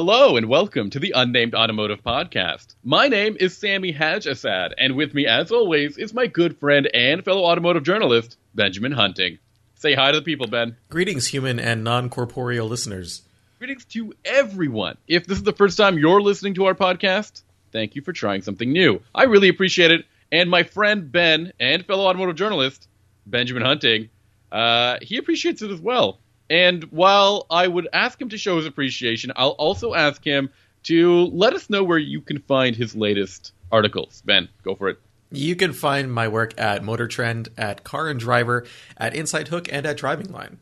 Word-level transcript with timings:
Hello 0.00 0.36
and 0.36 0.48
welcome 0.48 0.90
to 0.90 1.00
the 1.00 1.12
Unnamed 1.16 1.56
Automotive 1.56 2.04
Podcast. 2.04 2.76
My 2.84 3.08
name 3.08 3.36
is 3.40 3.56
Sammy 3.56 3.90
Haj 3.90 4.26
Assaad, 4.26 4.72
and 4.78 4.94
with 4.94 5.12
me, 5.12 5.26
as 5.26 5.50
always, 5.50 5.98
is 5.98 6.14
my 6.14 6.28
good 6.28 6.56
friend 6.60 6.88
and 6.94 7.24
fellow 7.24 7.42
automotive 7.42 7.82
journalist, 7.82 8.36
Benjamin 8.54 8.92
Hunting. 8.92 9.40
Say 9.74 9.94
hi 9.94 10.12
to 10.12 10.18
the 10.20 10.24
people, 10.24 10.46
Ben. 10.46 10.76
Greetings, 10.88 11.26
human 11.26 11.58
and 11.58 11.82
non 11.82 12.10
corporeal 12.10 12.68
listeners. 12.68 13.22
Greetings 13.58 13.84
to 13.86 14.14
everyone. 14.24 14.98
If 15.08 15.26
this 15.26 15.38
is 15.38 15.42
the 15.42 15.52
first 15.52 15.76
time 15.76 15.98
you're 15.98 16.22
listening 16.22 16.54
to 16.54 16.66
our 16.66 16.74
podcast, 16.74 17.42
thank 17.72 17.96
you 17.96 18.02
for 18.02 18.12
trying 18.12 18.42
something 18.42 18.70
new. 18.70 19.02
I 19.12 19.24
really 19.24 19.48
appreciate 19.48 19.90
it. 19.90 20.06
And 20.30 20.48
my 20.48 20.62
friend 20.62 21.10
Ben 21.10 21.52
and 21.58 21.84
fellow 21.84 22.06
automotive 22.06 22.36
journalist, 22.36 22.86
Benjamin 23.26 23.64
Hunting, 23.64 24.10
uh, 24.52 24.98
he 25.02 25.16
appreciates 25.16 25.60
it 25.62 25.72
as 25.72 25.80
well. 25.80 26.20
And 26.50 26.84
while 26.84 27.46
I 27.50 27.66
would 27.68 27.88
ask 27.92 28.20
him 28.20 28.28
to 28.30 28.38
show 28.38 28.56
his 28.56 28.66
appreciation, 28.66 29.32
I'll 29.36 29.50
also 29.50 29.94
ask 29.94 30.24
him 30.24 30.50
to 30.84 31.24
let 31.26 31.52
us 31.52 31.68
know 31.68 31.82
where 31.84 31.98
you 31.98 32.20
can 32.20 32.38
find 32.40 32.74
his 32.74 32.94
latest 32.96 33.52
articles. 33.70 34.22
Ben, 34.24 34.48
go 34.62 34.74
for 34.74 34.88
it. 34.88 34.98
You 35.30 35.56
can 35.56 35.74
find 35.74 36.10
my 36.10 36.26
work 36.28 36.58
at 36.58 36.82
Motor 36.82 37.06
Trend, 37.06 37.50
at 37.58 37.84
Car 37.84 38.08
and 38.08 38.18
Driver, 38.18 38.64
at 38.96 39.14
Inside 39.14 39.48
Hook, 39.48 39.68
and 39.70 39.84
at 39.84 39.98
Driving 39.98 40.32
Line. 40.32 40.58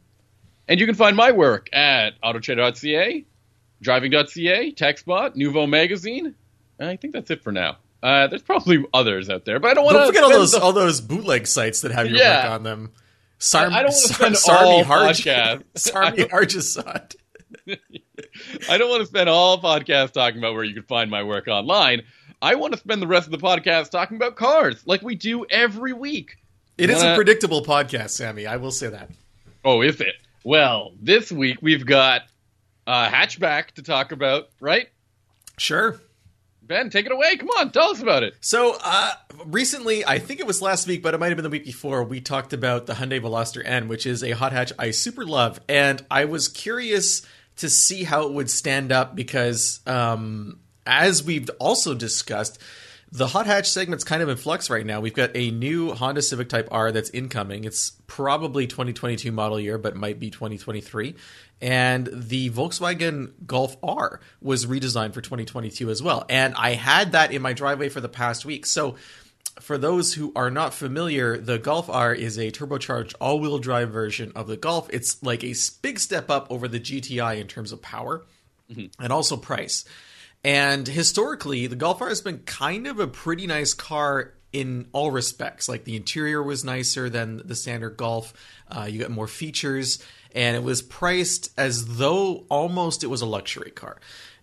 And 0.66 0.80
you 0.80 0.86
can 0.86 0.96
find 0.96 1.16
my 1.16 1.30
work 1.30 1.68
at 1.72 2.20
autotrader.ca, 2.22 3.24
driving.ca, 3.80 4.72
TechSpot, 4.72 5.36
Nuvo 5.36 5.68
Magazine. 5.68 6.34
I 6.80 6.96
think 6.96 7.12
that's 7.12 7.30
it 7.30 7.42
for 7.44 7.52
now. 7.52 7.76
Uh, 8.02 8.26
there's 8.26 8.42
probably 8.42 8.84
others 8.92 9.30
out 9.30 9.44
there, 9.44 9.58
but 9.60 9.70
I 9.70 9.74
don't 9.74 9.84
want 9.84 9.98
to 9.98 10.06
forget 10.06 10.22
all 10.24 10.30
those 10.30 10.54
all 10.54 10.72
those 10.72 11.00
bootleg 11.00 11.46
sites 11.46 11.80
that 11.82 11.92
have 11.92 12.06
your 12.08 12.18
Yeah. 12.18 12.42
work 12.44 12.50
on 12.52 12.62
them. 12.62 12.92
Sarm, 13.38 13.72
I 13.72 13.82
don't 13.82 13.92
wanna 13.92 13.92
Sar- 13.92 14.34
spend 14.34 14.36
all 14.48 14.84
Harj- 14.84 15.24
podcast- 15.24 15.62
Sarmi 15.74 16.28
Harjasad. 16.30 17.16
I 18.68 18.78
don't 18.78 18.88
want 18.90 19.00
to 19.02 19.06
spend 19.06 19.28
all 19.28 19.60
podcast 19.60 20.12
talking 20.12 20.38
about 20.38 20.54
where 20.54 20.64
you 20.64 20.74
can 20.74 20.82
find 20.84 21.10
my 21.10 21.22
work 21.22 21.48
online. 21.48 22.02
I 22.42 22.54
want 22.54 22.72
to 22.74 22.78
spend 22.78 23.00
the 23.02 23.06
rest 23.06 23.26
of 23.26 23.32
the 23.32 23.38
podcast 23.38 23.90
talking 23.90 24.16
about 24.16 24.36
cars, 24.36 24.82
like 24.86 25.02
we 25.02 25.14
do 25.14 25.46
every 25.50 25.92
week. 25.92 26.36
It 26.78 26.90
is 26.90 27.02
a 27.02 27.14
predictable 27.14 27.62
podcast, 27.64 28.10
Sammy. 28.10 28.46
I 28.46 28.56
will 28.56 28.70
say 28.70 28.88
that. 28.88 29.10
Oh, 29.64 29.80
is 29.82 30.00
it? 30.00 30.14
Well, 30.44 30.92
this 31.00 31.32
week 31.32 31.58
we've 31.62 31.84
got 31.86 32.22
a 32.86 33.08
hatchback 33.08 33.72
to 33.72 33.82
talk 33.82 34.12
about, 34.12 34.48
right? 34.60 34.88
Sure. 35.58 35.98
Ben, 36.66 36.90
take 36.90 37.06
it 37.06 37.12
away. 37.12 37.36
Come 37.36 37.48
on, 37.50 37.70
tell 37.70 37.90
us 37.90 38.00
about 38.00 38.22
it. 38.22 38.34
So 38.40 38.76
uh, 38.82 39.12
recently, 39.44 40.04
I 40.04 40.18
think 40.18 40.40
it 40.40 40.46
was 40.46 40.60
last 40.60 40.86
week, 40.86 41.02
but 41.02 41.14
it 41.14 41.20
might 41.20 41.28
have 41.28 41.36
been 41.36 41.44
the 41.44 41.50
week 41.50 41.64
before. 41.64 42.02
We 42.04 42.20
talked 42.20 42.52
about 42.52 42.86
the 42.86 42.94
Hyundai 42.94 43.20
Veloster 43.20 43.62
N, 43.64 43.88
which 43.88 44.06
is 44.06 44.22
a 44.22 44.32
hot 44.32 44.52
hatch 44.52 44.72
I 44.78 44.90
super 44.90 45.24
love, 45.24 45.60
and 45.68 46.04
I 46.10 46.24
was 46.24 46.48
curious 46.48 47.22
to 47.56 47.70
see 47.70 48.04
how 48.04 48.26
it 48.26 48.32
would 48.32 48.50
stand 48.50 48.92
up 48.92 49.16
because, 49.16 49.80
um, 49.86 50.60
as 50.86 51.24
we've 51.24 51.48
also 51.58 51.94
discussed, 51.94 52.58
the 53.12 53.26
hot 53.28 53.46
hatch 53.46 53.70
segment's 53.70 54.04
kind 54.04 54.22
of 54.22 54.28
in 54.28 54.36
flux 54.36 54.68
right 54.68 54.84
now. 54.84 55.00
We've 55.00 55.14
got 55.14 55.30
a 55.34 55.50
new 55.50 55.92
Honda 55.92 56.22
Civic 56.22 56.48
Type 56.48 56.68
R 56.70 56.92
that's 56.92 57.10
incoming. 57.10 57.64
It's 57.64 57.92
probably 58.06 58.66
2022 58.66 59.30
model 59.32 59.60
year, 59.60 59.78
but 59.78 59.94
might 59.94 60.18
be 60.18 60.30
2023. 60.30 61.14
And 61.60 62.08
the 62.12 62.50
Volkswagen 62.50 63.32
Golf 63.46 63.76
R 63.82 64.20
was 64.42 64.66
redesigned 64.66 65.14
for 65.14 65.20
2022 65.20 65.88
as 65.88 66.02
well. 66.02 66.26
And 66.28 66.54
I 66.56 66.70
had 66.70 67.12
that 67.12 67.32
in 67.32 67.40
my 67.42 67.52
driveway 67.52 67.88
for 67.88 68.00
the 68.00 68.08
past 68.08 68.44
week. 68.44 68.66
So 68.66 68.96
for 69.60 69.78
those 69.78 70.12
who 70.12 70.32
are 70.36 70.50
not 70.50 70.74
familiar, 70.74 71.38
the 71.38 71.58
Golf 71.58 71.88
R 71.88 72.12
is 72.12 72.38
a 72.38 72.50
turbocharged 72.50 73.14
all-wheel 73.20 73.58
drive 73.58 73.90
version 73.90 74.32
of 74.34 74.48
the 74.48 74.56
Golf. 74.56 74.90
It's 74.92 75.22
like 75.22 75.44
a 75.44 75.54
big 75.80 75.98
step 75.98 76.28
up 76.30 76.48
over 76.50 76.68
the 76.68 76.80
GTI 76.80 77.40
in 77.40 77.46
terms 77.46 77.72
of 77.72 77.80
power 77.80 78.26
mm-hmm. 78.70 79.02
and 79.02 79.12
also 79.12 79.36
price. 79.36 79.84
And 80.46 80.86
historically, 80.86 81.66
the 81.66 81.74
Golf 81.74 82.00
R 82.00 82.08
has 82.08 82.20
been 82.20 82.38
kind 82.38 82.86
of 82.86 83.00
a 83.00 83.08
pretty 83.08 83.48
nice 83.48 83.74
car 83.74 84.32
in 84.52 84.86
all 84.92 85.10
respects. 85.10 85.68
Like 85.68 85.82
the 85.82 85.96
interior 85.96 86.40
was 86.40 86.64
nicer 86.64 87.10
than 87.10 87.42
the 87.44 87.56
standard 87.56 87.96
Golf. 87.96 88.32
Uh, 88.70 88.86
you 88.88 89.00
got 89.00 89.10
more 89.10 89.26
features, 89.26 90.00
and 90.36 90.56
it 90.56 90.62
was 90.62 90.82
priced 90.82 91.50
as 91.58 91.96
though 91.96 92.44
almost 92.48 93.02
it 93.02 93.08
was 93.08 93.22
a 93.22 93.26
luxury 93.26 93.72
car. 93.72 93.96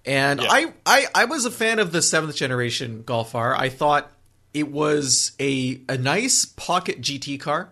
And 0.06 0.42
I, 0.42 0.74
I, 0.86 1.06
I 1.16 1.24
was 1.24 1.46
a 1.46 1.52
fan 1.52 1.80
of 1.80 1.94
the 1.94 2.02
seventh 2.02 2.36
generation 2.36 3.04
Golf 3.04 3.34
R. 3.34 3.56
I 3.56 3.70
thought 3.70 4.12
it 4.54 4.70
was 4.70 5.32
a 5.40 5.80
a 5.88 5.98
nice 5.98 6.44
pocket 6.44 7.00
GT 7.00 7.40
car. 7.40 7.70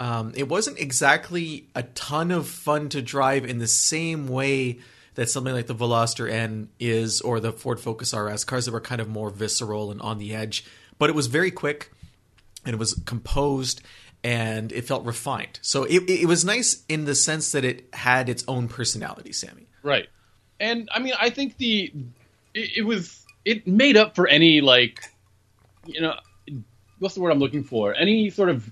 Um, 0.00 0.32
it 0.34 0.48
wasn't 0.48 0.80
exactly 0.80 1.68
a 1.76 1.84
ton 1.84 2.32
of 2.32 2.48
fun 2.48 2.88
to 2.88 3.00
drive 3.00 3.44
in 3.44 3.58
the 3.58 3.68
same 3.68 4.26
way 4.26 4.80
that 5.14 5.30
something 5.30 5.54
like 5.54 5.66
the 5.66 5.74
Veloster 5.74 6.30
N 6.30 6.68
is 6.78 7.20
or 7.20 7.40
the 7.40 7.52
Ford 7.52 7.80
Focus 7.80 8.12
RS, 8.14 8.44
cars 8.44 8.66
that 8.66 8.72
were 8.72 8.80
kind 8.80 9.00
of 9.00 9.08
more 9.08 9.30
visceral 9.30 9.90
and 9.90 10.00
on 10.00 10.18
the 10.18 10.34
edge. 10.34 10.64
But 10.98 11.10
it 11.10 11.14
was 11.14 11.26
very 11.26 11.50
quick 11.50 11.92
and 12.64 12.74
it 12.74 12.78
was 12.78 12.94
composed 13.04 13.82
and 14.22 14.72
it 14.72 14.86
felt 14.86 15.04
refined. 15.04 15.58
So 15.62 15.84
it, 15.84 16.08
it 16.08 16.26
was 16.26 16.44
nice 16.44 16.82
in 16.88 17.04
the 17.04 17.14
sense 17.14 17.52
that 17.52 17.64
it 17.64 17.88
had 17.92 18.28
its 18.28 18.44
own 18.48 18.68
personality, 18.68 19.32
Sammy. 19.32 19.66
Right. 19.82 20.08
And 20.58 20.88
I 20.92 20.98
mean, 21.00 21.12
I 21.20 21.30
think 21.30 21.58
the 21.58 21.92
it, 22.54 22.78
it 22.78 22.82
was 22.82 23.24
it 23.44 23.66
made 23.66 23.96
up 23.96 24.14
for 24.14 24.26
any 24.26 24.60
like 24.60 25.00
you 25.86 26.00
know 26.00 26.14
what's 26.98 27.14
the 27.14 27.20
word 27.20 27.30
I'm 27.30 27.38
looking 27.38 27.64
for? 27.64 27.94
Any 27.94 28.30
sort 28.30 28.48
of 28.48 28.70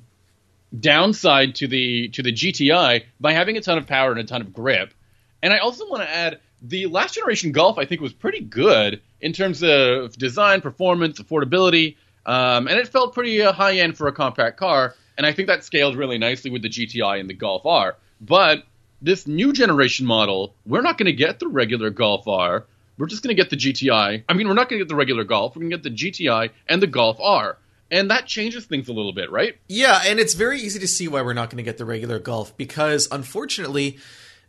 downside 0.79 1.57
to 1.57 1.69
the 1.69 2.09
to 2.09 2.23
the 2.23 2.33
GTI 2.33 3.05
by 3.21 3.33
having 3.33 3.57
a 3.57 3.61
ton 3.61 3.79
of 3.79 3.87
power 3.87 4.11
and 4.11 4.21
a 4.21 4.25
ton 4.25 4.41
of 4.41 4.53
grip. 4.53 4.95
And 5.43 5.53
I 5.53 5.59
also 5.59 5.89
want 5.89 6.03
to 6.03 6.11
add 6.11 6.41
the 6.63 6.87
last 6.87 7.15
generation 7.15 7.53
Golf 7.53 7.79
I 7.79 7.85
think 7.85 8.01
was 8.01 8.13
pretty 8.13 8.41
good 8.41 9.03
in 9.21 9.33
terms 9.33 9.63
of 9.63 10.17
design, 10.17 10.61
performance, 10.61 11.21
affordability, 11.21 11.97
um, 12.25 12.69
and 12.69 12.79
it 12.79 12.89
felt 12.89 13.15
pretty 13.15 13.43
uh, 13.43 13.53
high 13.53 13.79
end 13.79 13.97
for 13.97 14.07
a 14.07 14.13
compact 14.13 14.59
car. 14.59 14.95
And 15.17 15.27
I 15.27 15.33
think 15.33 15.49
that 15.49 15.65
scaled 15.65 15.97
really 15.97 16.19
nicely 16.19 16.51
with 16.51 16.63
the 16.63 16.69
GTI 16.69 17.21
and 17.21 17.29
the 17.29 17.35
Golf 17.35 17.67
R. 17.67 17.97
But 18.21 18.65
this 19.01 19.27
new 19.27 19.53
generation 19.53 20.07
model, 20.07 20.55
we're 20.65 20.83
not 20.83 20.97
going 20.97 21.07
to 21.07 21.13
get 21.13 21.41
the 21.41 21.49
regular 21.49 21.91
Golf 21.91 22.27
R. 22.29 22.67
We're 22.97 23.07
just 23.07 23.23
going 23.23 23.35
to 23.37 23.43
get 23.43 23.51
the 23.51 23.57
GTI. 23.57 24.25
I 24.29 24.33
mean, 24.35 24.47
we're 24.47 24.55
not 24.55 24.69
going 24.69 24.79
to 24.79 24.85
get 24.85 24.89
the 24.89 24.97
regular 24.97 25.25
Golf. 25.25 25.57
We're 25.57 25.61
going 25.61 25.71
to 25.71 25.77
get 25.77 25.83
the 25.83 25.91
GTI 25.91 26.51
and 26.69 26.81
the 26.81 26.87
Golf 26.87 27.19
R. 27.21 27.59
And 27.91 28.11
that 28.11 28.27
changes 28.27 28.65
things 28.65 28.89
a 28.89 28.93
little 28.93 29.13
bit, 29.13 29.31
right? 29.31 29.57
Yeah, 29.69 30.01
and 30.07 30.19
it's 30.19 30.33
very 30.33 30.61
easy 30.61 30.79
to 30.79 30.89
see 30.89 31.09
why 31.09 31.21
we're 31.21 31.35
not 31.35 31.51
going 31.51 31.59
to 31.59 31.63
get 31.63 31.77
the 31.77 31.85
regular 31.85 32.19
Golf 32.19 32.57
because 32.57 33.07
unfortunately, 33.11 33.99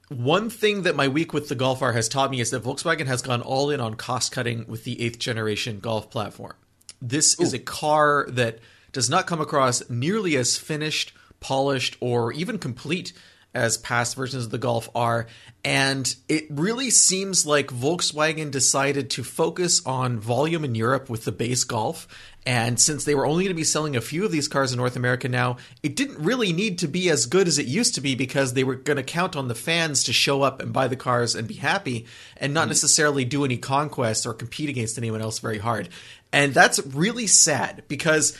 one 0.09 0.49
thing 0.49 0.83
that 0.83 0.95
my 0.95 1.07
week 1.07 1.33
with 1.33 1.49
the 1.49 1.55
Golf 1.55 1.81
R 1.81 1.93
has 1.93 2.09
taught 2.09 2.31
me 2.31 2.41
is 2.41 2.51
that 2.51 2.63
Volkswagen 2.63 3.07
has 3.07 3.21
gone 3.21 3.41
all 3.41 3.69
in 3.69 3.79
on 3.79 3.95
cost 3.95 4.31
cutting 4.31 4.65
with 4.67 4.83
the 4.83 5.01
eighth 5.01 5.19
generation 5.19 5.79
Golf 5.79 6.09
platform. 6.09 6.53
This 7.01 7.39
is 7.39 7.53
a 7.53 7.59
car 7.59 8.25
that 8.29 8.59
does 8.91 9.09
not 9.09 9.27
come 9.27 9.41
across 9.41 9.89
nearly 9.89 10.37
as 10.37 10.57
finished, 10.57 11.13
polished, 11.39 11.97
or 11.99 12.31
even 12.31 12.57
complete 12.57 13.11
as 13.53 13.77
past 13.77 14.15
versions 14.15 14.45
of 14.45 14.51
the 14.51 14.57
Golf 14.57 14.89
are. 14.95 15.27
And 15.63 16.13
it 16.27 16.47
really 16.49 16.89
seems 16.89 17.45
like 17.45 17.67
Volkswagen 17.67 18.51
decided 18.51 19.09
to 19.11 19.23
focus 19.23 19.85
on 19.85 20.19
volume 20.19 20.65
in 20.65 20.75
Europe 20.75 21.09
with 21.09 21.25
the 21.25 21.31
base 21.31 21.63
Golf. 21.63 22.07
And 22.45 22.77
since 22.77 23.05
they 23.05 23.15
were 23.15 23.25
only 23.25 23.45
going 23.45 23.55
to 23.55 23.59
be 23.59 23.63
selling 23.63 23.95
a 23.95 24.01
few 24.01 24.25
of 24.25 24.31
these 24.31 24.49
cars 24.49 24.73
in 24.73 24.77
North 24.77 24.97
America 24.97 25.29
now, 25.29 25.57
it 25.81 25.95
didn't 25.95 26.19
really 26.19 26.51
need 26.51 26.79
to 26.79 26.87
be 26.87 27.09
as 27.09 27.25
good 27.25 27.47
as 27.47 27.57
it 27.57 27.67
used 27.67 27.95
to 27.95 28.01
be 28.01 28.15
because 28.15 28.53
they 28.53 28.65
were 28.65 28.75
going 28.75 28.97
to 28.97 29.03
count 29.03 29.37
on 29.37 29.47
the 29.47 29.55
fans 29.55 30.03
to 30.03 30.13
show 30.13 30.41
up 30.41 30.61
and 30.61 30.73
buy 30.73 30.89
the 30.89 30.97
cars 30.97 31.35
and 31.35 31.47
be 31.47 31.53
happy 31.53 32.05
and 32.35 32.53
not 32.53 32.63
mm-hmm. 32.63 32.69
necessarily 32.69 33.23
do 33.23 33.45
any 33.45 33.57
conquests 33.57 34.25
or 34.25 34.33
compete 34.33 34.69
against 34.69 34.97
anyone 34.97 35.21
else 35.21 35.39
very 35.39 35.59
hard. 35.59 35.87
And 36.33 36.53
that's 36.53 36.85
really 36.87 37.27
sad 37.27 37.83
because 37.87 38.37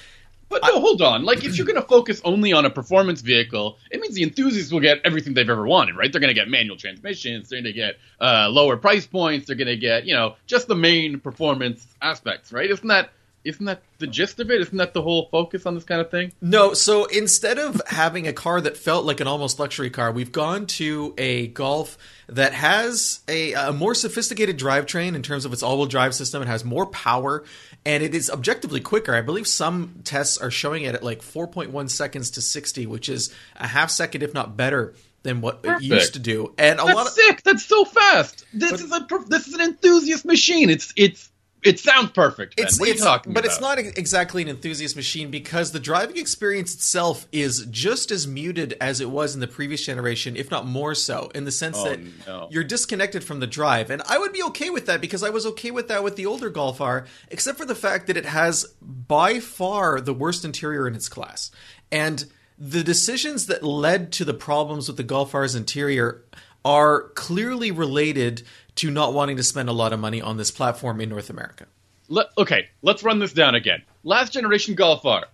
But 0.53 0.67
no, 0.67 0.79
hold 0.79 1.01
on. 1.01 1.23
Like, 1.23 1.43
if 1.43 1.57
you're 1.57 1.65
going 1.65 1.81
to 1.81 1.87
focus 1.87 2.21
only 2.23 2.53
on 2.53 2.65
a 2.65 2.69
performance 2.69 3.21
vehicle, 3.21 3.77
it 3.89 3.99
means 3.99 4.13
the 4.13 4.23
enthusiasts 4.23 4.71
will 4.71 4.79
get 4.79 4.99
everything 5.03 5.33
they've 5.33 5.49
ever 5.49 5.65
wanted, 5.65 5.95
right? 5.95 6.11
They're 6.11 6.21
going 6.21 6.33
to 6.33 6.39
get 6.39 6.47
manual 6.47 6.77
transmissions. 6.77 7.49
They're 7.49 7.61
going 7.61 7.73
to 7.73 7.79
get 7.79 7.97
uh, 8.21 8.49
lower 8.49 8.77
price 8.77 9.07
points. 9.07 9.47
They're 9.47 9.55
going 9.55 9.67
to 9.67 9.77
get, 9.77 10.05
you 10.05 10.13
know, 10.13 10.35
just 10.45 10.67
the 10.67 10.75
main 10.75 11.19
performance 11.19 11.87
aspects, 12.01 12.53
right? 12.53 12.69
Isn't 12.69 12.87
that 12.87 13.09
isn't 13.45 13.65
that 13.65 13.81
the 13.99 14.07
gist 14.07 14.39
of 14.39 14.49
it? 14.49 14.61
Isn't 14.61 14.77
that 14.77 14.93
the 14.93 15.01
whole 15.01 15.27
focus 15.29 15.65
on 15.65 15.75
this 15.75 15.83
kind 15.83 15.99
of 15.99 16.09
thing? 16.09 16.31
No, 16.41 16.73
so 16.73 17.05
instead 17.05 17.59
of 17.59 17.81
having 17.87 18.27
a 18.27 18.33
car 18.33 18.61
that 18.61 18.77
felt 18.77 19.05
like 19.05 19.19
an 19.19 19.27
almost 19.27 19.59
luxury 19.59 19.89
car, 19.89 20.11
we've 20.11 20.31
gone 20.31 20.65
to 20.67 21.13
a 21.17 21.47
Golf 21.47 21.97
that 22.27 22.53
has 22.53 23.19
a, 23.27 23.53
a 23.53 23.73
more 23.73 23.93
sophisticated 23.93 24.57
drivetrain 24.57 25.15
in 25.15 25.23
terms 25.23 25.45
of 25.45 25.53
its 25.53 25.61
all-wheel 25.61 25.87
drive 25.87 26.15
system. 26.15 26.41
It 26.41 26.47
has 26.47 26.63
more 26.63 26.85
power, 26.85 27.43
and 27.85 28.01
it 28.01 28.15
is 28.15 28.29
objectively 28.29 28.79
quicker. 28.79 29.13
I 29.13 29.21
believe 29.21 29.47
some 29.47 30.01
tests 30.03 30.37
are 30.37 30.51
showing 30.51 30.83
it 30.83 30.95
at 30.95 31.03
like 31.03 31.21
4.1 31.21 31.89
seconds 31.89 32.31
to 32.31 32.41
60, 32.41 32.85
which 32.87 33.09
is 33.09 33.33
a 33.57 33.67
half 33.67 33.89
second, 33.89 34.23
if 34.23 34.33
not 34.33 34.55
better, 34.55 34.93
than 35.23 35.41
what 35.41 35.61
it 35.63 35.81
used 35.81 36.13
to 36.13 36.19
do. 36.19 36.53
And 36.57 36.79
a 36.79 36.83
That's 36.83 36.95
lot 36.95 37.07
of 37.07 37.13
sick. 37.13 37.43
That's 37.43 37.65
so 37.65 37.83
fast. 37.85 38.45
This 38.53 38.81
is 38.81 38.91
a 38.91 39.07
this 39.27 39.47
is 39.47 39.53
an 39.53 39.61
enthusiast 39.61 40.25
machine. 40.25 40.69
It's 40.69 40.93
it's 40.95 41.29
it 41.63 41.79
sounds 41.79 42.11
perfect. 42.11 42.55
Ben. 42.55 42.65
It's, 42.65 42.79
what 42.79 42.89
are 42.89 42.93
you 42.93 42.97
talking 42.99 43.33
but 43.33 43.45
about? 43.45 43.51
it's 43.51 43.61
not 43.61 43.79
exactly 43.79 44.41
an 44.41 44.49
enthusiast 44.49 44.95
machine 44.95 45.31
because 45.31 45.71
the 45.71 45.79
driving 45.79 46.17
experience 46.17 46.73
itself 46.73 47.27
is 47.31 47.65
just 47.71 48.11
as 48.11 48.27
muted 48.27 48.75
as 48.81 49.01
it 49.01 49.09
was 49.09 49.33
in 49.33 49.41
the 49.41 49.47
previous 49.47 49.85
generation, 49.85 50.35
if 50.35 50.51
not 50.51 50.65
more 50.65 50.95
so, 50.95 51.31
in 51.33 51.45
the 51.45 51.51
sense 51.51 51.77
Oh, 51.79 51.89
that 51.89 51.99
no. 52.27 52.47
you're 52.51 52.63
disconnected 52.63 53.23
from 53.23 53.39
the 53.39 53.47
drive. 53.47 53.89
And 53.89 54.01
I 54.07 54.17
would 54.17 54.33
be 54.33 54.43
okay 54.43 54.69
with 54.69 54.85
that 54.87 55.01
because 55.01 55.23
I 55.23 55.29
was 55.29 55.45
okay 55.45 55.71
with 55.71 55.87
that 55.87 56.03
with 56.03 56.15
the 56.15 56.25
older 56.25 56.49
Golf 56.49 56.81
R, 56.81 57.05
except 57.29 57.57
for 57.57 57.65
the 57.65 57.75
fact 57.75 58.07
that 58.07 58.17
it 58.17 58.25
has 58.25 58.65
by 58.81 59.39
far 59.39 59.99
the 60.01 60.13
worst 60.13 60.45
interior 60.45 60.87
in 60.87 60.95
its 60.95 61.09
class. 61.09 61.51
And 61.91 62.25
the 62.57 62.83
decisions 62.83 63.47
that 63.47 63.63
led 63.63 64.11
to 64.13 64.25
the 64.25 64.33
problems 64.33 64.87
with 64.87 64.97
the 64.97 65.03
Golf 65.03 65.33
R's 65.33 65.55
interior 65.55 66.23
are 66.65 67.09
clearly 67.09 67.71
related 67.71 68.43
to 68.75 68.89
not 68.89 69.13
wanting 69.13 69.37
to 69.37 69.43
spend 69.43 69.69
a 69.69 69.73
lot 69.73 69.93
of 69.93 69.99
money 69.99 70.21
on 70.21 70.37
this 70.37 70.51
platform 70.51 70.99
in 71.01 71.09
North 71.09 71.29
America. 71.29 71.65
Let, 72.09 72.27
okay, 72.37 72.69
let's 72.81 73.03
run 73.03 73.19
this 73.19 73.33
down 73.33 73.55
again. 73.55 73.83
Last 74.03 74.33
generation 74.33 74.75
Golf 74.75 75.05
R, 75.05 75.25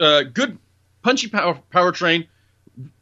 uh, 0.00 0.22
good 0.22 0.58
punchy 1.02 1.28
power 1.28 1.58
powertrain, 1.72 2.26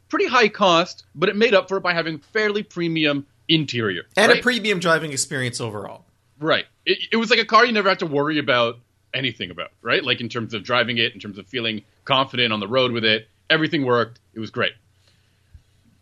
pretty 0.09 0.27
high 0.27 0.47
cost, 0.47 1.05
but 1.15 1.29
it 1.29 1.35
made 1.35 1.53
up 1.53 1.67
for 1.67 1.77
it 1.77 1.81
by 1.81 1.93
having 1.93 2.19
fairly 2.19 2.63
premium 2.63 3.25
interior 3.47 4.03
and 4.15 4.29
right? 4.29 4.39
a 4.39 4.43
premium 4.43 4.79
driving 4.79 5.11
experience 5.11 5.61
overall. 5.61 6.05
right. 6.39 6.65
It, 6.85 6.99
it 7.11 7.17
was 7.17 7.29
like 7.29 7.39
a 7.39 7.45
car 7.45 7.65
you 7.65 7.71
never 7.71 7.89
had 7.89 7.99
to 7.99 8.05
worry 8.05 8.39
about 8.39 8.79
anything 9.13 9.51
about, 9.51 9.71
right? 9.81 10.03
Like 10.03 10.21
in 10.21 10.29
terms 10.29 10.53
of 10.53 10.63
driving 10.63 10.97
it, 10.97 11.13
in 11.13 11.19
terms 11.19 11.37
of 11.37 11.47
feeling 11.47 11.83
confident 12.05 12.53
on 12.53 12.59
the 12.59 12.67
road 12.67 12.91
with 12.91 13.03
it, 13.03 13.27
everything 13.49 13.85
worked. 13.85 14.19
It 14.33 14.39
was 14.39 14.51
great. 14.51 14.73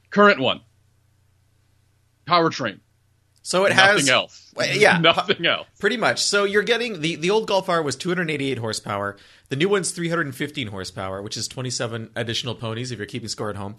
Current 0.09 0.39
one, 0.39 0.61
powertrain, 2.25 2.79
So 3.41 3.65
it 3.65 3.69
nothing 3.75 3.99
has 3.99 4.09
else. 4.09 4.53
Yeah. 4.73 4.97
nothing 5.01 5.45
else. 5.45 5.67
pretty 5.79 5.97
much. 5.97 6.23
So 6.23 6.43
you're 6.45 6.63
getting 6.63 7.01
the 7.01 7.15
the 7.15 7.29
old 7.31 7.47
Golf 7.47 7.69
R 7.69 7.81
was 7.81 7.95
288 7.95 8.57
horsepower. 8.57 9.17
The 9.49 9.55
new 9.55 9.69
one's 9.69 9.91
315 9.91 10.67
horsepower, 10.67 11.21
which 11.21 11.37
is 11.37 11.47
27 11.47 12.09
additional 12.15 12.55
ponies 12.55 12.91
if 12.91 12.97
you're 12.97 13.05
keeping 13.05 13.29
score 13.29 13.49
at 13.51 13.55
home. 13.55 13.75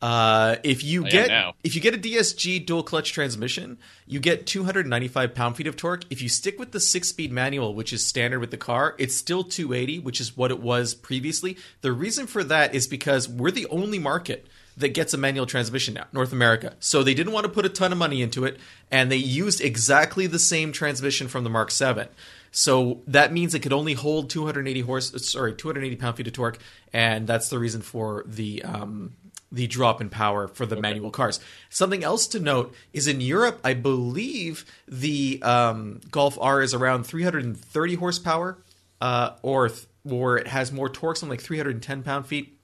Uh, 0.00 0.56
if 0.62 0.82
you 0.82 1.04
I 1.04 1.10
get 1.10 1.54
if 1.62 1.74
you 1.74 1.82
get 1.82 1.94
a 1.94 1.98
DSG 1.98 2.64
dual 2.64 2.82
clutch 2.82 3.12
transmission, 3.12 3.76
you 4.06 4.18
get 4.18 4.46
295 4.46 5.34
pound 5.34 5.56
feet 5.56 5.66
of 5.66 5.76
torque. 5.76 6.04
If 6.08 6.22
you 6.22 6.30
stick 6.30 6.58
with 6.58 6.72
the 6.72 6.80
six 6.80 7.08
speed 7.08 7.32
manual, 7.32 7.74
which 7.74 7.92
is 7.92 8.06
standard 8.06 8.40
with 8.40 8.50
the 8.50 8.56
car, 8.56 8.94
it's 8.98 9.14
still 9.14 9.44
280, 9.44 9.98
which 9.98 10.18
is 10.20 10.34
what 10.38 10.50
it 10.50 10.60
was 10.60 10.94
previously. 10.94 11.58
The 11.82 11.92
reason 11.92 12.26
for 12.26 12.42
that 12.44 12.74
is 12.74 12.86
because 12.86 13.28
we're 13.28 13.50
the 13.50 13.66
only 13.66 13.98
market 13.98 14.46
that 14.80 14.94
gets 14.94 15.14
a 15.14 15.18
manual 15.18 15.46
transmission 15.46 15.94
now, 15.94 16.06
North 16.12 16.32
America. 16.32 16.74
So 16.80 17.02
they 17.02 17.14
didn't 17.14 17.32
want 17.32 17.44
to 17.44 17.50
put 17.50 17.64
a 17.64 17.68
ton 17.68 17.92
of 17.92 17.98
money 17.98 18.22
into 18.22 18.44
it, 18.44 18.58
and 18.90 19.10
they 19.10 19.16
used 19.16 19.60
exactly 19.60 20.26
the 20.26 20.38
same 20.38 20.72
transmission 20.72 21.28
from 21.28 21.44
the 21.44 21.50
Mark 21.50 21.70
7. 21.70 22.08
So 22.50 23.02
that 23.06 23.32
means 23.32 23.54
it 23.54 23.60
could 23.60 23.72
only 23.72 23.94
hold 23.94 24.30
280 24.30 24.80
horse, 24.80 25.28
sorry, 25.30 25.54
280 25.54 25.96
pound 25.96 26.16
feet 26.16 26.26
of 26.26 26.32
torque, 26.32 26.58
and 26.92 27.26
that's 27.26 27.48
the 27.48 27.58
reason 27.58 27.80
for 27.80 28.24
the 28.26 28.62
um, 28.64 29.12
the 29.52 29.66
drop 29.66 30.00
in 30.00 30.10
power 30.10 30.48
for 30.48 30.66
the 30.66 30.76
manual 30.76 31.10
cars. 31.10 31.40
Something 31.68 32.04
else 32.04 32.28
to 32.28 32.40
note 32.40 32.74
is 32.92 33.08
in 33.08 33.20
Europe, 33.20 33.60
I 33.64 33.74
believe 33.74 34.64
the 34.86 35.40
um, 35.42 36.00
Golf 36.10 36.38
R 36.40 36.62
is 36.62 36.74
around 36.74 37.04
330 37.04 37.94
horsepower, 37.94 38.58
uh, 39.00 39.30
or 39.42 39.68
th- 39.68 39.86
or 40.08 40.38
it 40.38 40.46
has 40.46 40.72
more 40.72 40.88
torque, 40.88 41.16
something 41.16 41.30
like 41.30 41.42
310 41.42 42.02
pound 42.02 42.26
feet, 42.26 42.58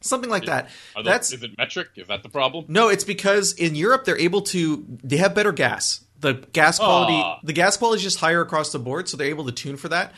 something 0.00 0.30
like 0.30 0.46
that. 0.46 0.68
Those- 0.94 1.04
That's 1.04 1.32
is 1.32 1.42
it 1.42 1.56
metric? 1.58 1.88
Is 1.96 2.08
that 2.08 2.22
the 2.22 2.28
problem? 2.28 2.64
no, 2.68 2.88
it's 2.88 3.04
because 3.04 3.52
in 3.52 3.74
Europe 3.74 4.04
they're 4.04 4.18
able 4.18 4.42
to 4.42 4.84
they 5.02 5.16
have 5.18 5.34
better 5.34 5.52
gas. 5.52 6.04
The 6.20 6.34
gas 6.52 6.78
quality 6.78 7.14
Aw. 7.14 7.40
the 7.42 7.52
gas 7.54 7.76
quality 7.76 7.98
is 7.98 8.02
just 8.02 8.18
higher 8.20 8.40
across 8.42 8.72
the 8.72 8.78
board, 8.78 9.08
so 9.08 9.16
they're 9.16 9.28
able 9.28 9.46
to 9.46 9.52
tune 9.52 9.76
for 9.76 9.88
that. 9.88 10.12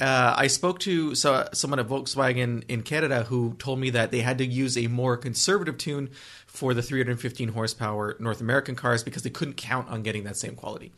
Uh, 0.00 0.34
I 0.36 0.48
spoke 0.48 0.80
to 0.80 1.14
so, 1.14 1.48
someone 1.52 1.78
at 1.78 1.86
Volkswagen 1.86 2.64
in 2.68 2.82
Canada 2.82 3.22
who 3.22 3.54
told 3.60 3.78
me 3.78 3.90
that 3.90 4.10
they 4.10 4.20
had 4.22 4.38
to 4.38 4.44
use 4.44 4.76
a 4.76 4.88
more 4.88 5.16
conservative 5.16 5.78
tune 5.78 6.10
for 6.48 6.74
the 6.74 6.82
315 6.82 7.50
horsepower 7.50 8.16
North 8.18 8.40
American 8.40 8.74
cars 8.74 9.04
because 9.04 9.22
they 9.22 9.30
couldn't 9.30 9.54
count 9.56 9.88
on 9.88 10.02
getting 10.02 10.24
that 10.24 10.36
same 10.36 10.56
quality. 10.56 10.90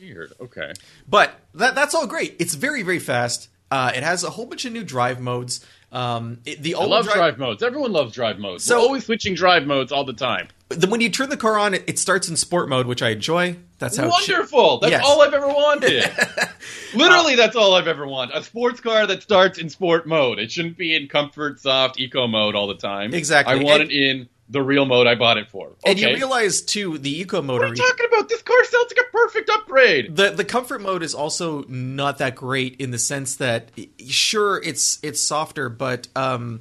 Weird. 0.00 0.32
Okay. 0.40 0.72
But 1.06 1.34
that, 1.54 1.74
that's 1.74 1.94
all 1.94 2.06
great. 2.06 2.36
It's 2.38 2.54
very 2.54 2.82
very 2.82 2.98
fast. 3.00 3.48
Uh, 3.70 3.92
it 3.94 4.02
has 4.02 4.24
a 4.24 4.30
whole 4.30 4.46
bunch 4.46 4.64
of 4.64 4.72
new 4.72 4.82
drive 4.84 5.20
modes. 5.20 5.62
Um, 5.90 6.40
it, 6.44 6.62
the 6.62 6.74
I 6.74 6.78
old 6.78 6.90
love 6.90 7.04
drive, 7.04 7.16
drive 7.16 7.38
modes. 7.38 7.62
Everyone 7.62 7.92
loves 7.92 8.12
drive 8.14 8.38
modes. 8.38 8.64
So- 8.64 8.76
We're 8.78 8.82
always 8.84 9.06
switching 9.06 9.34
drive 9.34 9.66
modes 9.66 9.90
all 9.92 10.04
the 10.04 10.12
time. 10.12 10.48
Then 10.68 10.90
when 10.90 11.00
you 11.00 11.08
turn 11.08 11.30
the 11.30 11.36
car 11.38 11.58
on, 11.58 11.72
it, 11.72 11.84
it 11.86 11.98
starts 11.98 12.28
in 12.28 12.36
sport 12.36 12.68
mode, 12.68 12.86
which 12.86 13.00
I 13.00 13.08
enjoy. 13.10 13.56
That's 13.78 13.96
how 13.96 14.10
Wonderful. 14.10 14.80
That's 14.80 14.90
Yes. 14.90 15.02
all 15.06 15.22
I've 15.22 15.32
ever 15.32 15.46
wanted. 15.48 16.04
Literally, 16.94 17.36
that's 17.36 17.56
all 17.56 17.74
I've 17.74 17.88
ever 17.88 18.06
wanted. 18.06 18.36
A 18.36 18.42
sports 18.42 18.80
car 18.80 19.06
that 19.06 19.22
starts 19.22 19.58
in 19.58 19.70
sport 19.70 20.06
mode. 20.06 20.38
It 20.38 20.50
shouldn't 20.52 20.76
be 20.76 20.94
in 20.94 21.08
comfort, 21.08 21.58
soft, 21.60 21.98
eco 21.98 22.26
mode 22.26 22.54
all 22.54 22.66
the 22.66 22.74
time. 22.74 23.14
Exactly. 23.14 23.54
I 23.54 23.62
want 23.62 23.82
And- 23.82 23.90
it 23.90 23.94
in 23.96 24.28
the 24.48 24.62
real 24.62 24.86
mode 24.86 25.06
I 25.06 25.14
bought 25.14 25.38
it 25.38 25.48
for. 25.50 25.72
And 25.84 25.98
you 25.98 26.08
realize 26.08 26.62
too, 26.62 26.98
the 26.98 27.20
eco 27.20 27.42
mode. 27.42 27.60
what 27.60 27.70
are 27.70 27.74
you 27.74 27.74
talking 27.74 28.06
about? 28.06 28.28
This 28.28 28.42
car 28.42 28.64
sounds 28.64 28.92
like 28.96 29.06
a 29.06 29.12
perfect 29.12 29.50
upgrade. 29.50 30.16
the 30.16 30.30
the 30.30 30.44
comfort 30.44 30.80
mode 30.80 31.02
is 31.02 31.14
also 31.14 31.64
not 31.64 32.18
that 32.18 32.34
great 32.34 32.76
in 32.80 32.90
the 32.90 32.98
sense 32.98 33.36
that 33.36 33.70
sure 34.06 34.62
it's 34.62 34.98
it's 35.02 35.20
softer, 35.20 35.68
but 35.68 36.08
um, 36.16 36.60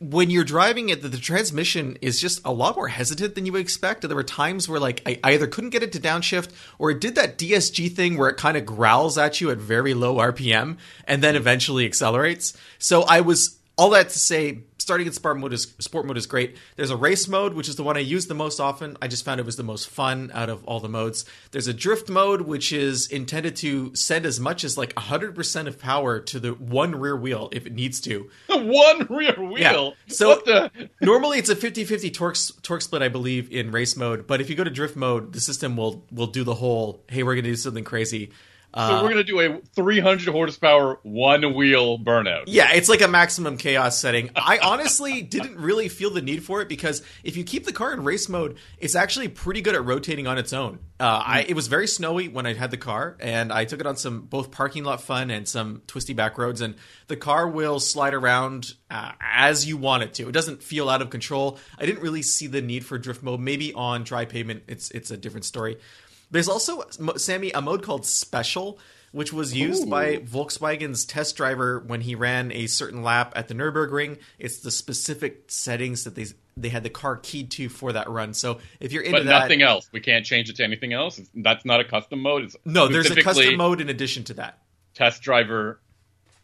when 0.00 0.30
you're 0.30 0.44
driving 0.44 0.88
it, 0.88 1.02
the, 1.02 1.08
the 1.08 1.18
transmission 1.18 1.98
is 2.00 2.20
just 2.20 2.40
a 2.44 2.52
lot 2.52 2.74
more 2.74 2.88
hesitant 2.88 3.34
than 3.34 3.44
you 3.44 3.52
would 3.52 3.60
expect. 3.60 4.00
There 4.00 4.16
were 4.16 4.22
times 4.22 4.68
where 4.68 4.80
like 4.80 5.02
I, 5.04 5.20
I 5.22 5.32
either 5.32 5.46
couldn't 5.46 5.70
get 5.70 5.82
it 5.82 5.92
to 5.92 6.00
downshift 6.00 6.50
or 6.78 6.90
it 6.90 7.00
did 7.00 7.16
that 7.16 7.38
DSG 7.38 7.92
thing 7.92 8.16
where 8.16 8.30
it 8.30 8.36
kind 8.36 8.56
of 8.56 8.64
growls 8.64 9.18
at 9.18 9.40
you 9.40 9.50
at 9.50 9.58
very 9.58 9.94
low 9.94 10.16
RPM 10.16 10.78
and 11.06 11.22
then 11.22 11.36
eventually 11.36 11.84
accelerates. 11.84 12.56
So 12.78 13.02
I 13.02 13.20
was 13.20 13.58
all 13.76 13.90
that 13.90 14.08
to 14.10 14.18
say 14.18 14.60
starting 14.80 15.06
in 15.06 15.12
sport 15.12 15.38
mode 15.38 15.52
is 15.52 15.74
sport 15.78 16.06
mode 16.06 16.16
is 16.16 16.26
great. 16.26 16.56
There's 16.76 16.90
a 16.90 16.96
race 16.96 17.28
mode, 17.28 17.54
which 17.54 17.68
is 17.68 17.76
the 17.76 17.82
one 17.82 17.96
I 17.96 18.00
use 18.00 18.26
the 18.26 18.34
most 18.34 18.58
often. 18.58 18.96
I 19.00 19.06
just 19.08 19.24
found 19.24 19.38
it 19.38 19.46
was 19.46 19.56
the 19.56 19.62
most 19.62 19.88
fun 19.88 20.30
out 20.34 20.48
of 20.48 20.64
all 20.64 20.80
the 20.80 20.88
modes. 20.88 21.24
There's 21.52 21.66
a 21.68 21.74
drift 21.74 22.08
mode, 22.08 22.42
which 22.42 22.72
is 22.72 23.06
intended 23.06 23.56
to 23.56 23.94
send 23.94 24.26
as 24.26 24.40
much 24.40 24.64
as 24.64 24.76
like 24.78 24.94
100% 24.94 25.66
of 25.66 25.78
power 25.78 26.18
to 26.20 26.40
the 26.40 26.52
one 26.54 26.96
rear 26.96 27.16
wheel 27.16 27.48
if 27.52 27.66
it 27.66 27.72
needs 27.74 28.00
to. 28.02 28.28
One 28.48 29.06
rear 29.08 29.34
wheel. 29.38 29.58
Yeah. 29.58 29.90
So- 30.14 30.28
what 30.28 30.44
the? 30.44 30.70
Normally 31.00 31.38
it's 31.38 31.48
a 31.50 31.56
50-50 31.56 32.12
torque 32.12 32.36
torque 32.62 32.82
split, 32.82 33.02
I 33.02 33.08
believe, 33.08 33.50
in 33.52 33.70
race 33.70 33.96
mode. 33.96 34.26
But 34.26 34.40
if 34.40 34.48
you 34.50 34.56
go 34.56 34.64
to 34.64 34.70
drift 34.70 34.96
mode, 34.96 35.32
the 35.32 35.40
system 35.40 35.76
will 35.76 36.04
will 36.10 36.26
do 36.26 36.44
the 36.44 36.54
whole, 36.54 37.02
hey, 37.08 37.22
we're 37.22 37.34
gonna 37.34 37.42
do 37.48 37.56
something 37.56 37.84
crazy. 37.84 38.30
So 38.74 38.80
Uh, 38.80 39.02
we're 39.02 39.08
gonna 39.08 39.24
do 39.24 39.40
a 39.40 39.60
300 39.74 40.28
horsepower 40.28 41.00
one 41.02 41.54
wheel 41.54 41.98
burnout. 41.98 42.44
Yeah, 42.46 42.72
it's 42.72 42.88
like 42.88 43.00
a 43.02 43.08
maximum 43.08 43.56
chaos 43.56 43.98
setting. 43.98 44.30
I 44.36 44.58
honestly 44.58 45.22
didn't 45.36 45.56
really 45.56 45.88
feel 45.88 46.10
the 46.10 46.22
need 46.22 46.44
for 46.44 46.62
it 46.62 46.68
because 46.68 47.02
if 47.24 47.36
you 47.36 47.42
keep 47.44 47.64
the 47.64 47.72
car 47.72 47.92
in 47.92 48.04
race 48.04 48.28
mode, 48.28 48.58
it's 48.78 48.94
actually 48.94 49.28
pretty 49.28 49.60
good 49.60 49.74
at 49.74 49.84
rotating 49.84 50.26
on 50.28 50.38
its 50.38 50.52
own. 50.52 50.78
Uh, 51.00 51.22
I, 51.24 51.46
it 51.48 51.54
was 51.54 51.66
very 51.66 51.86
snowy 51.88 52.28
when 52.28 52.44
I 52.46 52.52
had 52.52 52.70
the 52.70 52.76
car, 52.76 53.16
and 53.20 53.50
I 53.52 53.64
took 53.64 53.80
it 53.80 53.86
on 53.86 53.96
some 53.96 54.20
both 54.20 54.50
parking 54.50 54.84
lot 54.84 55.00
fun 55.00 55.30
and 55.30 55.48
some 55.48 55.80
twisty 55.86 56.12
back 56.12 56.36
roads, 56.36 56.60
and 56.60 56.74
the 57.08 57.16
car 57.16 57.48
will 57.48 57.80
slide 57.80 58.12
around 58.12 58.74
uh, 58.90 59.12
as 59.20 59.66
you 59.66 59.78
want 59.78 60.02
it 60.02 60.12
to. 60.14 60.28
It 60.28 60.32
doesn't 60.32 60.62
feel 60.62 60.90
out 60.90 61.00
of 61.00 61.08
control. 61.08 61.58
I 61.78 61.86
didn't 61.86 62.02
really 62.02 62.20
see 62.22 62.46
the 62.48 62.60
need 62.60 62.84
for 62.84 62.98
drift 62.98 63.22
mode. 63.22 63.40
Maybe 63.40 63.72
on 63.72 64.04
dry 64.04 64.26
pavement, 64.26 64.64
it's 64.68 64.90
it's 64.90 65.10
a 65.10 65.16
different 65.16 65.46
story. 65.46 65.78
There's 66.30 66.48
also 66.48 66.84
Sammy 67.16 67.50
a 67.52 67.60
mode 67.60 67.82
called 67.82 68.06
Special, 68.06 68.78
which 69.12 69.32
was 69.32 69.54
used 69.54 69.90
by 69.90 70.18
Volkswagen's 70.18 71.04
test 71.04 71.36
driver 71.36 71.80
when 71.80 72.00
he 72.00 72.14
ran 72.14 72.52
a 72.52 72.66
certain 72.68 73.02
lap 73.02 73.32
at 73.34 73.48
the 73.48 73.54
Nurburgring. 73.54 74.18
It's 74.38 74.58
the 74.60 74.70
specific 74.70 75.44
settings 75.48 76.04
that 76.04 76.14
they 76.14 76.26
they 76.56 76.68
had 76.68 76.82
the 76.82 76.90
car 76.90 77.16
keyed 77.16 77.50
to 77.52 77.68
for 77.68 77.92
that 77.92 78.08
run. 78.08 78.34
So 78.34 78.58
if 78.80 78.92
you're 78.92 79.02
into 79.02 79.18
But 79.18 79.26
that, 79.26 79.40
nothing 79.40 79.62
else. 79.62 79.88
We 79.92 80.00
can't 80.00 80.24
change 80.26 80.50
it 80.50 80.56
to 80.56 80.64
anything 80.64 80.92
else. 80.92 81.18
It's- 81.18 81.30
That's 81.34 81.64
not 81.64 81.80
a 81.80 81.84
custom 81.84 82.20
mode. 82.20 82.44
It's 82.44 82.56
no, 82.64 82.86
there's 82.88 83.10
a 83.10 83.22
custom 83.22 83.56
mode 83.56 83.80
in 83.80 83.88
addition 83.88 84.24
to 84.24 84.34
that. 84.34 84.58
Test 84.94 85.22
driver 85.22 85.80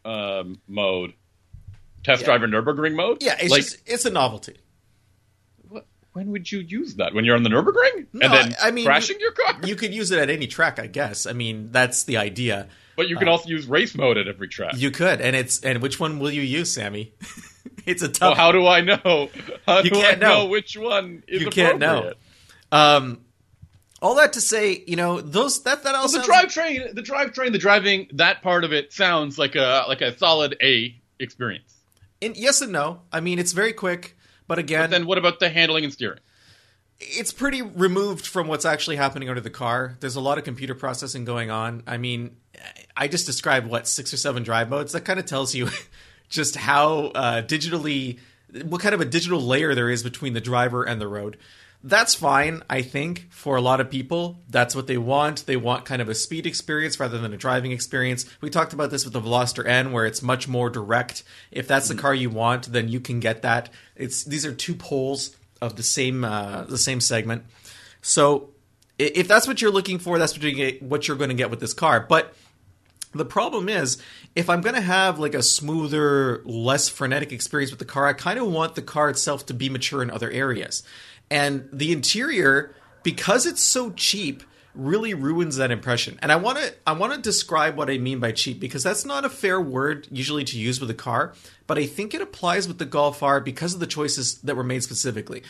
um, 0.05 0.61
mode. 0.67 1.13
Test 2.03 2.23
Yeah. 2.23 2.27
driver 2.27 2.47
Nurburgring 2.49 2.95
mode. 2.95 3.23
Yeah, 3.23 3.37
it's 3.39 3.51
like 3.51 3.63
just 3.63 3.79
it's 3.87 4.05
a 4.05 4.11
novelty. 4.11 4.57
When 6.17 6.31
would 6.31 6.51
you 6.51 6.61
use 6.61 6.95
that? 6.97 7.13
When 7.15 7.25
you're 7.25 7.37
on 7.37 7.43
the 7.43 7.51
Nurburgring 7.51 8.07
No, 8.13 8.25
and 8.27 8.33
then 8.33 8.57
I- 8.61 8.69
I 8.69 8.71
mean, 8.71 8.87
crashing 8.87 9.21
your 9.21 9.33
car? 9.33 9.61
You 9.65 9.77
could 9.77 9.93
use 9.95 10.11
it 10.11 10.19
at 10.19 10.31
any 10.31 10.47
track, 10.47 10.79
I 10.79 10.87
guess. 10.87 11.27
I 11.27 11.33
mean, 11.33 11.69
that's 11.71 12.05
the 12.05 12.17
idea. 12.17 12.69
but 12.97 13.09
you 13.09 13.17
can 13.17 13.29
also 13.29 13.49
use 13.51 13.67
race 13.67 13.95
mode 13.95 14.17
at 14.17 14.27
every 14.27 14.49
track. 14.49 14.75
Uh, 14.75 14.79
You 14.79 14.91
could, 14.91 15.21
and 15.21 15.37
it's 15.37 15.61
and 15.61 15.83
which 15.83 16.01
one 16.01 16.19
will 16.19 16.31
you 16.31 16.41
use, 16.43 16.73
Sammy? 16.73 17.13
it's 17.87 18.03
a 18.03 18.07
well, 18.07 18.13
tough. 18.13 18.37
how 18.39 18.53
do 18.53 18.67
I 18.67 18.81
know? 18.81 19.29
How 19.67 19.79
You 19.83 19.91
do 19.91 20.01
can't 20.01 20.17
I 20.17 20.21
know. 20.29 20.45
know. 20.45 20.47
which 20.47 20.77
one 20.77 21.23
is 21.29 21.43
You 21.43 21.51
can't 21.51 21.79
know. 21.79 22.13
Um, 22.73 23.21
all 24.03 24.15
that 24.17 24.33
to 24.35 24.41
say, 24.41 24.83
you 24.87 24.97
know, 24.97 25.21
those 25.21 25.63
that 25.65 25.83
that 25.85 25.95
all 25.95 26.07
Well, 26.11 26.23
the 26.23 26.27
drivetrain, 26.27 26.95
the 26.95 27.03
drivetrain, 27.03 27.53
the 27.53 27.59
driving, 27.59 28.09
that 28.15 28.43
part 28.43 28.65
of 28.65 28.73
it 28.73 28.93
sounds 28.93 29.39
like 29.39 29.55
a 29.57 29.85
like 29.89 30.01
a 30.01 30.17
solid 30.17 30.57
A 30.63 30.95
experience. 31.19 31.75
And 32.23 32.35
yes 32.37 32.61
and 32.63 32.73
no. 32.73 33.03
I 33.13 33.21
mean, 33.21 33.39
it's 33.39 33.53
very 33.53 33.73
quick, 33.75 34.16
but 34.47 34.59
again, 34.59 34.91
Then 34.91 35.07
what 35.07 35.19
about 35.19 35.41
the 35.41 35.49
handling 35.49 35.85
and 35.85 35.93
steering? 35.93 36.21
it's 36.99 37.31
pretty 37.31 37.61
removed 37.61 38.27
from 38.27 38.49
what's 38.49 38.65
actually 38.65 38.97
happening 38.97 39.29
under 39.29 39.41
the 39.41 39.51
car. 39.51 39.97
There's 40.01 40.17
a 40.17 40.21
lot 40.21 40.39
of 40.39 40.45
computer 40.45 40.75
processing 40.75 41.27
going 41.27 41.51
on. 41.51 41.83
I 41.87 41.99
mean, 41.99 42.37
I 42.97 43.07
just 43.09 43.27
described 43.27 43.67
what 43.67 43.87
six 43.87 44.15
or 44.15 44.17
seven 44.17 44.43
drive 44.43 44.71
modes. 44.71 44.93
That 44.93 45.05
kind 45.05 45.19
of 45.19 45.27
tells 45.27 45.55
you 45.55 45.69
just 46.31 46.57
how 46.57 47.07
uh, 47.15 47.43
digitally, 47.43 48.19
what 48.65 48.81
kind 48.81 48.95
of 48.95 49.03
a 49.03 49.05
digital 49.05 49.43
layer 49.43 49.75
there 49.75 49.91
is 49.91 50.03
between 50.03 50.33
the 50.33 50.41
driver 50.41 50.85
and 50.85 50.99
the 50.99 51.07
road. 51.09 51.37
That's 51.85 52.15
fine, 52.15 52.63
I 52.69 52.83
think, 52.83 53.27
for 53.31 53.57
a 53.57 53.61
lot 53.61 53.81
of 53.81 53.91
people. 53.91 54.41
That's 54.49 54.75
what 54.75 54.87
they 54.87 54.99
want. 54.99 55.47
They 55.47 55.57
want 55.57 55.85
kind 55.85 56.03
of 56.03 56.09
a 56.09 56.15
speed 56.15 56.47
experience 56.47 56.99
rather 56.99 57.19
than 57.19 57.33
a 57.33 57.37
driving 57.37 57.71
experience. 57.71 58.27
We 58.41 58.51
talked 58.51 58.73
about 58.73 58.91
this 58.91 59.05
with 59.05 59.13
the 59.13 59.21
Veloster 59.21 59.65
N, 59.67 59.93
where 59.93 60.07
it's 60.07 60.23
much 60.23 60.49
more 60.49 60.69
direct. 60.69 61.23
If 61.51 61.69
that's 61.69 61.89
the 61.89 61.95
car 61.95 62.15
you 62.15 62.31
want, 62.31 62.73
then 62.73 62.89
you 62.89 62.99
can 62.99 63.21
get 63.21 63.43
that. 63.43 63.71
It's 63.95 64.25
these 64.25 64.45
are 64.45 64.55
two 64.55 64.75
poles 64.75 65.37
of 65.63 65.77
the 65.77 65.83
same 65.83 66.25
uh, 66.25 66.65
the 66.65 66.79
same 66.79 67.01
segment. 67.01 67.45
So 68.03 68.51
if 68.99 69.29
that's 69.29 69.47
what 69.47 69.61
you're 69.61 69.71
looking 69.71 69.99
for, 69.99 70.19
that's 70.19 70.33
what 70.33 70.43
you 70.43 70.53
get, 70.53 70.83
what 70.83 71.07
you're 71.07 71.17
going 71.17 71.31
to 71.31 71.37
get 71.37 71.51
with 71.51 71.61
this 71.61 71.75
car. 71.75 72.01
But 72.01 72.35
the 73.13 73.25
problem 73.25 73.69
is, 73.69 73.99
if 74.35 74.49
I'm 74.51 74.61
going 74.61 74.75
to 74.75 74.81
have 74.81 75.19
like 75.19 75.35
a 75.35 75.43
smoother, 75.43 76.43
less 76.45 76.89
frenetic 76.89 77.33
experience 77.33 77.71
with 77.71 77.79
the 77.79 77.85
car, 77.85 78.07
I 78.07 78.13
kind 78.13 78.39
of 78.39 78.47
want 78.47 78.75
the 78.75 78.83
car 78.83 79.09
itself 79.11 79.47
to 79.47 79.55
be 79.55 79.69
mature 79.69 80.03
in 80.03 80.11
other 80.11 80.31
areas. 80.31 80.83
And 81.31 81.69
the 81.73 81.93
interior, 81.93 82.75
because 83.03 83.47
it's 83.47 83.63
so 83.63 83.91
cheap, 83.91 84.43
really 84.77 85.15
ruins 85.15 85.57
that 85.57 85.71
impression. 85.71 86.19
And 86.23 86.31
I 86.31 86.37
want 86.37 86.59
to 86.59 86.75
I 86.87 86.93
want 86.93 87.15
to 87.15 87.21
describe 87.21 87.77
what 87.77 87.91
I 87.91 87.99
mean 87.99 88.21
by 88.21 88.33
cheap 88.33 88.61
because 88.61 88.83
that's 88.83 89.05
not 89.05 89.25
a 89.25 89.31
fair 89.31 89.61
word 89.61 90.07
usually 90.11 90.45
to 90.45 90.59
use 90.59 90.81
with 90.81 90.91
a 90.91 90.95
car, 90.95 91.35
but 91.67 91.79
I 91.79 91.87
think 91.87 92.15
it 92.15 92.21
applies 92.21 92.69
with 92.69 92.79
the 92.79 92.85
Golf 92.85 93.23
R 93.23 93.41
because 93.41 93.75
of 93.75 93.81
the 93.81 93.87
choices 93.87 94.39
that 94.43 94.57
were 94.57 94.65
made 94.65 94.83
specifically. 94.83 95.43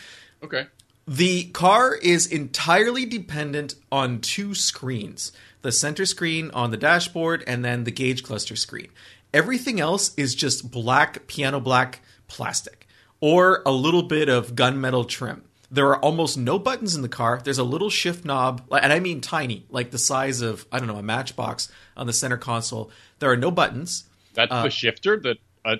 Okay. 0.43 0.67
The 1.09 1.45
car 1.51 1.95
is 1.95 2.27
entirely 2.27 3.05
dependent 3.05 3.75
on 3.93 4.21
two 4.21 4.55
screens 4.55 5.33
the 5.63 5.73
center 5.73 6.07
screen 6.07 6.51
on 6.53 6.71
the 6.71 6.77
dashboard 6.77 7.43
and 7.47 7.65
then 7.65 7.83
the 7.83 7.91
gauge 7.91 8.23
cluster 8.23 8.55
screen. 8.55 8.89
Everything 9.35 9.81
else 9.81 10.15
is 10.17 10.35
just 10.35 10.71
black, 10.71 11.27
piano 11.27 11.59
black 11.59 12.01
plastic 12.29 12.87
or 13.21 13.63
a 13.67 13.73
little 13.73 14.05
bit 14.05 14.29
of 14.29 14.55
gunmetal 14.55 15.09
trim. 15.09 15.43
There 15.71 15.87
are 15.89 15.99
almost 15.99 16.39
no 16.39 16.59
buttons 16.59 16.95
in 16.95 17.03
the 17.03 17.09
car. 17.09 17.41
There's 17.43 17.59
a 17.59 17.65
little 17.65 17.91
shift 17.91 18.25
knob, 18.25 18.63
and 18.71 18.93
I 18.93 19.01
mean 19.01 19.21
tiny, 19.21 19.67
like 19.69 19.91
the 19.91 19.99
size 19.99 20.41
of, 20.41 20.67
I 20.71 20.79
don't 20.79 20.89
know, 20.89 20.97
a 20.97 21.03
matchbox 21.03 21.71
on 21.97 22.07
the 22.07 22.13
center 22.13 22.37
console. 22.37 22.91
There 23.19 23.31
are 23.31 23.37
no 23.37 23.51
buttons. 23.51 24.05
That's 24.35 24.53
uh, 24.53 24.63
the 24.63 24.71
shifter, 24.71 25.19
the 25.19 25.37
uh, 25.65 25.77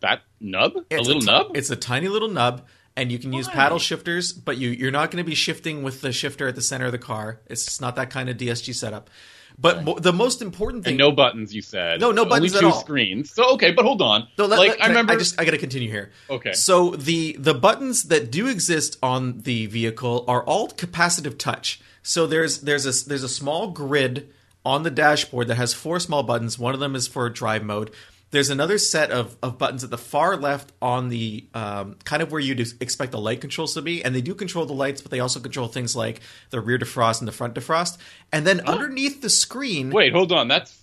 that 0.00 0.22
nub, 0.40 0.72
a 0.90 0.96
little 0.98 1.18
a 1.18 1.20
t- 1.20 1.26
nub. 1.26 1.56
It's 1.56 1.70
a 1.70 1.76
tiny 1.76 2.08
little 2.08 2.28
nub, 2.28 2.66
and 2.96 3.12
you 3.12 3.18
can 3.18 3.32
use 3.32 3.48
paddle 3.48 3.78
shifters, 3.78 4.32
but 4.32 4.56
you 4.58 4.70
you're 4.70 4.90
not 4.90 5.10
going 5.10 5.22
to 5.22 5.28
be 5.28 5.34
shifting 5.36 5.82
with 5.82 6.00
the 6.00 6.12
shifter 6.12 6.48
at 6.48 6.54
the 6.54 6.62
center 6.62 6.86
of 6.86 6.92
the 6.92 6.98
car. 6.98 7.40
It's 7.46 7.80
not 7.80 7.96
that 7.96 8.10
kind 8.10 8.28
of 8.28 8.36
DSG 8.36 8.74
setup. 8.74 9.08
But 9.62 9.84
mo- 9.84 9.98
the 9.98 10.12
most 10.12 10.42
important 10.42 10.84
thing, 10.84 10.92
and 10.92 10.98
no 10.98 11.12
buttons. 11.12 11.54
You 11.54 11.62
said 11.62 12.00
no, 12.00 12.10
no 12.10 12.24
buttons 12.24 12.52
Only 12.52 12.60
two 12.60 12.66
at 12.66 12.72
all. 12.74 12.80
screens. 12.80 13.32
So 13.32 13.54
okay, 13.54 13.70
but 13.70 13.84
hold 13.84 14.02
on. 14.02 14.28
No, 14.36 14.46
let, 14.46 14.58
like 14.58 14.70
let, 14.70 14.82
I 14.82 14.88
remember, 14.88 15.12
I 15.12 15.16
just 15.16 15.40
I 15.40 15.44
got 15.44 15.52
to 15.52 15.58
continue 15.58 15.88
here. 15.88 16.10
Okay. 16.28 16.52
So 16.52 16.90
the 16.90 17.36
the 17.38 17.54
buttons 17.54 18.04
that 18.04 18.30
do 18.30 18.48
exist 18.48 18.98
on 19.02 19.38
the 19.42 19.66
vehicle 19.66 20.24
are 20.28 20.42
all 20.42 20.68
capacitive 20.68 21.38
touch. 21.38 21.80
So 22.02 22.26
there's 22.26 22.62
there's 22.62 22.84
a 22.84 23.08
there's 23.08 23.22
a 23.22 23.28
small 23.28 23.68
grid 23.68 24.28
on 24.64 24.82
the 24.82 24.90
dashboard 24.90 25.48
that 25.48 25.56
has 25.56 25.72
four 25.74 25.98
small 26.00 26.22
buttons. 26.22 26.58
One 26.58 26.74
of 26.74 26.80
them 26.80 26.94
is 26.94 27.06
for 27.08 27.28
drive 27.30 27.62
mode. 27.64 27.90
There's 28.32 28.50
another 28.50 28.78
set 28.78 29.10
of, 29.10 29.36
of 29.42 29.58
buttons 29.58 29.84
at 29.84 29.90
the 29.90 29.98
far 29.98 30.36
left 30.36 30.72
on 30.82 31.08
the 31.10 31.46
um, 31.54 31.96
kind 32.04 32.22
of 32.22 32.32
where 32.32 32.40
you'd 32.40 32.60
expect 32.60 33.12
the 33.12 33.20
light 33.20 33.40
controls 33.40 33.74
to 33.74 33.82
be, 33.82 34.04
and 34.04 34.14
they 34.14 34.20
do 34.20 34.34
control 34.34 34.66
the 34.66 34.72
lights, 34.72 35.00
but 35.00 35.10
they 35.10 35.20
also 35.20 35.38
control 35.38 35.68
things 35.68 35.94
like 35.94 36.20
the 36.50 36.60
rear 36.60 36.78
defrost 36.78 37.20
and 37.20 37.28
the 37.28 37.32
front 37.32 37.54
defrost. 37.54 37.98
And 38.32 38.46
then 38.46 38.62
oh. 38.66 38.72
underneath 38.72 39.22
the 39.22 39.30
screen, 39.30 39.90
wait, 39.90 40.12
hold 40.12 40.32
on, 40.32 40.48
that's 40.48 40.76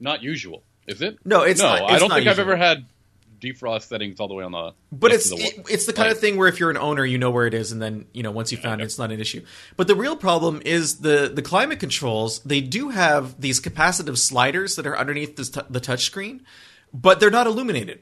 not 0.00 0.22
usual, 0.22 0.62
is 0.86 1.02
it? 1.02 1.18
No, 1.24 1.42
it's 1.42 1.60
no. 1.60 1.66
Not, 1.66 1.82
it's 1.82 1.92
I 1.92 1.98
don't 1.98 2.10
think 2.10 2.24
usual. 2.24 2.32
I've 2.32 2.38
ever 2.38 2.56
had 2.56 2.86
defrost 3.44 3.82
settings 3.88 4.20
all 4.20 4.28
the 4.28 4.34
way 4.34 4.44
on 4.44 4.52
the. 4.52 4.72
But 4.90 5.12
it's 5.12 5.28
the, 5.28 5.36
it, 5.36 5.66
it's 5.68 5.86
the 5.86 5.92
kind 5.92 6.10
of 6.10 6.18
thing 6.18 6.36
where 6.36 6.48
if 6.48 6.58
you're 6.58 6.70
an 6.70 6.76
owner, 6.76 7.04
you 7.04 7.18
know 7.18 7.30
where 7.30 7.46
it 7.46 7.54
is, 7.54 7.72
and 7.72 7.80
then 7.80 8.06
you 8.12 8.22
know 8.22 8.30
once 8.30 8.52
you 8.52 8.58
found 8.58 8.80
it, 8.80 8.84
it's 8.84 8.98
not 8.98 9.12
an 9.12 9.20
issue. 9.20 9.44
But 9.76 9.86
the 9.86 9.94
real 9.94 10.16
problem 10.16 10.62
is 10.64 11.00
the 11.00 11.30
the 11.32 11.42
climate 11.42 11.80
controls. 11.80 12.40
They 12.40 12.60
do 12.60 12.90
have 12.90 13.40
these 13.40 13.60
capacitive 13.60 14.16
sliders 14.18 14.76
that 14.76 14.86
are 14.86 14.96
underneath 14.96 15.36
the, 15.36 15.44
t- 15.44 15.66
the 15.68 15.80
touchscreen, 15.80 16.40
but 16.94 17.20
they're 17.20 17.30
not 17.30 17.46
illuminated. 17.46 18.00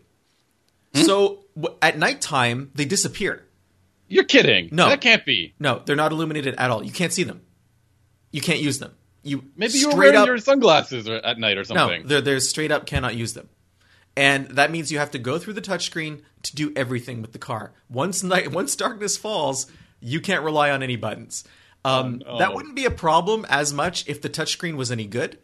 Hmm? 0.94 1.02
So 1.02 1.44
w- 1.56 1.76
at 1.82 1.98
nighttime, 1.98 2.70
they 2.74 2.84
disappear. 2.84 3.44
You're 4.06 4.24
kidding? 4.24 4.68
No, 4.70 4.88
that 4.88 5.00
can't 5.00 5.24
be. 5.24 5.54
No, 5.58 5.82
they're 5.84 5.96
not 5.96 6.12
illuminated 6.12 6.54
at 6.56 6.70
all. 6.70 6.84
You 6.84 6.92
can't 6.92 7.12
see 7.12 7.24
them. 7.24 7.40
You 8.30 8.40
can't 8.40 8.60
use 8.60 8.78
them. 8.78 8.94
You 9.24 9.44
maybe 9.56 9.78
you're 9.78 9.96
wearing 9.96 10.16
up, 10.16 10.26
your 10.26 10.38
sunglasses 10.38 11.08
at 11.08 11.38
night 11.38 11.56
or 11.56 11.64
something. 11.64 12.02
No, 12.02 12.08
they're, 12.08 12.20
they're 12.20 12.40
straight 12.40 12.70
up 12.70 12.86
cannot 12.86 13.14
use 13.14 13.32
them 13.32 13.48
and 14.16 14.46
that 14.48 14.70
means 14.70 14.92
you 14.92 14.98
have 14.98 15.10
to 15.12 15.18
go 15.18 15.38
through 15.38 15.54
the 15.54 15.62
touchscreen 15.62 16.20
to 16.42 16.54
do 16.54 16.72
everything 16.76 17.22
with 17.22 17.32
the 17.32 17.38
car. 17.38 17.72
Once 17.88 18.22
night, 18.22 18.52
once 18.52 18.76
darkness 18.76 19.16
falls, 19.16 19.66
you 20.00 20.20
can't 20.20 20.44
rely 20.44 20.70
on 20.70 20.82
any 20.82 20.96
buttons. 20.96 21.44
Um, 21.84 22.22
oh, 22.26 22.32
no. 22.32 22.38
That 22.38 22.54
wouldn't 22.54 22.76
be 22.76 22.84
a 22.84 22.90
problem 22.90 23.46
as 23.48 23.72
much 23.72 24.06
if 24.08 24.20
the 24.20 24.28
touchscreen 24.28 24.76
was 24.76 24.92
any 24.92 25.06
good, 25.06 25.38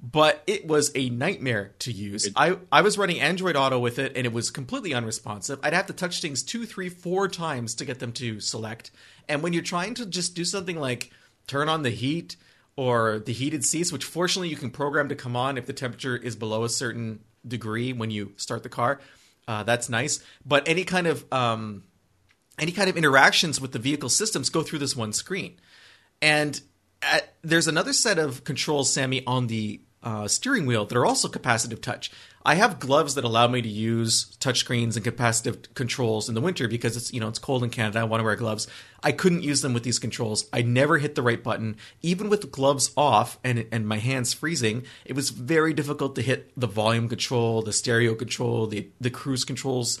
but 0.00 0.42
it 0.46 0.66
was 0.66 0.92
a 0.94 1.10
nightmare 1.10 1.72
to 1.80 1.92
use. 1.92 2.26
It, 2.26 2.32
I 2.36 2.58
I 2.70 2.82
was 2.82 2.96
running 2.96 3.20
Android 3.20 3.56
Auto 3.56 3.78
with 3.78 3.98
it, 3.98 4.12
and 4.16 4.26
it 4.26 4.32
was 4.32 4.50
completely 4.50 4.94
unresponsive. 4.94 5.58
I'd 5.62 5.72
have 5.72 5.86
to 5.86 5.92
touch 5.92 6.20
things 6.20 6.42
two, 6.42 6.66
three, 6.66 6.88
four 6.88 7.28
times 7.28 7.74
to 7.76 7.84
get 7.84 7.98
them 7.98 8.12
to 8.12 8.40
select. 8.40 8.90
And 9.28 9.42
when 9.42 9.52
you're 9.52 9.62
trying 9.62 9.94
to 9.94 10.06
just 10.06 10.34
do 10.34 10.44
something 10.44 10.78
like 10.78 11.10
turn 11.46 11.68
on 11.68 11.82
the 11.82 11.90
heat 11.90 12.36
or 12.76 13.18
the 13.18 13.32
heated 13.32 13.64
seats, 13.64 13.92
which 13.92 14.04
fortunately 14.04 14.48
you 14.48 14.56
can 14.56 14.70
program 14.70 15.08
to 15.08 15.16
come 15.16 15.34
on 15.34 15.58
if 15.58 15.66
the 15.66 15.72
temperature 15.72 16.16
is 16.16 16.36
below 16.36 16.62
a 16.64 16.68
certain 16.68 17.20
degree 17.46 17.92
when 17.92 18.10
you 18.10 18.32
start 18.36 18.62
the 18.62 18.68
car. 18.68 19.00
Uh, 19.48 19.62
that's 19.64 19.88
nice. 19.88 20.22
But 20.44 20.68
any 20.68 20.84
kind 20.84 21.06
of 21.06 21.24
um, 21.32 21.82
any 22.58 22.70
kind 22.72 22.88
of 22.88 22.96
interactions 22.96 23.60
with 23.60 23.72
the 23.72 23.78
vehicle 23.78 24.10
systems 24.10 24.48
go 24.48 24.62
through 24.62 24.78
this 24.78 24.94
one 24.94 25.12
screen. 25.12 25.58
And 26.20 26.60
at, 27.02 27.34
there's 27.42 27.68
another 27.68 27.92
set 27.92 28.18
of 28.18 28.44
controls, 28.44 28.92
Sammy, 28.92 29.24
on 29.26 29.46
the 29.46 29.80
uh, 30.02 30.28
steering 30.28 30.66
wheel 30.66 30.84
that 30.84 30.96
are 30.96 31.06
also 31.06 31.28
capacitive 31.28 31.82
touch. 31.82 32.10
I 32.44 32.54
have 32.54 32.78
gloves 32.78 33.14
that 33.14 33.24
allow 33.24 33.46
me 33.48 33.60
to 33.60 33.68
use 33.68 34.36
touchscreens 34.40 34.96
and 34.96 35.04
capacitive 35.04 35.74
controls 35.74 36.28
in 36.28 36.34
the 36.34 36.40
winter 36.40 36.66
because 36.66 36.96
it's 36.96 37.12
you 37.12 37.20
know 37.20 37.28
it's 37.28 37.38
cold 37.38 37.62
in 37.62 37.70
Canada. 37.70 38.00
I 38.00 38.04
want 38.04 38.20
to 38.20 38.24
wear 38.24 38.36
gloves. 38.36 38.68
I 39.02 39.12
couldn't 39.12 39.42
use 39.42 39.60
them 39.60 39.74
with 39.74 39.82
these 39.82 39.98
controls. 39.98 40.46
I 40.52 40.62
never 40.62 40.98
hit 40.98 41.14
the 41.14 41.22
right 41.22 41.42
button, 41.42 41.76
even 42.00 42.30
with 42.30 42.40
the 42.40 42.46
gloves 42.46 42.90
off 42.96 43.38
and 43.44 43.66
and 43.70 43.86
my 43.86 43.98
hands 43.98 44.32
freezing. 44.32 44.84
It 45.04 45.14
was 45.14 45.30
very 45.30 45.74
difficult 45.74 46.14
to 46.14 46.22
hit 46.22 46.52
the 46.56 46.66
volume 46.66 47.08
control, 47.08 47.60
the 47.62 47.72
stereo 47.72 48.14
control, 48.14 48.66
the 48.66 48.88
the 49.00 49.10
cruise 49.10 49.44
controls. 49.44 50.00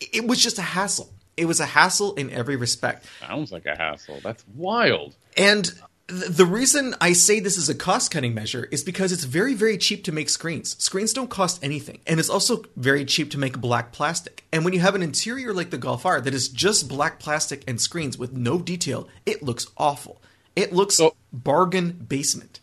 It 0.00 0.26
was 0.26 0.42
just 0.42 0.58
a 0.58 0.62
hassle. 0.62 1.12
It 1.36 1.46
was 1.46 1.60
a 1.60 1.66
hassle 1.66 2.14
in 2.14 2.30
every 2.30 2.56
respect. 2.56 3.06
Sounds 3.20 3.50
like 3.50 3.66
a 3.66 3.76
hassle. 3.76 4.20
That's 4.22 4.44
wild. 4.54 5.16
And 5.36 5.70
the 6.06 6.44
reason 6.44 6.94
I 7.00 7.14
say 7.14 7.40
this 7.40 7.56
is 7.56 7.70
a 7.70 7.74
cost 7.74 8.10
cutting 8.10 8.34
measure 8.34 8.68
is 8.70 8.84
because 8.84 9.10
it's 9.10 9.24
very, 9.24 9.54
very 9.54 9.78
cheap 9.78 10.04
to 10.04 10.12
make 10.12 10.28
screens. 10.28 10.76
Screens 10.82 11.14
don't 11.14 11.30
cost 11.30 11.64
anything. 11.64 12.00
And 12.06 12.20
it's 12.20 12.28
also 12.28 12.64
very 12.76 13.06
cheap 13.06 13.30
to 13.30 13.38
make 13.38 13.58
black 13.58 13.92
plastic. 13.92 14.44
And 14.52 14.64
when 14.64 14.74
you 14.74 14.80
have 14.80 14.94
an 14.94 15.02
interior 15.02 15.54
like 15.54 15.70
the 15.70 15.78
Golf 15.78 16.04
R 16.04 16.20
that 16.20 16.34
is 16.34 16.48
just 16.48 16.88
black 16.88 17.18
plastic 17.18 17.64
and 17.66 17.80
screens 17.80 18.18
with 18.18 18.34
no 18.34 18.58
detail, 18.58 19.08
it 19.24 19.42
looks 19.42 19.66
awful. 19.78 20.20
It 20.54 20.74
looks 20.74 20.96
so, 20.96 21.14
bargain 21.32 21.92
basement. 21.92 22.60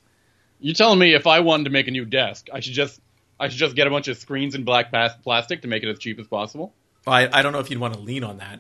You're 0.60 0.76
telling 0.76 1.00
me 1.00 1.16
if 1.16 1.26
I 1.26 1.40
wanted 1.40 1.64
to 1.64 1.70
make 1.72 1.88
a 1.88 1.92
new 1.92 2.06
desk, 2.06 2.48
I 2.54 2.60
should 2.60 2.74
just 2.74 3.02
I 3.40 3.48
should 3.50 3.58
just 3.58 3.76
get 3.76 3.88
a 3.88 3.90
bunch 3.90 4.08
of 4.08 4.18
screens 4.18 4.54
and 4.54 4.64
black 4.64 4.92
plastic 5.24 5.64
to 5.64 5.68
make 5.68 5.82
it 5.82 5.90
as 5.90 5.98
cheap 5.98 6.20
as 6.20 6.28
possible? 6.28 6.74
I, 7.08 7.28
I 7.28 7.42
don't 7.42 7.54
know 7.54 7.60
if 7.60 7.72
you'd 7.72 7.80
want 7.80 7.96
to 7.96 8.00
lean 8.00 8.24
on 8.24 8.38
that. 8.38 8.60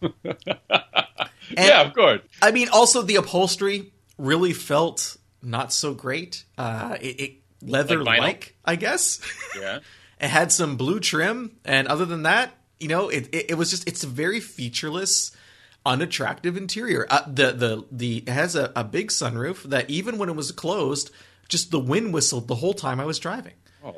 yeah, 1.58 1.82
of 1.82 1.92
course. 1.92 2.20
I 2.40 2.52
mean, 2.52 2.68
also 2.68 3.02
the 3.02 3.16
upholstery 3.16 3.90
really 4.22 4.52
felt 4.52 5.16
not 5.42 5.72
so 5.72 5.92
great. 5.92 6.44
Uh, 6.56 6.96
it, 7.00 7.20
it 7.20 7.32
leather 7.60 8.02
like, 8.02 8.56
I 8.64 8.76
guess. 8.76 9.20
Yeah. 9.60 9.80
it 10.20 10.28
had 10.28 10.50
some 10.50 10.76
blue 10.76 10.98
trim, 11.00 11.56
and 11.64 11.86
other 11.88 12.06
than 12.06 12.22
that, 12.22 12.54
you 12.80 12.88
know, 12.88 13.10
it, 13.10 13.28
it, 13.32 13.50
it 13.50 13.54
was 13.54 13.70
just 13.70 13.86
it's 13.86 14.02
a 14.02 14.06
very 14.06 14.40
featureless, 14.40 15.32
unattractive 15.84 16.56
interior. 16.56 17.06
Uh, 17.10 17.22
the 17.26 17.52
the 17.52 17.84
the 17.90 18.18
it 18.18 18.28
has 18.28 18.56
a, 18.56 18.72
a 18.74 18.82
big 18.84 19.08
sunroof 19.08 19.62
that 19.64 19.90
even 19.90 20.16
when 20.16 20.28
it 20.28 20.36
was 20.36 20.50
closed, 20.52 21.10
just 21.48 21.70
the 21.70 21.78
wind 21.80 22.14
whistled 22.14 22.48
the 22.48 22.54
whole 22.54 22.74
time 22.74 22.98
I 22.98 23.04
was 23.04 23.18
driving. 23.18 23.54
Oh. 23.84 23.94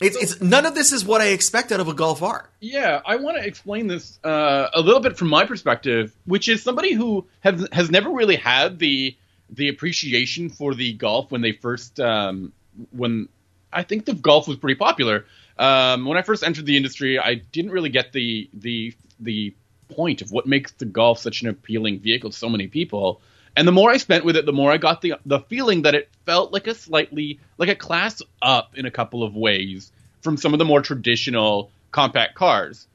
It's, 0.00 0.16
it's 0.16 0.40
none 0.40 0.64
of 0.64 0.74
this 0.74 0.92
is 0.92 1.04
what 1.04 1.20
I 1.20 1.28
expect 1.28 1.72
out 1.72 1.80
of 1.80 1.88
a 1.88 1.92
Golf 1.92 2.22
R. 2.22 2.48
Yeah, 2.60 3.02
I 3.04 3.16
want 3.16 3.36
to 3.36 3.46
explain 3.46 3.86
this 3.86 4.18
uh, 4.24 4.68
a 4.72 4.80
little 4.80 5.00
bit 5.00 5.18
from 5.18 5.28
my 5.28 5.44
perspective, 5.44 6.16
which 6.24 6.48
is 6.48 6.62
somebody 6.62 6.94
who 6.94 7.26
has 7.40 7.68
has 7.72 7.90
never 7.90 8.10
really 8.10 8.36
had 8.36 8.78
the 8.78 9.14
the 9.52 9.68
appreciation 9.68 10.50
for 10.50 10.74
the 10.74 10.92
Golf 10.92 11.30
when 11.30 11.40
they 11.40 11.52
first 11.52 11.98
um, 12.00 12.52
when 12.90 13.28
I 13.72 13.82
think 13.82 14.04
the 14.04 14.14
Golf 14.14 14.48
was 14.48 14.56
pretty 14.56 14.78
popular. 14.78 15.26
Um, 15.58 16.06
when 16.06 16.16
I 16.16 16.22
first 16.22 16.42
entered 16.42 16.66
the 16.66 16.76
industry, 16.76 17.18
I 17.18 17.34
didn't 17.34 17.72
really 17.72 17.90
get 17.90 18.12
the 18.12 18.48
the 18.54 18.94
the 19.18 19.54
point 19.88 20.22
of 20.22 20.30
what 20.30 20.46
makes 20.46 20.72
the 20.72 20.86
Golf 20.86 21.18
such 21.18 21.42
an 21.42 21.48
appealing 21.48 22.00
vehicle 22.00 22.30
to 22.30 22.36
so 22.36 22.48
many 22.48 22.68
people. 22.68 23.20
And 23.56 23.66
the 23.66 23.72
more 23.72 23.90
I 23.90 23.96
spent 23.96 24.24
with 24.24 24.36
it, 24.36 24.46
the 24.46 24.52
more 24.52 24.70
I 24.70 24.76
got 24.76 25.02
the 25.02 25.14
the 25.26 25.40
feeling 25.40 25.82
that 25.82 25.94
it 25.94 26.08
felt 26.24 26.52
like 26.52 26.66
a 26.66 26.74
slightly 26.74 27.40
like 27.58 27.68
a 27.68 27.74
class 27.74 28.22
up 28.40 28.76
in 28.76 28.86
a 28.86 28.90
couple 28.90 29.22
of 29.22 29.34
ways 29.34 29.90
from 30.22 30.36
some 30.36 30.52
of 30.52 30.58
the 30.58 30.64
more 30.64 30.82
traditional 30.82 31.70
compact 31.90 32.36
cars. 32.36 32.86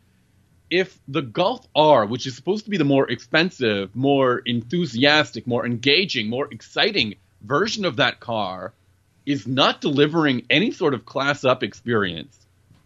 If 0.69 0.97
the 1.07 1.21
Golf 1.21 1.65
R, 1.75 2.05
which 2.05 2.25
is 2.25 2.35
supposed 2.35 2.65
to 2.65 2.71
be 2.71 2.77
the 2.77 2.83
more 2.83 3.09
expensive, 3.09 3.95
more 3.95 4.39
enthusiastic, 4.39 5.45
more 5.45 5.65
engaging, 5.65 6.29
more 6.29 6.47
exciting 6.51 7.15
version 7.41 7.85
of 7.85 7.97
that 7.97 8.19
car, 8.19 8.73
is 9.25 9.47
not 9.47 9.81
delivering 9.81 10.45
any 10.49 10.71
sort 10.71 10.93
of 10.93 11.05
class 11.05 11.43
up 11.43 11.63
experience, 11.63 12.37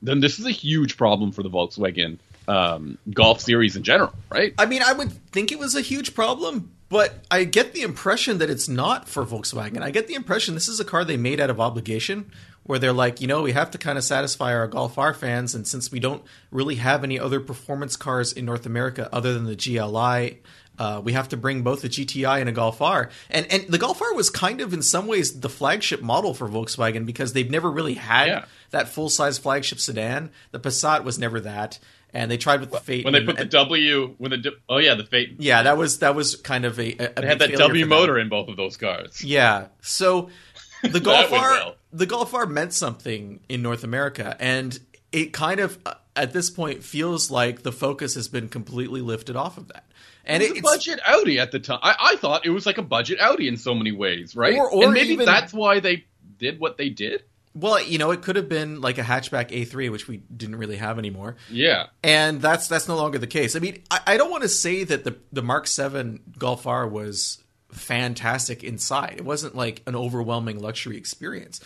then 0.02 0.20
this 0.20 0.40
is 0.40 0.46
a 0.46 0.52
huge 0.52 0.98
problem 0.98 1.32
for 1.32 1.44
the 1.44 1.50
Volkswagen 1.50 2.18
um, 2.48 2.98
Golf 3.12 3.42
series 3.42 3.76
in 3.76 3.84
general, 3.84 4.14
right? 4.30 4.54
I 4.58 4.66
mean, 4.66 4.82
I 4.82 4.94
would 4.94 5.12
think 5.32 5.52
it 5.52 5.60
was 5.60 5.76
a 5.76 5.82
huge 5.82 6.16
problem, 6.16 6.72
but 6.88 7.14
I 7.30 7.44
get 7.44 7.74
the 7.74 7.82
impression 7.82 8.40
that 8.40 8.50
it's 8.50 8.68
not 8.68 9.08
for 9.08 9.26
Volkswagen. 9.26 9.82
I 9.82 9.92
get 9.92 10.08
the 10.08 10.16
impression 10.16 10.56
this 10.56 10.68
is 10.68 10.80
a 10.80 10.86
car 10.86 11.06
they 11.06 11.18
made 11.18 11.40
out 11.40 11.50
of 11.50 11.60
obligation, 11.60 12.32
where 12.70 12.78
they're 12.78 12.94
like, 12.94 13.20
you 13.20 13.26
know, 13.26 13.42
we 13.42 13.52
have 13.54 13.72
to 13.72 13.80
kind 13.80 13.98
of 13.98 14.04
satisfy 14.04 14.54
our 14.54 14.68
Golf 14.68 15.00
R 15.00 15.12
fans, 15.12 15.56
and 15.56 15.68
since 15.68 15.92
we 15.92 16.00
don't 16.00 16.22
really 16.52 16.76
have 16.76 17.04
any 17.04 17.20
other 17.20 17.40
performance 17.40 17.96
cars 17.96 18.32
in 18.32 18.46
North 18.46 18.68
America 18.68 19.10
other 19.12 19.34
than 19.34 19.46
the 19.46 19.56
GLI. 19.56 20.40
Uh, 20.78 21.02
we 21.04 21.14
have 21.14 21.28
to 21.30 21.36
bring 21.36 21.64
both 21.64 21.84
a 21.84 21.90
GTI 21.90 22.40
and 22.42 22.48
a 22.48 22.52
Golf 22.52 22.80
R, 22.80 23.10
and 23.32 23.52
and 23.52 23.64
the 23.70 23.80
Golf 23.80 24.00
R 24.04 24.14
was 24.14 24.30
kind 24.30 24.62
of 24.62 24.72
in 24.72 24.84
some 24.84 25.08
ways 25.08 25.40
the 25.40 25.50
flagship 25.50 26.04
model 26.04 26.36
for 26.36 26.48
Volkswagen 26.48 27.08
because 27.08 27.34
they've 27.34 27.50
never 27.50 27.72
really 27.72 27.96
had 27.96 28.28
Yeah. 28.28 28.46
that 28.70 28.88
full 28.88 29.10
size 29.10 29.40
flagship 29.40 29.80
sedan. 29.80 30.30
The 30.52 30.60
Passat 30.60 31.04
was 31.04 31.18
never 31.18 31.40
that, 31.42 31.80
and 32.14 32.30
they 32.30 32.38
tried 32.38 32.60
with 32.62 32.70
the 32.72 32.80
Phaeton. 32.80 33.06
When 33.06 33.14
they 33.14 33.18
and- 33.20 33.28
put 33.28 33.36
the 33.38 33.42
and- 33.42 33.52
W, 33.52 34.14
when 34.20 34.30
the 34.32 34.52
oh 34.70 34.78
yeah, 34.78 34.94
the 34.94 35.06
Phaeton, 35.06 35.38
yeah, 35.40 35.64
that 35.64 35.76
was 35.76 36.00
that 36.00 36.14
was 36.14 36.36
kind 36.36 36.64
of 36.66 36.80
a, 36.80 36.92
a 36.94 37.20
they 37.20 37.28
had 37.28 37.40
that 37.40 37.52
W 37.54 37.86
motor 37.88 38.20
in 38.20 38.30
both 38.30 38.48
of 38.48 38.56
those 38.58 38.78
cars. 38.78 39.24
Yeah, 39.24 39.70
so 39.82 40.30
the 40.84 41.00
Golf 41.02 41.34
R, 41.34 41.40
well. 41.52 41.76
The 41.92 42.06
Golf 42.06 42.34
R 42.34 42.46
meant 42.46 42.74
something 42.74 43.40
in 43.50 43.62
North 43.62 43.84
America, 43.84 44.36
and 44.40 44.78
it 45.12 45.34
kind 45.34 45.60
of 45.60 45.78
uh, 45.86 45.94
at 46.16 46.34
this 46.34 46.50
point 46.50 46.84
feels 46.84 47.32
like 47.32 47.64
the 47.64 47.72
focus 47.72 48.16
has 48.16 48.28
been 48.28 48.48
completely 48.50 49.02
lifted 49.02 49.36
off 49.36 49.58
of 49.58 49.68
that. 49.70 49.86
And 50.26 50.44
It 50.44 50.52
was 50.52 50.60
a 50.60 50.62
budget 50.62 51.00
Audi 51.08 51.40
at 51.40 51.52
the 51.52 51.60
time. 51.60 51.80
I, 51.82 51.96
I 52.00 52.16
thought 52.18 52.46
it 52.46 52.52
was 52.52 52.66
like 52.68 52.78
a 52.78 52.84
budget 52.84 53.20
Audi 53.20 53.48
in 53.48 53.58
so 53.58 53.74
many 53.74 53.92
ways, 53.92 54.36
right? 54.36 54.54
Or- 54.56 54.70
or 54.70 54.84
and 54.86 54.94
maybe 54.94 55.10
even- 55.14 55.26
that's 55.26 55.52
why 55.54 55.80
they 55.80 56.06
did 56.38 56.60
what 56.60 56.78
they 56.78 56.90
did. 56.90 57.24
well, 57.56 57.82
you 57.82 57.98
know, 57.98 58.12
it 58.12 58.22
could 58.22 58.36
have 58.36 58.48
been 58.48 58.80
like 58.80 59.00
a 59.00 59.02
hatchback 59.02 59.50
A3, 59.50 59.92
which 59.92 60.08
we 60.08 60.18
didn't 60.18 60.58
really 60.58 60.78
have 60.78 61.00
anymore. 61.00 61.36
Yeah, 61.50 61.88
and 62.04 62.40
that's 62.42 62.68
that's 62.68 62.88
no 62.88 62.96
longer 62.96 63.18
the 63.18 63.26
case. 63.28 63.56
I 63.56 63.60
mean, 63.60 63.82
I, 63.90 64.00
I 64.06 64.18
don't 64.18 64.30
want 64.30 64.44
to 64.44 64.50
say 64.50 64.84
that 64.84 65.04
the 65.04 65.18
the 65.34 65.42
Mark 65.42 65.66
Seven 65.66 66.20
Golf 66.38 66.68
R 66.68 66.88
was 66.88 67.40
fantastic 67.72 68.64
inside. 68.64 69.16
It 69.18 69.26
wasn't 69.26 69.56
like 69.56 69.82
an 69.88 69.96
overwhelming 69.96 70.60
luxury 70.60 70.98
experience, 70.98 71.60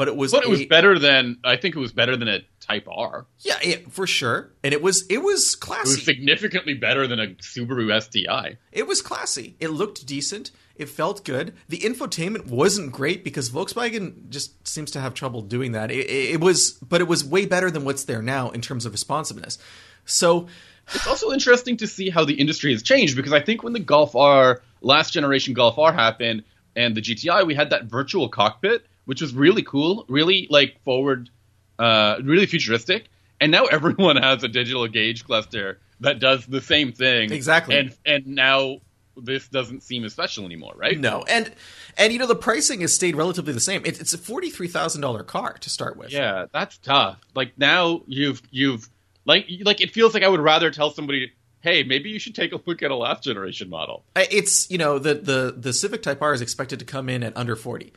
but 0.00 0.08
it 0.08 0.16
was. 0.16 0.32
but 0.32 0.44
it 0.44 0.48
was 0.48 0.64
better 0.64 0.98
than 0.98 1.36
I 1.44 1.58
think 1.58 1.76
it 1.76 1.78
was 1.78 1.92
better 1.92 2.16
than 2.16 2.26
a 2.26 2.40
Type 2.58 2.88
R. 2.90 3.26
Yeah, 3.40 3.58
it, 3.62 3.92
for 3.92 4.06
sure. 4.06 4.50
And 4.64 4.72
it 4.72 4.80
was 4.80 5.06
it 5.10 5.18
was 5.18 5.54
classy. 5.54 5.90
It 5.90 5.96
was 5.96 6.04
significantly 6.06 6.72
better 6.72 7.06
than 7.06 7.20
a 7.20 7.26
Subaru 7.34 8.00
STI. 8.00 8.56
It 8.72 8.86
was 8.86 9.02
classy. 9.02 9.56
It 9.60 9.68
looked 9.68 10.06
decent. 10.06 10.52
It 10.74 10.88
felt 10.88 11.22
good. 11.22 11.52
The 11.68 11.80
infotainment 11.80 12.46
wasn't 12.46 12.92
great 12.92 13.24
because 13.24 13.50
Volkswagen 13.50 14.30
just 14.30 14.66
seems 14.66 14.90
to 14.92 15.00
have 15.02 15.12
trouble 15.12 15.42
doing 15.42 15.72
that. 15.72 15.90
It, 15.90 16.08
it 16.08 16.40
was, 16.40 16.78
but 16.80 17.02
it 17.02 17.08
was 17.08 17.22
way 17.22 17.44
better 17.44 17.70
than 17.70 17.84
what's 17.84 18.04
there 18.04 18.22
now 18.22 18.48
in 18.48 18.62
terms 18.62 18.86
of 18.86 18.92
responsiveness. 18.92 19.58
So, 20.06 20.48
It's 20.94 21.06
also 21.06 21.30
interesting 21.30 21.76
to 21.76 21.86
see 21.86 22.08
how 22.08 22.24
the 22.24 22.32
industry 22.32 22.72
has 22.72 22.82
changed 22.82 23.16
because 23.16 23.34
I 23.34 23.42
think 23.42 23.62
when 23.62 23.74
the 23.74 23.80
Golf 23.80 24.16
R, 24.16 24.62
last 24.80 25.12
generation 25.12 25.52
Golf 25.52 25.78
R 25.78 25.92
happened, 25.92 26.44
and 26.76 26.96
the 26.96 27.02
GTI, 27.02 27.46
we 27.46 27.54
had 27.54 27.70
that 27.70 27.84
virtual 27.84 28.28
cockpit, 28.28 28.86
which 29.04 29.20
was 29.20 29.34
really 29.34 29.62
cool, 29.62 30.04
really 30.08 30.46
like 30.50 30.80
forward, 30.84 31.30
uh, 31.78 32.16
really 32.22 32.46
futuristic. 32.46 33.06
And 33.40 33.50
now 33.50 33.64
everyone 33.70 34.16
has 34.16 34.42
a 34.44 34.48
digital 34.48 34.86
gauge 34.88 35.24
cluster 35.24 35.80
that 36.00 36.18
does 36.20 36.46
the 36.46 36.60
same 36.60 36.92
thing. 36.92 37.32
Exactly. 37.32 37.76
And 37.76 37.94
and 38.04 38.26
now 38.26 38.78
this 39.16 39.48
doesn't 39.48 39.82
seem 39.82 40.04
as 40.04 40.12
special 40.12 40.46
anymore, 40.46 40.72
right? 40.76 40.98
no, 40.98 41.22
and 41.28 41.52
and 41.98 42.12
you 42.12 42.18
know 42.18 42.26
the 42.26 42.34
pricing 42.34 42.80
has 42.80 42.94
stayed 42.94 43.16
relatively 43.16 43.52
the 43.52 43.60
same. 43.60 43.82
It, 43.84 44.00
it's 44.00 44.14
a 44.14 44.18
forty 44.18 44.50
three 44.50 44.68
thousand 44.68 45.02
dollar 45.02 45.22
car 45.22 45.54
to 45.60 45.70
start 45.70 45.96
with. 45.96 46.10
Yeah, 46.12 46.46
that's 46.52 46.78
tough. 46.78 47.18
Like 47.34 47.52
now 47.58 48.02
you've 48.06 48.40
you've 48.50 48.88
like 49.26 49.46
like 49.62 49.80
it 49.80 49.90
feels 49.92 50.14
like 50.14 50.22
I 50.22 50.28
would 50.28 50.40
rather 50.40 50.70
tell 50.70 50.90
somebody, 50.90 51.32
hey, 51.60 51.82
maybe 51.82 52.08
you 52.10 52.18
should 52.18 52.34
take 52.34 52.52
a 52.52 52.60
look 52.64 52.82
at 52.82 52.90
a 52.90 52.96
last 52.96 53.24
generation 53.24 53.68
model. 53.68 54.04
Uh, 54.16 54.24
It's 54.30 54.70
you 54.70 54.78
know 54.78 54.98
the 54.98 55.14
the 55.14 55.54
the 55.56 55.72
Civic 55.72 56.02
Type 56.02 56.22
R 56.22 56.32
is 56.32 56.40
expected 56.40 56.78
to 56.78 56.84
come 56.86 57.08
in 57.10 57.22
at 57.22 57.36
under 57.36 57.56
forty, 57.56 57.92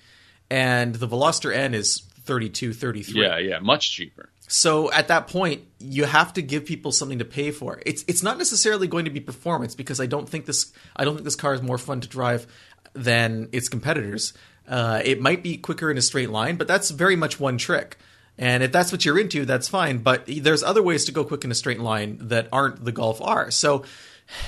and 0.53 0.93
the 0.93 1.07
Veloster 1.07 1.51
N 1.51 1.73
is 1.73 2.03
32, 2.25 2.73
33. 2.73 3.21
Yeah, 3.21 3.37
yeah, 3.39 3.59
much 3.59 3.91
cheaper. 3.91 4.29
So 4.47 4.91
at 4.91 5.07
that 5.07 5.27
point, 5.27 5.63
you 5.79 6.03
have 6.03 6.33
to 6.33 6.43
give 6.43 6.65
people 6.65 6.91
something 6.91 7.17
to 7.19 7.25
pay 7.25 7.49
for. 7.49 7.81
It's 7.87 8.05
it's 8.07 8.21
not 8.21 8.37
necessarily 8.37 8.87
going 8.87 9.05
to 9.05 9.11
be 9.11 9.19
performance 9.19 9.73
because 9.73 9.99
I 9.99 10.05
don't 10.05 10.29
think 10.29 10.45
this 10.45 10.71
I 10.95 11.05
don't 11.05 11.15
think 11.15 11.25
this 11.25 11.35
car 11.35 11.55
is 11.55 11.63
more 11.63 11.79
fun 11.79 12.01
to 12.01 12.07
drive 12.07 12.45
than 12.93 13.49
its 13.51 13.67
competitors. 13.67 14.33
Uh, 14.67 15.01
it 15.03 15.19
might 15.19 15.41
be 15.41 15.57
quicker 15.57 15.89
in 15.89 15.97
a 15.97 16.01
straight 16.03 16.29
line, 16.29 16.55
but 16.57 16.67
that's 16.67 16.91
very 16.91 17.15
much 17.15 17.39
one 17.39 17.57
trick. 17.57 17.97
And 18.37 18.61
if 18.61 18.71
that's 18.71 18.91
what 18.91 19.05
you're 19.05 19.19
into, 19.19 19.45
that's 19.45 19.67
fine. 19.67 19.97
But 19.99 20.25
there's 20.27 20.61
other 20.61 20.83
ways 20.83 21.05
to 21.05 21.11
go 21.11 21.23
quick 21.23 21.43
in 21.43 21.51
a 21.51 21.55
straight 21.55 21.79
line 21.79 22.19
that 22.21 22.47
aren't 22.51 22.85
the 22.85 22.91
Golf 22.91 23.21
R. 23.21 23.49
So 23.49 23.85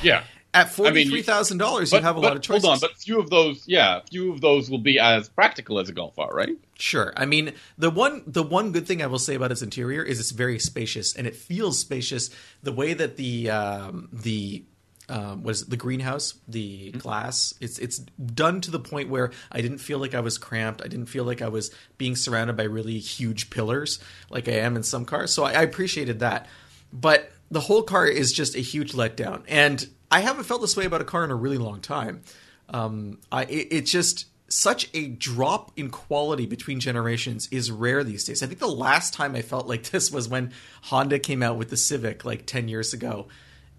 Yeah. 0.04 0.24
At 0.56 0.66
I 0.68 0.70
forty 0.70 0.96
mean, 0.96 1.10
three 1.10 1.18
you- 1.18 1.24
thousand 1.24 1.60
dollars, 1.60 1.92
you 1.92 2.00
have 2.02 2.18
a 2.18 2.22
but 2.22 2.28
lot 2.28 2.36
of 2.36 2.42
choices. 2.42 2.64
hold 2.64 2.74
on, 2.76 2.80
but 2.80 2.98
few 2.98 3.20
of 3.20 3.30
those, 3.30 3.64
yeah, 3.68 4.00
few 4.10 4.32
of 4.34 4.42
those 4.42 4.70
will 4.70 4.80
be 4.80 5.00
as 5.00 5.30
practical 5.30 5.78
as 5.80 5.90
a 5.90 5.94
Golf 5.94 6.18
R, 6.18 6.30
right? 6.34 6.56
Sure. 6.80 7.14
I 7.16 7.26
mean, 7.26 7.54
the 7.78 7.90
one 7.92 8.24
the 8.26 8.42
one 8.44 8.72
good 8.72 8.88
thing 8.88 9.04
I 9.04 9.08
will 9.08 9.20
say 9.20 9.36
about 9.36 9.52
its 9.52 9.62
interior 9.62 10.02
is 10.04 10.20
it's 10.20 10.32
very 10.32 10.58
spacious 10.60 11.16
and 11.16 11.28
it 11.28 11.36
feels 11.36 11.78
spacious. 11.80 12.30
The 12.64 12.72
way 12.72 12.94
that 12.94 13.18
the 13.18 13.50
um, 13.52 14.10
the 14.12 14.64
um, 15.08 15.44
what 15.44 15.52
is 15.52 15.62
it, 15.62 15.70
the 15.70 15.78
greenhouse, 15.78 16.34
the 16.48 16.90
glass, 16.92 17.54
it's 17.62 17.78
it's 17.78 18.00
done 18.00 18.60
to 18.62 18.72
the 18.72 18.80
point 18.80 19.10
where 19.10 19.32
I 19.52 19.62
didn't 19.62 19.78
feel 19.78 20.00
like 20.00 20.16
I 20.16 20.20
was 20.22 20.38
cramped. 20.40 20.82
I 20.84 20.88
didn't 20.88 21.06
feel 21.06 21.24
like 21.26 21.44
I 21.44 21.48
was 21.50 21.70
being 22.00 22.16
surrounded 22.16 22.58
by 22.58 22.64
really 22.64 22.98
huge 22.98 23.52
pillars 23.52 24.00
like 24.32 24.48
I 24.48 24.54
am 24.54 24.76
in 24.76 24.82
some 24.84 25.06
cars. 25.06 25.32
So 25.32 25.44
I, 25.44 25.52
I 25.52 25.62
appreciated 25.62 26.22
that. 26.22 26.48
But 26.92 27.32
the 27.52 27.60
whole 27.60 27.84
car 27.84 28.08
is 28.08 28.34
just 28.34 28.56
a 28.56 28.60
huge 28.62 28.94
letdown, 28.94 29.44
and 29.48 29.88
I 30.12 30.22
haven't 30.22 30.44
felt 30.44 30.62
this 30.62 30.78
way 30.78 30.86
about 30.86 31.02
a 31.02 31.06
car 31.06 31.24
in 31.24 31.32
a 31.32 31.36
really 31.36 31.58
long 31.58 31.82
time. 31.82 32.22
Um, 32.70 33.20
I 33.32 33.44
it, 33.46 33.68
it 33.72 33.82
just 33.82 34.26
such 34.48 34.90
a 34.94 35.08
drop 35.08 35.72
in 35.76 35.90
quality 35.90 36.46
between 36.46 36.80
generations 36.80 37.48
is 37.52 37.72
rare 37.72 38.04
these 38.04 38.24
days. 38.24 38.44
I 38.44 38.48
think 38.48 38.60
the 38.60 38.68
last 38.68 39.14
time 39.14 39.36
I 39.36 39.42
felt 39.42 39.68
like 39.68 39.84
this 39.92 40.12
was 40.12 40.28
when 40.28 40.52
Honda 40.84 41.20
came 41.20 41.42
out 41.44 41.58
with 41.58 41.70
the 41.70 41.78
Civic 41.78 42.26
like 42.26 42.46
10 42.46 42.68
years 42.68 42.94
ago 42.94 43.28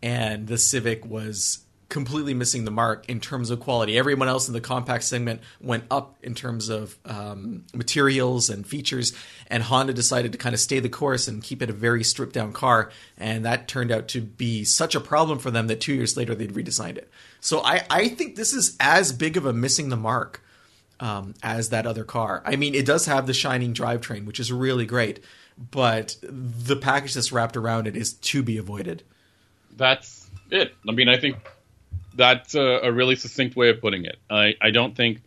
and 0.02 0.46
the 0.46 0.58
Civic 0.58 1.04
was 1.06 1.60
completely 1.88 2.34
missing 2.34 2.64
the 2.64 2.70
mark 2.70 3.08
in 3.08 3.20
terms 3.20 3.50
of 3.50 3.60
quality. 3.60 3.96
Everyone 3.96 4.28
else 4.28 4.48
in 4.48 4.54
the 4.54 4.60
compact 4.60 5.04
segment 5.04 5.40
went 5.60 5.84
up 5.90 6.16
in 6.20 6.34
terms 6.34 6.68
of 6.68 6.98
um, 7.04 7.64
materials 7.72 8.50
and 8.50 8.66
features, 8.66 9.12
and 9.48 9.62
Honda 9.62 9.92
decided 9.92 10.32
to 10.32 10.38
kind 10.38 10.54
of 10.54 10.61
stay 10.61 10.80
the 10.80 10.88
course 10.88 11.28
and 11.28 11.42
keep 11.42 11.62
it 11.62 11.70
a 11.70 11.72
very 11.72 12.02
stripped 12.02 12.32
down 12.32 12.52
car. 12.52 12.90
And 13.16 13.44
that 13.44 13.68
turned 13.68 13.92
out 13.92 14.09
to 14.09 14.20
be 14.20 14.64
such 14.64 14.94
a 14.94 15.00
problem 15.00 15.38
for 15.38 15.50
them 15.50 15.66
that 15.68 15.80
two 15.80 15.94
years 15.94 16.16
later 16.16 16.35
they'd 16.35 16.52
redesigned 16.52 16.98
it. 16.98 17.11
So 17.40 17.61
I, 17.62 17.85
I 17.90 18.09
think 18.09 18.37
this 18.37 18.52
is 18.52 18.76
as 18.80 19.12
big 19.12 19.37
of 19.37 19.46
a 19.46 19.52
missing 19.52 19.88
the 19.88 19.96
mark 19.96 20.42
um, 20.98 21.35
as 21.42 21.68
that 21.70 21.87
other 21.87 22.04
car. 22.04 22.42
I 22.44 22.56
mean, 22.56 22.74
it 22.74 22.87
does 22.87 23.06
have 23.06 23.26
the 23.26 23.35
shining 23.35 23.74
drivetrain, 23.74 24.26
which 24.26 24.40
is 24.40 24.52
really 24.52 24.87
great, 24.87 25.20
but 25.70 26.16
the 26.22 26.76
package 26.76 27.14
that's 27.14 27.32
wrapped 27.32 27.56
around 27.56 27.87
it 27.87 27.96
is 27.96 28.14
to 28.14 28.42
be 28.42 28.59
avoided. 28.59 29.02
That's 29.76 30.28
it. 30.50 30.74
I 30.88 30.92
mean, 30.92 31.09
I 31.09 31.18
think 31.18 31.37
that's 32.14 32.54
a, 32.54 32.80
a 32.82 32.92
really 32.92 33.14
succinct 33.16 33.56
way 33.56 33.68
of 33.68 33.80
putting 33.80 34.06
it. 34.06 34.16
I, 34.30 34.54
I 34.61 34.70
don't 34.70 34.96
think, 34.96 35.20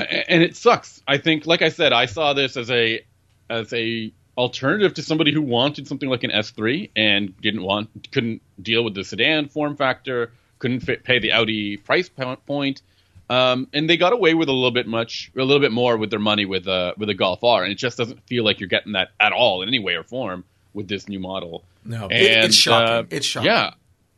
and 0.00 0.42
it 0.42 0.56
sucks. 0.56 1.02
I 1.06 1.18
think, 1.18 1.46
like 1.46 1.62
I 1.62 1.68
said, 1.70 1.92
I 1.92 2.06
saw 2.06 2.32
this 2.32 2.56
as 2.56 2.70
a 2.70 3.04
as 3.50 3.72
a 3.72 4.12
alternative 4.36 4.94
to 4.94 5.02
somebody 5.02 5.32
who 5.32 5.42
wanted 5.42 5.88
something 5.88 6.08
like 6.08 6.22
an 6.22 6.30
S3 6.30 6.90
and 6.94 7.36
didn't 7.40 7.62
want, 7.62 8.08
couldn't 8.12 8.40
deal 8.62 8.84
with 8.84 8.94
the 8.94 9.02
sedan 9.02 9.48
form 9.48 9.74
factor, 9.76 10.32
couldn't 10.60 10.80
fit, 10.80 11.02
pay 11.02 11.18
the 11.18 11.32
Audi 11.32 11.76
price 11.76 12.08
point. 12.08 12.82
Um, 13.30 13.68
and 13.74 13.90
they 13.90 13.96
got 13.96 14.12
away 14.12 14.34
with 14.34 14.48
a 14.48 14.52
little 14.52 14.70
bit 14.70 14.86
much, 14.86 15.30
a 15.36 15.42
little 15.42 15.60
bit 15.60 15.72
more 15.72 15.96
with 15.98 16.10
their 16.10 16.18
money 16.20 16.46
with 16.46 16.66
a 16.66 16.94
with 16.96 17.10
a 17.10 17.14
Golf 17.14 17.44
R, 17.44 17.62
and 17.62 17.72
it 17.72 17.76
just 17.76 17.98
doesn't 17.98 18.22
feel 18.26 18.44
like 18.44 18.60
you're 18.60 18.68
getting 18.68 18.92
that 18.92 19.10
at 19.20 19.32
all 19.32 19.60
in 19.62 19.68
any 19.68 19.78
way 19.80 19.94
or 19.96 20.02
form 20.02 20.44
with 20.72 20.88
this 20.88 21.08
new 21.08 21.18
model. 21.18 21.62
No, 21.84 22.04
And, 22.04 22.12
it, 22.12 22.44
it's 22.44 22.56
shocking. 22.56 22.88
uh, 22.88 23.02
it's 23.10 23.26
shocking. 23.26 23.50
Yeah, 23.50 23.72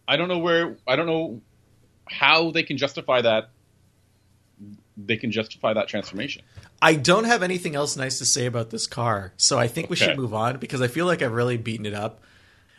I 0.07 0.17
don't 0.17 0.29
know 0.29 0.39
where. 0.39 0.77
I 0.87 0.95
don't 0.97 1.07
know 1.07 1.41
how 2.09 2.51
they 2.53 2.63
can 2.63 2.77
justify 2.77 3.23
that. 3.23 3.51
They 5.07 5.17
can 5.17 5.31
justify 5.31 5.73
that 5.75 5.89
transformation. 5.89 6.43
I 6.83 6.95
don't 6.95 7.25
have 7.25 7.43
anything 7.43 7.75
else 7.75 7.97
nice 7.97 8.19
to 8.19 8.25
say 8.25 8.47
about 8.47 8.71
this 8.71 8.87
car, 8.87 9.33
so 9.37 9.59
I 9.59 9.67
think 9.69 9.91
we 9.91 9.97
Okay. 9.97 10.07
should 10.07 10.17
move 10.17 10.33
on 10.35 10.59
because 10.59 10.81
I 10.81 10.89
feel 10.89 11.07
like 11.07 11.23
I've 11.23 11.33
really 11.33 11.57
beaten 11.57 11.87
it 11.87 11.95
up. 11.95 12.21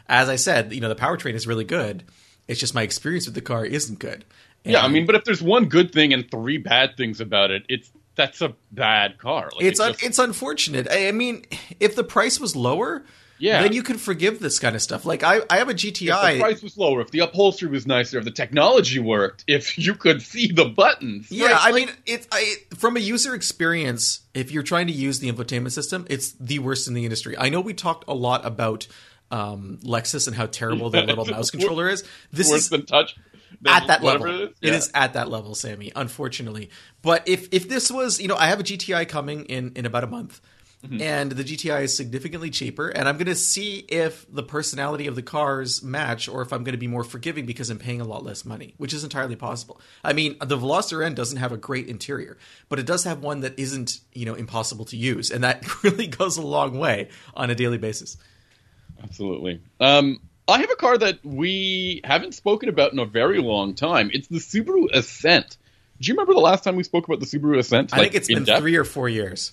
As 0.07 0.27
I 0.29 0.35
said, 0.35 0.73
you 0.73 0.81
know, 0.81 0.89
the 0.89 0.95
powertrain 0.95 1.33
is 1.35 1.47
really 1.47 1.63
good. 1.63 2.03
It's 2.47 2.59
just 2.59 2.73
my 2.75 2.81
experience 2.81 3.25
with 3.25 3.35
the 3.35 3.41
car 3.41 3.65
isn't 3.65 3.99
good. 3.99 4.25
yeah, 4.63 4.81
I 4.83 4.87
mean, 4.89 5.05
but 5.05 5.15
if 5.15 5.23
there's 5.23 5.41
one 5.41 5.65
good 5.65 5.91
thing 5.91 6.13
and 6.13 6.29
three 6.29 6.57
bad 6.57 6.97
things 6.97 7.21
about 7.21 7.49
it, 7.51 7.63
it's 7.69 7.89
that's 8.15 8.41
a 8.41 8.53
bad 8.71 9.17
car. 9.17 9.49
Like, 9.55 9.65
it's 9.65 9.79
it 9.79 9.83
un- 9.83 9.91
just- 9.93 10.03
it's 10.03 10.19
unfortunate. 10.19 10.87
I, 10.91 11.07
I 11.07 11.11
mean, 11.13 11.45
if 11.79 11.95
the 11.95 12.03
price 12.03 12.39
was 12.39 12.55
lower, 12.55 13.03
Yeah. 13.41 13.63
then 13.63 13.73
you 13.73 13.81
can 13.83 13.97
forgive 13.97 14.39
this 14.39 14.59
kind 14.59 14.75
of 14.75 14.81
stuff. 14.81 15.03
Like 15.05 15.23
I, 15.23 15.41
I 15.49 15.57
have 15.57 15.67
a 15.67 15.71
if 15.71 15.77
GTI. 15.77 16.33
the 16.35 16.39
price 16.39 16.61
was 16.61 16.77
lower, 16.77 17.01
if 17.01 17.09
the 17.11 17.19
upholstery 17.19 17.69
was 17.69 17.87
nicer, 17.87 18.19
if 18.19 18.23
the 18.23 18.31
technology 18.31 18.99
worked, 18.99 19.43
if 19.47 19.77
you 19.85 19.95
could 19.95 20.21
see 20.21 20.51
the 20.51 20.65
buttons. 20.65 21.31
Yeah, 21.31 21.47
right? 21.47 21.55
I 21.59 21.71
Like, 21.71 21.87
mean, 21.87 21.95
it's 22.05 22.27
I, 22.31 22.55
from 22.77 22.97
a 22.97 22.99
user 22.99 23.33
experience. 23.33 24.21
If 24.33 24.51
you're 24.51 24.63
trying 24.63 24.87
to 24.87 24.93
use 24.93 25.19
the 25.19 25.31
infotainment 25.31 25.71
system, 25.71 26.05
it's 26.09 26.31
the 26.33 26.59
worst 26.59 26.87
in 26.87 26.93
the 26.93 27.03
industry. 27.03 27.37
I 27.37 27.49
know 27.49 27.59
we 27.59 27.73
talked 27.73 28.05
a 28.07 28.13
lot 28.13 28.45
about 28.45 28.87
um, 29.31 29.79
Lexus 29.83 30.27
and 30.27 30.35
how 30.35 30.45
terrible 30.45 30.89
their 30.89 31.03
little 31.05 31.25
mouse 31.35 31.49
controller 31.51 31.89
is. 31.89 32.03
This 32.31 32.49
worse 32.49 32.61
is 32.61 32.69
than 32.69 32.85
touch 32.85 33.15
than 33.61 33.73
at 33.73 33.87
that 33.87 34.03
level. 34.03 34.27
It 34.27 34.41
is. 34.41 34.49
Yeah. 34.61 34.73
is 34.73 34.91
at 34.93 35.13
that 35.13 35.29
level, 35.29 35.55
Sammy. 35.55 35.91
Unfortunately, 35.95 36.69
but 37.01 37.27
if 37.27 37.47
if 37.51 37.67
this 37.67 37.89
was, 37.91 38.21
you 38.21 38.27
know, 38.27 38.35
I 38.35 38.47
have 38.47 38.59
a 38.59 38.63
GTI 38.63 39.07
coming 39.07 39.45
in 39.45 39.71
in 39.75 39.85
about 39.85 40.03
a 40.03 40.07
month. 40.07 40.41
Mm-hmm. 40.83 40.99
And 40.99 41.31
the 41.33 41.43
GTI 41.43 41.83
is 41.83 41.95
significantly 41.95 42.49
cheaper, 42.49 42.87
and 42.89 43.07
I'm 43.07 43.15
going 43.17 43.27
to 43.27 43.35
see 43.35 43.85
if 43.87 44.25
the 44.33 44.41
personality 44.41 45.05
of 45.05 45.15
the 45.15 45.21
cars 45.21 45.83
match, 45.83 46.27
or 46.27 46.41
if 46.41 46.51
I'm 46.51 46.63
going 46.63 46.73
to 46.73 46.79
be 46.79 46.87
more 46.87 47.03
forgiving 47.03 47.45
because 47.45 47.69
I'm 47.69 47.77
paying 47.77 48.01
a 48.01 48.03
lot 48.03 48.23
less 48.23 48.45
money, 48.45 48.73
which 48.77 48.91
is 48.91 49.03
entirely 49.03 49.35
possible. 49.35 49.79
I 50.03 50.13
mean, 50.13 50.37
the 50.39 50.57
Veloster 50.57 51.05
N 51.05 51.13
doesn't 51.13 51.37
have 51.37 51.51
a 51.51 51.57
great 51.57 51.87
interior, 51.87 52.39
but 52.67 52.79
it 52.79 52.87
does 52.87 53.03
have 53.03 53.19
one 53.21 53.41
that 53.41 53.59
isn't, 53.59 53.99
you 54.13 54.25
know, 54.25 54.33
impossible 54.33 54.85
to 54.85 54.97
use, 54.97 55.29
and 55.29 55.43
that 55.43 55.83
really 55.83 56.07
goes 56.07 56.37
a 56.37 56.41
long 56.41 56.79
way 56.79 57.09
on 57.35 57.51
a 57.51 57.55
daily 57.55 57.77
basis. 57.77 58.17
Absolutely. 59.03 59.61
Um, 59.79 60.19
I 60.47 60.59
have 60.59 60.71
a 60.71 60.75
car 60.75 60.97
that 60.97 61.19
we 61.23 62.01
haven't 62.03 62.33
spoken 62.33 62.69
about 62.69 62.91
in 62.91 62.99
a 62.99 63.05
very 63.05 63.39
long 63.39 63.75
time. 63.75 64.09
It's 64.13 64.27
the 64.27 64.39
Subaru 64.39 64.89
Ascent. 64.91 65.57
Do 65.99 66.07
you 66.07 66.15
remember 66.15 66.33
the 66.33 66.39
last 66.39 66.63
time 66.63 66.75
we 66.75 66.83
spoke 66.83 67.07
about 67.07 67.19
the 67.19 67.27
Subaru 67.27 67.59
Ascent? 67.59 67.93
I 67.93 67.97
Like, 67.97 68.05
think 68.05 68.15
it's 68.15 68.27
been 68.27 68.43
depth? 68.45 68.61
three 68.61 68.75
or 68.75 68.83
four 68.83 69.07
years. 69.07 69.51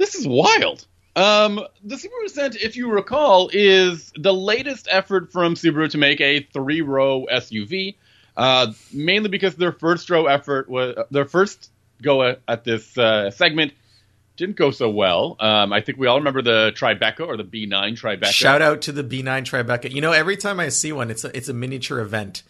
This 0.00 0.14
is 0.14 0.26
wild. 0.26 0.86
Um, 1.14 1.60
the 1.84 1.96
Subaru 1.96 2.24
Ascent, 2.24 2.56
if 2.56 2.74
you 2.74 2.90
recall, 2.90 3.50
is 3.52 4.10
the 4.16 4.32
latest 4.32 4.88
effort 4.90 5.30
from 5.30 5.56
Subaru 5.56 5.90
to 5.90 5.98
make 5.98 6.22
a 6.22 6.40
three-row 6.40 7.26
SUV. 7.30 7.96
Uh, 8.34 8.72
mainly 8.94 9.28
because 9.28 9.56
their 9.56 9.72
first 9.72 10.08
row 10.08 10.24
effort 10.24 10.70
was 10.70 10.96
their 11.10 11.26
first 11.26 11.70
go 12.00 12.22
at, 12.22 12.40
at 12.48 12.64
this 12.64 12.96
uh, 12.96 13.30
segment 13.30 13.74
didn't 14.38 14.56
go 14.56 14.70
so 14.70 14.88
well. 14.88 15.36
Um, 15.38 15.70
I 15.70 15.82
think 15.82 15.98
we 15.98 16.06
all 16.06 16.16
remember 16.16 16.40
the 16.40 16.72
Tribeca 16.74 17.26
or 17.26 17.36
the 17.36 17.44
B9 17.44 18.00
Tribeca. 18.00 18.24
Shout 18.24 18.62
out 18.62 18.80
to 18.82 18.92
the 18.92 19.04
B9 19.04 19.42
Tribeca. 19.42 19.92
You 19.92 20.00
know, 20.00 20.12
every 20.12 20.38
time 20.38 20.60
I 20.60 20.70
see 20.70 20.92
one, 20.92 21.10
it's 21.10 21.24
a, 21.24 21.36
it's 21.36 21.50
a 21.50 21.54
miniature 21.54 22.00
event 22.00 22.42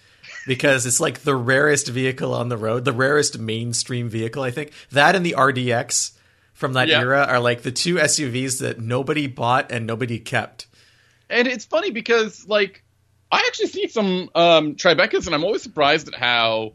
because 0.47 0.87
it's 0.87 1.01
like 1.01 1.23
the 1.23 1.35
rarest 1.35 1.89
vehicle 1.89 2.33
on 2.33 2.49
the 2.49 2.57
road, 2.57 2.85
the 2.85 2.93
rarest 2.93 3.41
mainstream 3.41 4.09
vehicle. 4.09 4.45
I 4.45 4.53
think 4.53 4.71
that 4.93 5.17
and 5.17 5.27
the 5.27 5.35
RDX 5.37 6.13
from 6.61 6.75
that 6.75 6.89
Yeah. 6.89 7.01
era 7.01 7.25
are 7.29 7.41
like 7.41 7.63
the 7.63 7.73
two 7.73 7.95
SUVs 7.97 8.61
that 8.61 8.79
nobody 8.79 9.27
bought 9.27 9.73
and 9.73 9.87
nobody 9.87 10.19
kept. 10.19 10.67
And 11.31 11.49
it's 11.49 11.65
funny 11.65 11.91
because 11.91 12.47
like 12.47 12.85
I 13.33 13.39
actually 13.47 13.69
see 13.69 13.89
some 13.89 14.29
um 14.35 14.75
Tribecas 14.77 15.25
and 15.27 15.35
I'm 15.35 15.43
always 15.43 15.63
surprised 15.63 16.09
at 16.09 16.15
how 16.15 16.75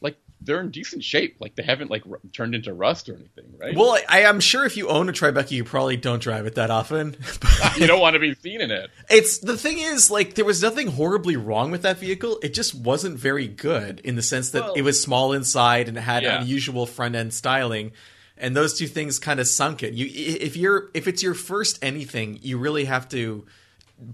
like 0.00 0.16
they're 0.40 0.60
in 0.60 0.70
decent 0.70 1.02
shape. 1.02 1.36
Like 1.40 1.56
they 1.56 1.64
haven't 1.64 1.90
like 1.90 2.04
r- 2.08 2.20
turned 2.32 2.54
into 2.54 2.72
rust 2.72 3.08
or 3.08 3.14
anything, 3.16 3.46
right? 3.58 3.74
Well, 3.74 3.98
I, 4.08 4.20
am 4.20 4.38
sure 4.38 4.64
if 4.64 4.76
you 4.76 4.86
own 4.88 5.08
a 5.08 5.12
Tribeca, 5.12 5.50
you 5.50 5.64
probably 5.64 5.96
don't 5.96 6.22
drive 6.22 6.46
it 6.46 6.54
that 6.54 6.70
often. 6.70 7.16
you 7.76 7.88
don't 7.88 8.00
want 8.00 8.14
to 8.14 8.20
be 8.20 8.34
seen 8.36 8.60
in 8.60 8.70
it. 8.70 8.88
It's 9.10 9.38
the 9.38 9.56
thing 9.56 9.78
is 9.80 10.12
like 10.12 10.34
there 10.36 10.44
was 10.44 10.62
nothing 10.62 10.86
horribly 10.86 11.36
wrong 11.36 11.72
with 11.72 11.82
that 11.82 11.98
vehicle. 11.98 12.38
It 12.40 12.54
just 12.54 12.72
wasn't 12.72 13.18
very 13.18 13.48
good 13.48 13.98
in 14.04 14.14
the 14.14 14.22
sense 14.22 14.50
that 14.50 14.62
Well- 14.62 14.74
it 14.74 14.82
was 14.82 15.02
small 15.02 15.32
inside 15.32 15.88
and 15.88 15.98
it 15.98 16.02
had 16.02 16.22
Yeah. 16.22 16.40
unusual 16.40 16.86
front 16.86 17.16
end 17.16 17.34
styling. 17.34 17.90
And 18.38 18.56
those 18.56 18.78
two 18.78 18.86
things 18.86 19.18
kind 19.18 19.40
of 19.40 19.48
sunk 19.48 19.82
it. 19.82 19.94
You 19.94 20.06
if 20.08 20.56
you're 20.56 20.90
if 20.94 21.08
it's 21.08 21.22
your 21.22 21.34
first 21.34 21.78
anything, 21.82 22.38
you 22.40 22.56
really 22.58 22.84
have 22.84 23.08
to 23.10 23.44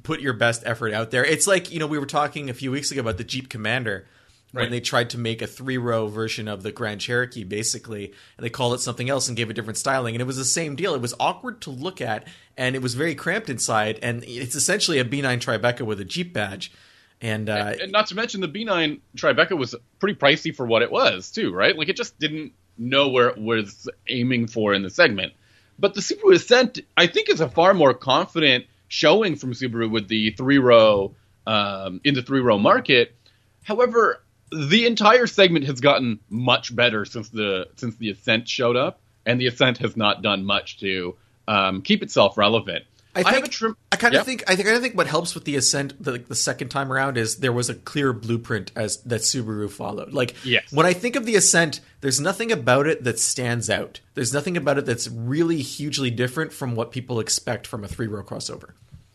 put 0.03 0.21
your 0.21 0.33
best 0.33 0.63
effort 0.65 0.93
out 0.93 1.11
there. 1.11 1.25
It's 1.25 1.47
like, 1.47 1.71
you 1.71 1.79
know, 1.79 1.87
we 1.87 1.99
were 1.99 2.07
talking 2.07 2.49
a 2.49 2.55
few 2.55 2.71
weeks 2.71 2.91
ago 2.91 3.03
about 3.03 3.19
the 3.19 3.25
Jeep 3.25 3.49
Commander 3.49 4.07
when 4.53 4.71
they 4.71 4.81
tried 4.81 5.11
to 5.11 5.19
make 5.19 5.43
a 5.43 5.49
three 5.49 5.79
row 5.79 6.07
version 6.07 6.47
of 6.47 6.63
the 6.63 6.71
Grand 6.71 7.01
Cherokee, 7.01 7.43
basically, 7.43 8.13
and 8.37 8.45
they 8.45 8.51
called 8.51 8.75
it 8.75 8.81
something 8.81 9.11
else 9.11 9.27
and 9.27 9.37
gave 9.37 9.51
it 9.51 9.55
different 9.55 9.79
styling. 9.79 10.15
And 10.15 10.23
it 10.23 10.27
was 10.27 10.37
the 10.37 10.45
same 10.45 10.77
deal. 10.77 10.95
It 10.95 11.01
was 11.01 11.13
awkward 11.19 11.61
to 11.63 11.71
look 11.71 12.01
at, 12.01 12.29
and 12.57 12.77
it 12.77 12.83
was 12.83 12.95
very 12.95 13.17
cramped 13.17 13.51
inside. 13.51 13.99
And 14.01 14.23
it's 14.25 14.55
essentially 14.55 15.01
a 15.01 15.05
B9 15.05 15.41
Tribeca 15.41 15.83
with 15.83 16.01
a 16.01 16.05
Jeep 16.05 16.33
badge. 16.33 16.73
And, 17.21 17.49
uh, 17.49 17.75
and 17.81 17.91
not 17.91 18.07
to 18.09 18.15
mention 18.15 18.41
the 18.41 18.49
B9 18.49 19.01
Tribeca 19.17 19.59
was 19.59 19.75
pretty 19.99 20.15
pricey 20.15 20.55
for 20.55 20.67
what 20.67 20.83
it 20.83 20.91
was 20.91 21.33
too, 21.33 21.53
right? 21.53 21.77
Like 21.77 21.89
it 21.89 21.97
just 21.97 22.19
didn't 22.21 22.53
know 22.79 23.09
where 23.09 23.29
it 23.29 23.39
was 23.39 23.89
aiming 24.09 24.47
for 24.49 24.75
in 24.75 24.83
the 24.83 24.91
segment. 24.91 25.33
But 25.79 25.95
the 25.95 26.01
Subaru 26.01 26.35
Ascent, 26.35 26.81
I 26.97 27.07
think, 27.07 27.29
is 27.29 27.41
a 27.41 27.49
far 27.49 27.75
more 27.75 27.95
confident 27.95 28.67
showing 28.89 29.37
from 29.37 29.53
Subaru 29.53 29.91
with 29.91 30.09
the 30.09 30.31
three 30.33 30.59
row 30.59 31.15
um, 31.47 32.01
in 32.05 32.15
the 32.15 32.23
three 32.23 32.41
row 32.41 32.59
market. 32.59 33.15
However, 33.65 34.23
the 34.53 34.87
entire 34.87 35.27
segment 35.27 35.65
has 35.67 35.81
gotten 35.81 36.21
much 36.31 36.75
better 36.75 37.05
since 37.05 37.29
the 37.31 37.69
since 37.77 37.97
the 37.97 38.11
Ascent 38.11 38.49
showed 38.49 38.77
up, 38.77 39.01
and 39.27 39.41
the 39.41 39.47
Ascent 39.49 39.79
has 39.79 39.97
not 39.97 40.23
done 40.23 40.45
much 40.45 40.79
to 40.81 41.17
um, 41.49 41.83
keep 41.83 42.03
itself 42.03 42.39
relevant. 42.39 42.85
I 43.17 43.21
have 43.23 43.33
think 43.35 43.47
a 43.47 43.49
trim- 43.49 43.77
I 43.93 43.97
kind 43.97 44.13
of 44.15 44.21
Yeah. 44.21 44.25
think 44.25 44.45
I 44.49 44.57
think 44.57 44.69
I 44.69 44.79
think 44.81 44.97
what 44.97 45.07
helps 45.07 45.35
with 45.37 45.45
the 45.45 45.55
ascent 45.55 46.03
the, 46.03 46.19
the 46.19 46.35
second 46.35 46.71
time 46.71 46.93
around 46.93 47.17
is 47.17 47.37
there 47.37 47.53
was 47.53 47.71
a 47.71 47.75
clear 47.75 48.13
blueprint 48.13 48.73
as 48.75 48.97
that 49.03 49.21
Subaru 49.21 49.71
followed. 49.71 50.13
Like 50.13 50.35
Yes. 50.45 50.73
when 50.73 50.85
I 50.85 50.95
think 50.95 51.15
of 51.15 51.25
the 51.25 51.37
ascent, 51.37 51.81
there's 52.05 52.21
nothing 52.21 52.53
about 52.53 52.87
it 52.87 53.03
that 53.05 53.19
stands 53.19 53.71
out. 53.71 54.01
There's 54.13 54.35
nothing 54.35 54.59
about 54.59 54.77
it 54.77 54.85
that's 54.85 55.09
really 55.09 55.63
hugely 55.63 56.11
different 56.11 56.53
from 56.53 56.75
what 56.75 56.93
people 56.93 57.19
expect 57.19 57.67
from 57.67 57.83
a 57.83 57.89
three 57.89 58.09
row 58.09 58.23
crossover. 58.23 58.73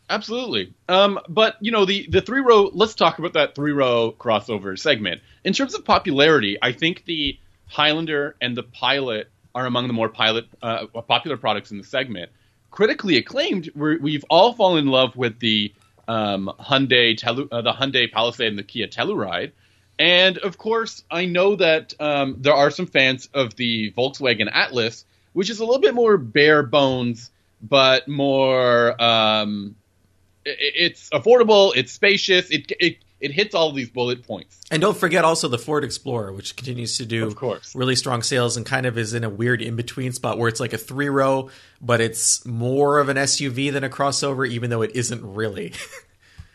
Absolutely. 0.09 0.73
Um, 0.87 1.19
but 1.29 1.55
you 1.61 1.71
know 1.71 1.85
the 1.85 2.07
the 2.09 2.19
three 2.19 2.41
row. 2.41 2.71
Let's 2.73 2.95
talk 2.95 3.19
about 3.19 3.33
that 3.33 3.53
three 3.53 3.73
row 3.73 4.11
crossover 4.17 4.77
segment. 4.77 5.21
In 5.43 5.53
terms 5.53 5.75
of 5.75 5.85
popularity, 5.85 6.57
I 6.59 6.71
think 6.71 7.05
the 7.05 7.37
Highlander 7.67 8.35
and 8.41 8.57
the 8.57 8.63
Pilot 8.63 9.29
are 9.53 9.67
among 9.67 9.85
the 9.85 9.93
more 9.93 10.09
pilot 10.09 10.47
uh, 10.63 10.87
popular 10.87 11.37
products 11.37 11.69
in 11.69 11.77
the 11.77 11.83
segment. 11.83 12.31
Critically 12.71 13.17
acclaimed, 13.17 13.69
we're, 13.75 13.99
we've 13.99 14.25
all 14.31 14.53
fallen 14.53 14.79
in 14.79 14.87
love 14.87 15.15
with 15.15 15.39
the 15.39 15.75
um, 16.07 16.51
Hyundai 16.59 17.15
Telu- 17.15 17.49
uh, 17.51 17.61
the 17.61 17.71
Hyundai 17.71 18.11
Palisade 18.11 18.47
and 18.47 18.57
the 18.57 18.63
Kia 18.63 18.87
Telluride. 18.87 19.51
And 19.99 20.37
of 20.39 20.57
course, 20.57 21.03
I 21.11 21.25
know 21.25 21.55
that 21.57 21.93
um, 21.99 22.37
there 22.39 22.53
are 22.53 22.71
some 22.71 22.85
fans 22.87 23.27
of 23.33 23.55
the 23.57 23.91
Volkswagen 23.91 24.49
Atlas, 24.51 25.03
which 25.33 25.49
is 25.49 25.59
a 25.59 25.65
little 25.65 25.81
bit 25.81 25.93
more 25.93 26.17
bare 26.17 26.63
bones, 26.63 27.29
but 27.61 28.07
more 28.07 28.91
um, 29.01 29.75
i- 30.47 30.49
i- 30.51 30.55
it's 30.75 31.09
affordable, 31.09 31.73
it's 31.75 31.91
spacious, 31.91 32.49
it, 32.49 32.71
it 32.79 32.97
it 33.21 33.31
hits 33.33 33.53
all 33.53 33.73
these 33.73 33.89
bullet 33.89 34.23
points. 34.25 34.61
And 34.71 34.81
don't 34.81 34.95
forget 34.95 35.25
also 35.25 35.49
the 35.49 35.57
Ford 35.57 35.83
Explorer, 35.83 36.31
which 36.31 36.55
continues 36.55 36.95
to 36.99 37.05
do 37.05 37.27
Of 37.27 37.35
course. 37.35 37.75
really 37.75 37.97
strong 37.97 38.23
sales 38.23 38.55
and 38.55 38.65
kind 38.65 38.85
of 38.85 38.97
is 38.97 39.13
in 39.13 39.25
a 39.25 39.29
weird 39.29 39.61
in 39.61 39.75
between 39.75 40.13
spot 40.13 40.37
where 40.37 40.47
it's 40.47 40.61
like 40.61 40.71
a 40.71 40.77
three 40.77 41.09
row, 41.09 41.49
but 41.81 41.99
it's 41.99 42.45
more 42.45 42.99
of 42.99 43.09
an 43.09 43.17
SUV 43.17 43.73
than 43.73 43.83
a 43.83 43.89
crossover, 43.89 44.47
even 44.47 44.69
though 44.69 44.81
it 44.81 44.91
isn't 44.95 45.21
really. 45.21 45.73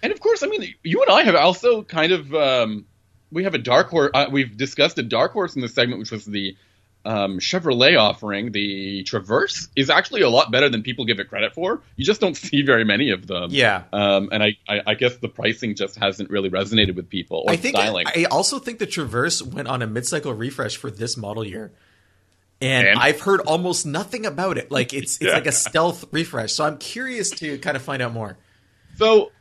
And 0.02 0.12
of 0.12 0.20
course, 0.20 0.42
I 0.42 0.46
mean, 0.48 0.74
you 0.82 1.02
and 1.02 1.10
I 1.10 1.22
have 1.24 1.34
also 1.34 1.82
kind 1.82 2.12
of 2.12 2.34
um, 2.34 2.84
we 3.34 3.44
have 3.44 3.54
a 3.54 3.58
dark 3.58 3.88
horse. 3.88 4.10
Uh, 4.14 4.26
we've 4.30 4.56
discussed 4.56 4.96
a 4.98 5.02
dark 5.02 5.32
horse 5.32 5.56
in 5.56 5.60
this 5.62 5.74
segment, 5.74 5.98
which 5.98 6.10
was 6.10 6.24
the 6.24 6.56
um, 7.04 7.38
Chevrolet 7.38 8.00
offering. 8.00 8.52
The 8.52 9.02
Traverse 9.02 9.68
is 9.76 9.90
actually 9.90 10.22
a 10.22 10.30
lot 10.30 10.50
better 10.50 10.70
than 10.70 10.82
people 10.82 11.04
give 11.04 11.20
it 11.20 11.28
credit 11.28 11.52
for. 11.52 11.82
You 11.96 12.04
just 12.04 12.20
don't 12.20 12.34
see 12.46 12.62
very 12.62 12.84
many 12.84 13.10
of 13.10 13.26
them. 13.26 13.48
Yeah. 13.50 13.82
Um, 13.92 14.30
and 14.32 14.42
I, 14.42 14.56
I, 14.66 14.80
I 14.86 14.94
guess 14.94 15.16
the 15.16 15.28
pricing 15.28 15.74
just 15.74 15.96
hasn't 15.96 16.30
really 16.30 16.48
resonated 16.48 16.94
with 16.96 17.10
people 17.10 17.44
or 17.46 17.50
I 17.52 17.56
think 17.56 17.76
styling. 17.76 18.06
I 18.06 18.24
also 18.30 18.58
think 18.58 18.78
the 18.78 18.86
Traverse 18.86 19.42
went 19.42 19.68
on 19.68 19.82
a 19.82 19.86
mid-cycle 19.86 20.32
refresh 20.32 20.76
for 20.78 20.90
this 20.90 21.16
model 21.18 21.44
year. 21.46 21.72
And, 22.62 22.86
And? 22.88 22.98
I've 22.98 23.20
heard 23.20 23.40
almost 23.40 23.84
nothing 23.84 24.24
about 24.24 24.56
it. 24.56 24.70
Like 24.70 24.94
it's 24.94 25.16
it's 25.16 25.24
Yeah. 25.24 25.32
like 25.34 25.46
a 25.46 25.52
stealth 25.52 26.06
refresh. 26.12 26.52
So 26.52 26.64
I'm 26.64 26.78
curious 26.78 27.28
to 27.40 27.58
kind 27.58 27.76
of 27.76 27.82
find 27.82 28.00
out 28.00 28.12
more. 28.14 28.38
So 28.96 29.32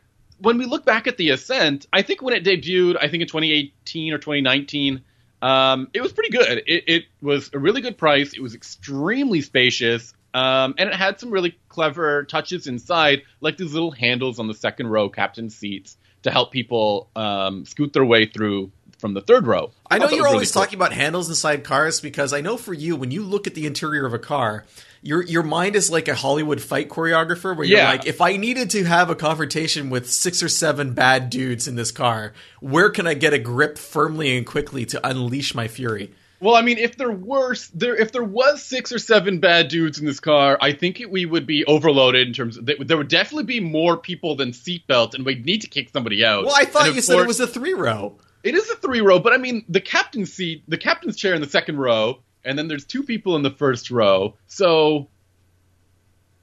when 0.43 0.57
we 0.57 0.65
look 0.65 0.85
back 0.85 1.07
at 1.07 1.17
the 1.17 1.29
Ascent, 1.29 1.87
I 1.93 2.01
think 2.01 2.21
when 2.21 2.33
it 2.33 2.43
debuted, 2.43 2.97
I 2.97 3.07
think 3.07 3.21
in 3.21 3.27
2018 3.27 4.13
or 4.13 4.17
2019, 4.17 5.01
um, 5.41 5.87
it 5.93 6.01
was 6.01 6.11
pretty 6.11 6.29
good. 6.29 6.63
It, 6.67 6.83
it 6.87 7.03
was 7.21 7.49
a 7.53 7.59
really 7.59 7.81
good 7.81 7.97
price. 7.97 8.33
It 8.33 8.41
was 8.41 8.53
extremely 8.53 9.41
spacious, 9.41 10.13
um, 10.33 10.75
and 10.77 10.89
it 10.89 10.95
had 10.95 11.19
some 11.19 11.31
really 11.31 11.57
clever 11.69 12.25
touches 12.25 12.67
inside, 12.67 13.23
like 13.39 13.57
these 13.57 13.73
little 13.73 13.91
handles 13.91 14.37
on 14.37 14.47
the 14.47 14.53
second 14.53 14.87
row 14.87 15.07
captain 15.09 15.49
seats 15.49 15.97
to 16.23 16.31
help 16.31 16.51
people 16.51 17.09
um, 17.15 17.65
scoot 17.65 17.93
their 17.93 18.05
way 18.05 18.25
through 18.25 18.71
from 18.97 19.13
the 19.13 19.21
third 19.21 19.47
row. 19.47 19.71
I 19.89 19.97
know 19.97 20.09
you're 20.09 20.27
always 20.27 20.33
really 20.33 20.45
cool. 20.45 20.61
talking 20.61 20.75
about 20.75 20.93
handles 20.93 21.29
inside 21.29 21.63
cars 21.63 22.01
because 22.01 22.33
I 22.33 22.41
know 22.41 22.57
for 22.57 22.73
you, 22.73 22.95
when 22.95 23.11
you 23.11 23.23
look 23.23 23.47
at 23.47 23.55
the 23.55 23.65
interior 23.65 24.05
of 24.05 24.13
a 24.13 24.19
car, 24.19 24.65
your 25.03 25.21
your 25.23 25.43
mind 25.43 25.75
is 25.75 25.91
like 25.91 26.07
a 26.07 26.15
Hollywood 26.15 26.61
fight 26.61 26.89
choreographer 26.89 27.55
where 27.55 27.65
you're 27.65 27.77
Yeah. 27.79 27.89
like, 27.91 28.05
if 28.07 28.21
I 28.21 28.37
needed 28.37 28.69
to 28.71 28.83
have 28.85 29.09
a 29.09 29.15
confrontation 29.15 29.89
with 29.89 30.09
six 30.09 30.41
or 30.41 30.49
seven 30.49 30.93
bad 30.93 31.29
dudes 31.29 31.67
in 31.67 31.75
this 31.75 31.91
car, 31.91 32.33
where 32.59 32.89
can 32.89 33.05
I 33.05 33.13
get 33.13 33.33
a 33.33 33.39
grip 33.39 33.77
firmly 33.77 34.35
and 34.35 34.45
quickly 34.45 34.85
to 34.87 35.07
unleash 35.07 35.53
my 35.53 35.67
fury? 35.67 36.11
Well, 36.39 36.55
I 36.55 36.61
mean, 36.61 36.77
if 36.77 36.97
there 36.97 37.11
were 37.11 37.55
there 37.73 37.95
if 37.95 38.11
there 38.11 38.23
was 38.23 38.61
six 38.63 38.91
or 38.91 38.99
seven 38.99 39.39
bad 39.39 39.69
dudes 39.69 39.97
in 39.99 40.05
this 40.05 40.19
car, 40.19 40.57
I 40.59 40.73
think 40.73 40.99
it, 40.99 41.09
we 41.09 41.25
would 41.25 41.45
be 41.47 41.63
overloaded 41.65 42.27
in 42.27 42.33
terms 42.33 42.57
of 42.57 42.65
there 42.65 42.97
would 42.97 43.07
definitely 43.07 43.45
be 43.45 43.59
more 43.61 43.95
people 43.95 44.35
than 44.35 44.51
seatbelt, 44.51 45.13
and 45.13 45.25
we'd 45.25 45.45
need 45.45 45.61
to 45.61 45.67
kick 45.69 45.89
somebody 45.93 46.25
out. 46.25 46.45
Well, 46.45 46.55
I 46.57 46.65
thought 46.65 46.87
And 46.87 46.95
you 46.95 47.01
said 47.01 47.19
it 47.19 47.27
was 47.27 47.39
a 47.39 47.47
three 47.47 47.73
row. 47.73 48.17
It 48.43 48.55
is 48.55 48.69
a 48.69 48.75
three 48.75 48.99
row, 48.99 49.19
but 49.19 49.31
I 49.31 49.37
mean, 49.37 49.63
the 49.69 49.79
captain's 49.79 50.33
seat, 50.33 50.63
the 50.67 50.77
captain's 50.77 51.15
chair 51.15 51.33
in 51.33 51.39
the 51.39 51.47
second 51.49 51.77
row, 51.77 52.19
and 52.45 52.57
then 52.57 52.67
there's 52.67 52.85
two 52.85 53.03
people 53.03 53.35
in 53.35 53.41
the 53.43 53.51
first 53.51 53.91
row. 53.91 54.35
So, 54.47 55.07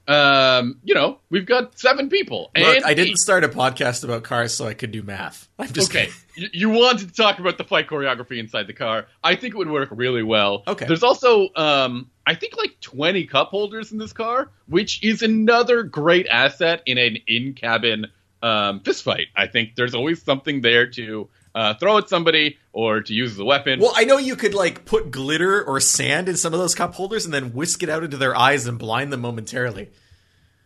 um, 0.09 0.81
you 0.83 0.95
know, 0.95 1.19
we've 1.31 1.47
got 1.47 1.79
seven 1.79 2.09
people. 2.09 2.51
Look, 2.57 2.77
and 2.77 2.85
I 2.85 2.95
didn't 2.95 3.19
start 3.19 3.45
a 3.45 3.49
podcast 3.49 4.03
about 4.03 4.25
cars 4.25 4.53
so 4.53 4.67
I 4.67 4.75
could 4.75 4.91
do 4.91 5.03
math. 5.03 5.49
I'm 5.59 5.69
just 5.73 5.91
Okay, 5.91 6.07
kidding. 6.35 6.51
you, 6.53 6.69
you 6.69 6.69
wanted 6.71 7.09
to 7.09 7.15
talk 7.15 7.39
about 7.39 7.59
the 7.59 7.65
fight 7.65 7.87
choreography 7.87 8.39
inside 8.39 8.67
the 8.67 8.73
car. 8.73 9.07
I 9.23 9.37
think 9.37 9.55
it 9.55 9.59
would 9.59 9.71
work 9.71 9.89
really 9.93 10.25
well. 10.25 10.65
Okay. 10.67 10.87
There's 10.87 11.05
also, 11.05 11.49
um, 11.55 12.11
I 12.27 12.35
think 12.35 12.57
like 12.57 12.81
20 12.81 13.27
cup 13.27 13.49
holders 13.51 13.93
in 13.93 13.99
this 13.99 14.13
car, 14.13 14.51
which 14.67 15.03
is 15.05 15.23
another 15.23 15.85
great 15.85 16.27
asset 16.27 16.83
in 16.87 16.99
an 16.99 17.19
in-cabin 17.29 18.07
um, 18.43 18.81
fist 18.81 19.05
fight. 19.05 19.27
I 19.37 19.47
think 19.47 19.77
there's 19.77 19.95
always 19.95 20.23
something 20.23 20.61
there 20.61 20.89
to 20.89 21.29
uh, 21.55 21.75
throw 21.75 21.99
at 21.99 22.09
somebody 22.09 22.59
or 22.73 23.01
to 23.03 23.13
use 23.15 23.33
as 23.33 23.39
a 23.39 23.45
weapon. 23.45 23.81
Well, 23.81 23.93
I 23.97 24.05
know 24.05 24.19
you 24.19 24.37
could 24.37 24.55
like 24.55 24.85
put 24.85 25.11
glitter 25.11 25.63
or 25.65 25.81
sand 25.81 26.29
in 26.29 26.37
some 26.37 26.53
of 26.55 26.61
those 26.61 26.75
cup 26.75 26.95
holders 26.95 27.25
and 27.25 27.35
then 27.35 27.53
whisk 27.55 27.83
it 27.83 27.89
out 27.89 28.05
into 28.05 28.17
their 28.17 28.37
eyes 28.37 28.67
and 28.67 28.79
blind 28.79 29.13
them 29.13 29.21
momentarily. 29.21 29.91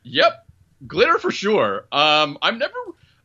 Yep, 0.03 0.47
glitter 0.87 1.19
for 1.19 1.31
sure. 1.31 1.87
Um, 1.91 2.39
I'm 2.43 2.59
never. 2.59 2.75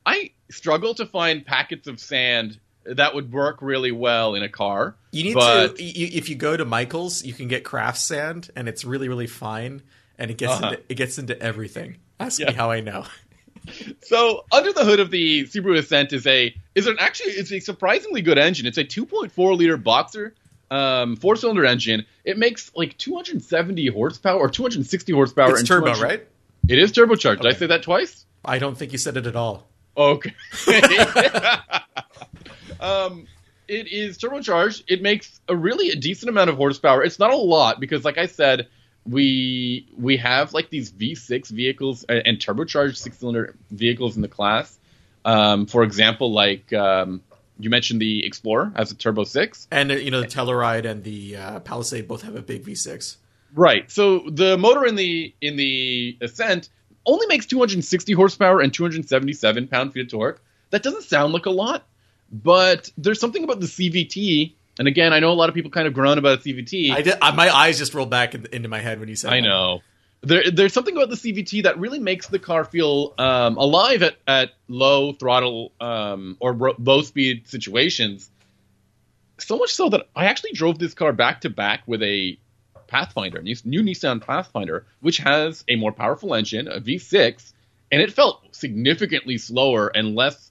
I 0.05 0.31
struggle 0.49 0.93
to 0.95 1.05
find 1.05 1.45
packets 1.45 1.87
of 1.87 1.99
sand 1.99 2.59
that 2.85 3.13
would 3.13 3.31
work 3.31 3.61
really 3.61 3.91
well 3.91 4.35
in 4.35 4.41
a 4.43 4.49
car. 4.49 4.95
You 5.11 5.23
need 5.23 5.33
but, 5.33 5.75
to 5.75 5.83
you, 5.83 6.09
if 6.13 6.29
you 6.29 6.35
go 6.35 6.55
to 6.55 6.65
Michael's, 6.65 7.23
you 7.23 7.33
can 7.33 7.47
get 7.49 7.63
craft 7.63 7.97
sand, 7.99 8.49
and 8.55 8.67
it's 8.69 8.85
really 8.85 9.09
really 9.09 9.27
fine, 9.27 9.81
and 10.17 10.31
it 10.31 10.37
gets 10.37 10.53
Uh-huh. 10.53 10.69
into, 10.71 10.83
it 10.89 10.95
gets 10.95 11.17
into 11.17 11.39
everything. 11.39 11.97
Ask 12.19 12.39
Yeah. 12.39 12.47
me 12.47 12.53
how 12.53 12.71
I 12.71 12.79
know. 12.79 13.05
So 14.01 14.45
under 14.51 14.73
the 14.73 14.83
hood 14.83 14.99
of 14.99 15.11
the 15.11 15.43
Subaru 15.43 15.77
Ascent 15.77 16.13
is 16.13 16.25
a 16.25 16.55
is 16.75 16.87
an 16.87 16.97
actually 16.99 17.33
it's 17.33 17.51
a 17.51 17.59
surprisingly 17.59 18.21
good 18.21 18.37
engine. 18.37 18.65
It's 18.65 18.77
a 18.77 18.83
2.4 18.83 19.57
liter 19.57 19.77
boxer. 19.77 20.33
Um, 20.71 21.15
four 21.15 21.35
cylinder 21.35 21.65
engine. 21.65 22.05
It 22.23 22.37
makes 22.37 22.71
like 22.75 22.95
270 22.97 23.87
horsepower 23.87 24.37
or 24.37 24.49
260 24.49 25.13
horsepower. 25.13 25.57
It's 25.57 25.67
turbo, 25.67 25.93
200 25.93 26.03
right? 26.03 26.27
It 26.67 26.77
is 26.77 26.91
turbocharged. 26.91 27.41
Did 27.41 27.53
I 27.53 27.57
say 27.57 27.65
that 27.67 27.81
twice? 27.81 28.25
I 28.45 28.59
don't 28.59 28.77
think 28.77 28.91
you 28.91 28.99
said 28.99 29.17
it 29.17 29.25
at 29.25 29.35
all. 29.35 29.67
Okay. 29.97 30.33
um, 32.79 33.25
it 33.67 33.87
is 33.87 34.17
turbocharged. 34.17 34.83
It 34.87 35.01
makes 35.01 35.41
a 35.49 35.55
really 35.55 35.89
a 35.89 35.95
decent 35.95 36.29
amount 36.29 36.49
of 36.49 36.57
horsepower. 36.57 37.03
It's 37.03 37.19
not 37.19 37.31
a 37.31 37.35
lot 37.35 37.79
because, 37.79 38.05
like 38.05 38.17
I 38.17 38.27
said, 38.27 38.67
we 39.09 39.87
we 39.97 40.17
have 40.17 40.53
like 40.53 40.69
these 40.69 40.91
V6 40.91 41.49
vehicles 41.49 42.03
and, 42.07 42.21
and 42.25 42.39
turbocharged 42.39 42.97
six 42.97 43.17
cylinder 43.17 43.55
vehicles 43.71 44.15
in 44.15 44.21
the 44.21 44.27
class. 44.27 44.77
Um, 45.25 45.65
for 45.65 45.83
example, 45.83 46.31
like 46.31 46.71
um, 46.73 47.21
you 47.59 47.69
mentioned, 47.69 48.01
the 48.01 48.25
Explorer 48.25 48.71
has 48.75 48.91
a 48.91 48.95
turbo 48.95 49.23
six. 49.23 49.67
And 49.71 49.91
uh, 49.91 49.95
you 49.95 50.11
know 50.11 50.21
the 50.21 50.27
Telluride 50.27 50.85
and 50.85 51.03
the 51.03 51.37
uh, 51.37 51.59
Palisade 51.59 52.07
both 52.07 52.21
have 52.21 52.35
a 52.35 52.41
big 52.41 52.63
V6. 52.63 53.17
Right. 53.53 53.89
So 53.91 54.29
the 54.29 54.57
motor 54.57 54.85
in 54.85 54.95
the 54.95 55.33
in 55.41 55.55
the 55.55 56.17
Ascent 56.21 56.69
only 57.05 57.25
makes 57.27 57.45
260 57.47 58.13
horsepower 58.13 58.61
and 58.61 58.73
277 58.73 59.67
pound 59.67 59.93
feet 59.93 60.01
of 60.05 60.11
torque. 60.11 60.41
That 60.69 60.83
doesn't 60.83 61.03
sound 61.03 61.33
like 61.33 61.47
a 61.47 61.51
lot, 61.51 61.83
but 62.31 62.91
there's 62.97 63.19
something 63.19 63.43
about 63.43 63.59
the 63.59 63.65
CVT. 63.65 64.53
And 64.79 64.87
again, 64.87 65.11
I 65.11 65.19
know 65.19 65.31
a 65.31 65.35
lot 65.35 65.49
of 65.49 65.55
people 65.55 65.71
kind 65.71 65.87
of 65.87 65.93
groan 65.93 66.17
about 66.17 66.41
the 66.41 66.53
CVT. 66.53 66.91
I 66.91 67.01
did, 67.01 67.15
I, 67.21 67.31
my 67.35 67.53
eyes 67.53 67.77
just 67.77 67.93
rolled 67.93 68.09
back 68.09 68.33
in, 68.33 68.47
into 68.53 68.69
my 68.69 68.79
head 68.79 69.01
when 69.01 69.09
you 69.09 69.15
said. 69.15 69.29
That. 69.29 69.35
I 69.35 69.41
that. 69.41 69.47
know. 69.47 69.81
There, 70.21 70.43
there's 70.51 70.73
something 70.73 70.95
about 70.95 71.09
the 71.09 71.15
CVT 71.15 71.63
that 71.63 71.77
really 71.77 71.99
makes 71.99 72.27
the 72.27 72.39
car 72.39 72.63
feel 72.63 73.13
um, 73.17 73.57
alive 73.57 74.03
at, 74.03 74.15
at 74.25 74.51
low 74.69 75.11
throttle 75.11 75.73
um, 75.81 76.37
or 76.39 76.53
ro- 76.53 76.75
low 76.79 77.01
speed 77.01 77.47
situations. 77.49 78.29
So 79.37 79.57
much 79.57 79.73
so 79.73 79.89
that 79.89 80.07
I 80.15 80.25
actually 80.25 80.53
drove 80.53 80.79
this 80.79 80.93
car 80.93 81.11
back 81.11 81.41
to 81.41 81.49
back 81.49 81.83
with 81.85 82.01
a 82.01 82.39
Pathfinder, 82.87 83.41
new, 83.41 83.55
new 83.65 83.83
Nissan 83.83 84.19
Pathfinder, 84.19 84.85
which 85.01 85.17
has 85.17 85.63
a 85.67 85.75
more 85.75 85.91
powerful 85.91 86.33
engine, 86.33 86.67
a 86.67 86.81
V6, 86.81 87.53
and 87.91 88.01
it 88.01 88.11
felt 88.13 88.55
significantly 88.55 89.37
slower 89.37 89.87
and 89.87 90.15
less 90.15 90.48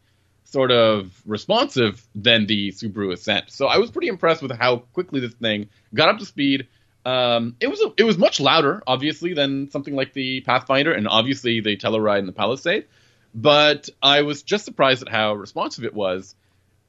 sort 0.50 0.70
of 0.70 1.12
responsive 1.26 2.02
than 2.14 2.46
the 2.46 2.70
Subaru 2.70 3.12
Ascent. 3.12 3.50
So 3.50 3.66
I 3.66 3.78
was 3.78 3.90
pretty 3.90 4.08
impressed 4.08 4.42
with 4.42 4.52
how 4.52 4.78
quickly 4.94 5.20
this 5.20 5.34
thing 5.34 5.68
got 5.92 6.08
up 6.08 6.18
to 6.18 6.26
speed. 6.26 6.68
Um, 7.04 7.56
it 7.60 7.68
was 7.68 7.82
it 7.96 8.04
was 8.04 8.18
much 8.18 8.40
louder, 8.40 8.82
obviously, 8.86 9.34
than 9.34 9.70
something 9.70 9.94
like 9.94 10.12
the 10.12 10.40
Pathfinder 10.40 10.92
and 10.92 11.06
obviously 11.06 11.60
the 11.60 11.76
Telluride 11.76 12.20
and 12.20 12.28
the 12.28 12.32
Palisade. 12.32 12.86
But 13.34 13.88
I 14.02 14.22
was 14.22 14.42
just 14.42 14.64
surprised 14.64 15.02
at 15.02 15.08
how 15.08 15.34
responsive 15.34 15.84
it 15.84 15.94
was. 15.94 16.34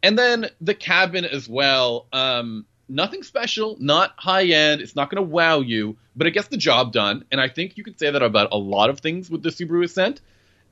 And 0.02 0.18
then 0.18 0.48
the 0.62 0.74
cabin 0.74 1.26
as 1.26 1.50
well. 1.50 2.08
Um, 2.14 2.66
nothing 2.88 3.24
special, 3.24 3.76
not 3.80 4.14
high 4.18 4.46
end. 4.46 4.82
It's 4.82 4.96
not 4.96 5.10
going 5.10 5.24
to 5.24 5.30
wow 5.30 5.60
you, 5.60 5.98
but 6.16 6.28
it 6.28 6.32
gets 6.32 6.48
the 6.48 6.58
job 6.58 6.94
done. 6.94 7.26
And 7.30 7.42
I 7.42 7.50
think 7.50 7.78
you 7.78 7.84
could 7.84 8.00
say 8.00 8.10
that 8.10 8.24
about 8.24 8.50
a 8.54 8.58
lot 8.58 8.90
of 8.90 9.02
things 9.02 9.30
with 9.30 9.44
the 9.44 9.50
Subaru 9.50 9.84
Ascent. 9.84 10.22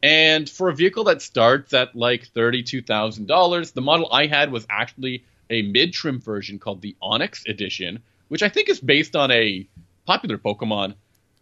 And 0.04 0.50
for 0.50 0.70
a 0.70 0.76
vehicle 0.76 1.06
that 1.06 1.22
starts 1.22 1.74
at 1.74 1.96
like 1.96 2.28
$32,000, 2.34 3.74
the 3.74 3.82
model 3.82 4.08
I 4.12 4.28
had 4.28 4.52
was 4.52 4.66
actually 4.70 5.24
a 5.50 5.62
mid 5.64 5.94
trim 5.94 6.20
version 6.20 6.60
called 6.60 6.82
the 6.82 6.96
Onyx 7.02 7.44
Edition, 7.48 8.04
which 8.28 8.44
I 8.44 8.50
think 8.50 8.70
is 8.70 8.80
based 8.80 9.16
on 9.16 9.32
a 9.32 9.68
popular 10.06 10.38
Pokemon 10.38 10.96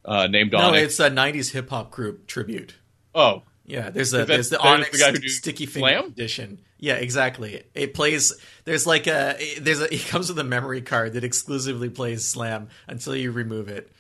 uh, 0.05 0.27
named 0.27 0.51
No, 0.51 0.59
Onyx. 0.59 0.77
No, 0.77 0.83
it's 0.85 0.99
a 0.99 1.09
'90s 1.09 1.51
hip 1.51 1.69
hop 1.69 1.91
group 1.91 2.27
tribute. 2.27 2.75
oh, 3.13 3.43
Yeah, 3.65 3.89
there's 3.89 4.13
a 4.13 4.17
that- 4.19 4.27
there's 4.27 4.49
the 4.49 4.59
Onyx 4.59 4.91
the 4.91 5.27
Sticky 5.27 5.65
Finger 5.65 6.03
edition. 6.05 6.59
Yeah, 6.77 6.95
exactly. 6.95 7.63
It 7.73 7.93
plays. 7.93 8.33
There's 8.65 8.85
like 8.85 9.07
a 9.07 9.35
there's 9.59 9.81
a. 9.81 9.85
It 9.93 10.05
comes 10.07 10.29
with 10.29 10.37
a 10.39 10.43
memory 10.43 10.81
card 10.81 11.13
that 11.13 11.23
exclusively 11.23 11.89
plays 11.89 12.27
Slam 12.27 12.69
until 12.87 13.15
you 13.15 13.31
remove 13.31 13.69
it. 13.69 13.91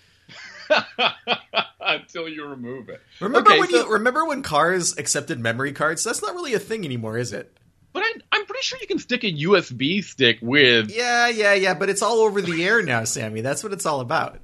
until 1.79 2.27
you 2.27 2.45
remove 2.45 2.89
it. 2.89 3.01
Remember 3.19 3.49
Okay, 3.51 3.59
when 3.59 3.69
so- 3.69 3.85
you 3.85 3.93
remember 3.93 4.25
when 4.25 4.41
cars 4.41 4.97
accepted 4.97 5.39
memory 5.39 5.73
cards? 5.73 6.03
That's 6.03 6.21
not 6.21 6.33
really 6.33 6.53
a 6.53 6.59
thing 6.59 6.85
anymore, 6.85 7.17
is 7.17 7.33
it? 7.33 7.55
But 7.93 8.03
I, 8.03 8.11
I'm 8.33 8.45
pretty 8.45 8.61
sure 8.61 8.77
you 8.81 8.87
can 8.87 8.99
stick 8.99 9.23
a 9.23 9.31
USB 9.31 10.03
stick 10.03 10.39
with. 10.41 10.91
Yeah, 10.91 11.29
yeah, 11.29 11.53
yeah. 11.53 11.73
But 11.73 11.89
it's 11.89 12.01
all 12.01 12.19
over 12.19 12.41
the 12.41 12.63
air 12.65 12.81
now, 12.81 13.05
Sammy. 13.05 13.39
That's 13.41 13.63
what 13.63 13.71
it's 13.71 13.85
all 13.85 14.01
about. 14.01 14.39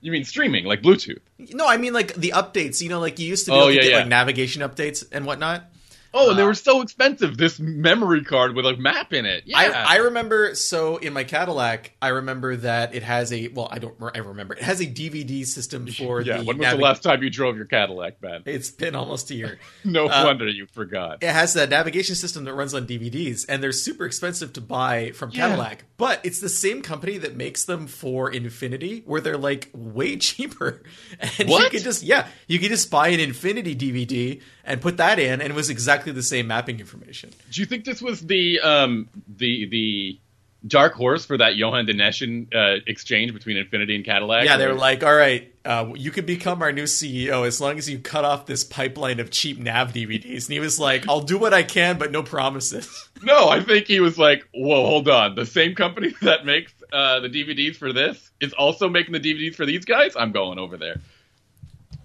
You 0.00 0.10
mean 0.10 0.24
streaming, 0.24 0.64
like 0.64 0.80
Bluetooth? 0.82 1.18
No, 1.38 1.68
I 1.68 1.76
mean 1.76 1.92
like 1.92 2.14
the 2.14 2.30
updates. 2.34 2.80
You 2.80 2.88
know, 2.88 2.98
like 2.98 3.18
you 3.18 3.28
used 3.28 3.44
to 3.44 3.50
be 3.50 3.56
Oh, 3.56 3.60
able 3.60 3.68
to 3.68 3.74
yeah, 3.74 3.80
get 3.82 3.90
yeah. 3.90 3.96
like 3.98 4.08
navigation 4.08 4.62
updates 4.62 5.04
and 5.12 5.26
whatnot. 5.26 5.64
Oh, 6.14 6.30
and 6.30 6.38
they 6.38 6.42
Uh, 6.42 6.46
were 6.46 6.54
so 6.54 6.82
expensive. 6.82 7.36
This 7.38 7.58
memory 7.58 8.22
card 8.24 8.54
with 8.54 8.66
a 8.66 8.76
map 8.76 9.12
in 9.12 9.24
it. 9.24 9.44
Yeah. 9.46 9.58
I, 9.58 9.94
I 9.94 9.96
remember 9.96 10.54
so 10.54 10.96
in 10.98 11.12
my 11.12 11.24
Cadillac, 11.24 11.92
I 12.02 12.08
remember 12.08 12.56
that 12.56 12.94
it 12.94 13.02
has 13.02 13.32
a 13.32 13.48
well, 13.48 13.68
I 13.70 13.78
don't 13.78 13.94
I 14.14 14.18
remember 14.18 14.54
it 14.54 14.62
has 14.62 14.80
a 14.80 14.86
DVD 14.86 15.46
system 15.46 15.86
for 15.86 16.20
yeah. 16.20 16.38
the 16.38 16.44
When 16.44 16.58
was 16.58 16.66
navi- 16.66 16.70
the 16.76 16.82
last 16.82 17.02
time 17.02 17.22
you 17.22 17.30
drove 17.30 17.56
your 17.56 17.64
Cadillac, 17.66 18.20
Ben? 18.20 18.42
It's 18.46 18.70
been 18.70 18.94
almost 18.94 19.30
a 19.30 19.34
year. 19.34 19.58
No 19.84 20.06
Uh, 20.06 20.22
wonder 20.26 20.48
you 20.48 20.66
forgot. 20.66 21.22
It 21.22 21.30
has 21.32 21.54
a 21.56 21.66
navigation 21.66 22.14
system 22.14 22.44
that 22.44 22.54
runs 22.54 22.74
on 22.74 22.86
DVDs, 22.86 23.44
and 23.48 23.62
they're 23.62 23.72
super 23.72 24.04
expensive 24.04 24.52
to 24.54 24.60
buy 24.60 25.10
from 25.12 25.30
Yeah. 25.30 25.48
Cadillac. 25.48 25.84
But 25.96 26.20
it's 26.24 26.40
the 26.40 26.48
same 26.48 26.82
company 26.82 27.18
that 27.18 27.36
makes 27.36 27.64
them 27.64 27.86
for 27.86 28.30
Infiniti, 28.30 29.04
where 29.06 29.20
they're 29.20 29.36
like 29.38 29.70
way 29.72 30.16
cheaper. 30.28 30.82
And 31.20 31.48
you 31.48 31.52
What? 31.52 31.70
could 31.70 31.82
just 31.82 32.02
yeah, 32.02 32.26
you 32.48 32.58
could 32.58 32.70
just 32.70 32.90
buy 32.90 33.08
an 33.08 33.20
Infiniti 33.20 33.76
DVD 33.76 34.40
and 34.64 34.80
put 34.80 34.96
that 34.96 35.18
in, 35.18 35.40
and 35.40 35.50
it 35.50 35.54
was 35.54 35.70
exactly 35.70 36.01
the 36.10 36.22
same 36.22 36.48
mapping 36.48 36.80
information. 36.80 37.30
Do 37.52 37.60
you 37.60 37.66
think 37.66 37.84
this 37.84 38.02
was 38.02 38.20
the 38.20 38.60
um 38.60 39.08
the 39.28 39.66
the 39.66 40.18
dark 40.66 40.94
horse 40.94 41.24
for 41.24 41.36
that 41.38 41.56
Johan 41.56 41.86
de 41.86 41.94
Nysschen 41.94 42.54
uh, 42.54 42.80
exchange 42.86 43.32
between 43.32 43.56
Infiniti 43.56 43.94
and 43.94 44.04
Cadillac? 44.04 44.44
Yeah, 44.44 44.56
they 44.56 44.66
were 44.66 44.74
like, 44.74 45.02
all 45.02 45.14
right, 45.14 45.52
uh, 45.64 45.92
you 45.96 46.10
could 46.10 46.26
become 46.26 46.62
our 46.62 46.72
new 46.72 46.84
CEO 46.84 47.46
as 47.46 47.60
long 47.60 47.78
as 47.78 47.88
you 47.88 47.98
cut 47.98 48.24
off 48.24 48.46
this 48.46 48.64
pipeline 48.64 49.20
of 49.20 49.30
cheap 49.30 49.58
nav 49.58 49.92
DVDs. 49.92 50.46
And 50.46 50.52
he 50.52 50.60
was 50.60 50.78
like, 50.78 51.08
I'll 51.08 51.20
do 51.20 51.38
what 51.38 51.52
I 51.52 51.62
can, 51.62 51.98
but 51.98 52.10
no 52.10 52.22
promises. 52.22 53.08
No, 53.24 53.48
I 53.48 53.62
think 53.62 53.86
he 53.86 54.00
was 54.00 54.18
like, 54.18 54.48
"Whoa, 54.52 54.84
hold 54.84 55.08
on! 55.08 55.36
The 55.36 55.46
same 55.46 55.76
company 55.76 56.12
that 56.22 56.44
makes 56.44 56.72
uh, 56.92 57.20
the 57.20 57.28
DVDs 57.28 57.76
for 57.76 57.92
this 57.92 58.32
is 58.40 58.52
also 58.52 58.88
making 58.88 59.12
the 59.12 59.20
DVDs 59.20 59.54
for 59.54 59.64
these 59.64 59.84
guys. 59.84 60.14
I'm 60.16 60.32
going 60.32 60.58
over 60.58 60.76
there." 60.76 61.00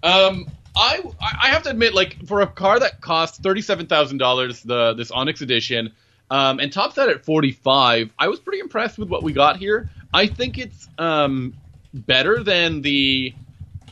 Um, 0.04 0.46
I 0.76 1.02
I 1.20 1.48
have 1.48 1.62
to 1.64 1.70
admit, 1.70 1.94
like 1.94 2.26
for 2.26 2.40
a 2.40 2.46
car 2.46 2.78
that 2.80 3.00
costs 3.00 3.38
thirty 3.38 3.62
seven 3.62 3.86
thousand 3.86 4.18
dollars, 4.18 4.62
the 4.62 4.94
this 4.94 5.10
Onyx 5.10 5.40
edition, 5.40 5.92
um, 6.30 6.60
and 6.60 6.72
tops 6.72 6.98
out 6.98 7.08
at 7.08 7.24
45. 7.24 8.10
I 8.18 8.28
was 8.28 8.40
pretty 8.40 8.60
impressed 8.60 8.98
with 8.98 9.08
what 9.08 9.22
we 9.22 9.32
got 9.32 9.56
here. 9.56 9.90
I 10.12 10.26
think 10.26 10.58
it's 10.58 10.88
um, 10.98 11.54
better 11.92 12.42
than 12.42 12.82
the 12.82 13.34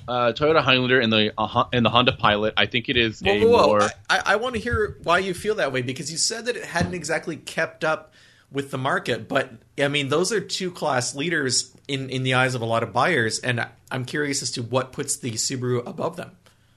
uh, 0.08 0.32
Toyota 0.32 0.62
Highlander 0.62 1.00
and 1.00 1.12
the 1.12 1.32
uh, 1.36 1.64
and 1.72 1.84
the 1.84 1.90
Honda 1.90 2.12
Pilot. 2.12 2.54
I 2.56 2.66
think 2.66 2.88
it 2.88 2.96
is 2.96 3.20
Whoa, 3.20 3.32
a 3.32 3.40
whoa, 3.40 3.50
whoa. 3.50 3.66
more. 3.66 3.82
I, 4.08 4.22
I 4.26 4.36
want 4.36 4.54
to 4.54 4.60
hear 4.60 4.96
why 5.02 5.18
you 5.18 5.34
feel 5.34 5.56
that 5.56 5.72
way 5.72 5.82
because 5.82 6.10
you 6.10 6.18
said 6.18 6.46
that 6.46 6.56
it 6.56 6.64
hadn't 6.64 6.94
exactly 6.94 7.36
kept 7.36 7.84
up 7.84 8.12
with 8.52 8.70
the 8.70 8.78
market, 8.78 9.28
but 9.28 9.50
I 9.78 9.88
mean 9.88 10.08
those 10.08 10.32
are 10.32 10.40
two 10.40 10.70
class 10.70 11.14
leaders 11.14 11.74
in 11.88 12.10
in 12.10 12.22
the 12.22 12.34
eyes 12.34 12.54
of 12.54 12.62
a 12.62 12.66
lot 12.66 12.82
of 12.82 12.92
buyers, 12.92 13.38
and 13.40 13.66
I'm 13.90 14.04
curious 14.04 14.42
as 14.42 14.50
to 14.52 14.62
what 14.62 14.92
puts 14.92 15.16
the 15.16 15.32
Subaru 15.32 15.86
above 15.86 16.16
them. 16.16 16.32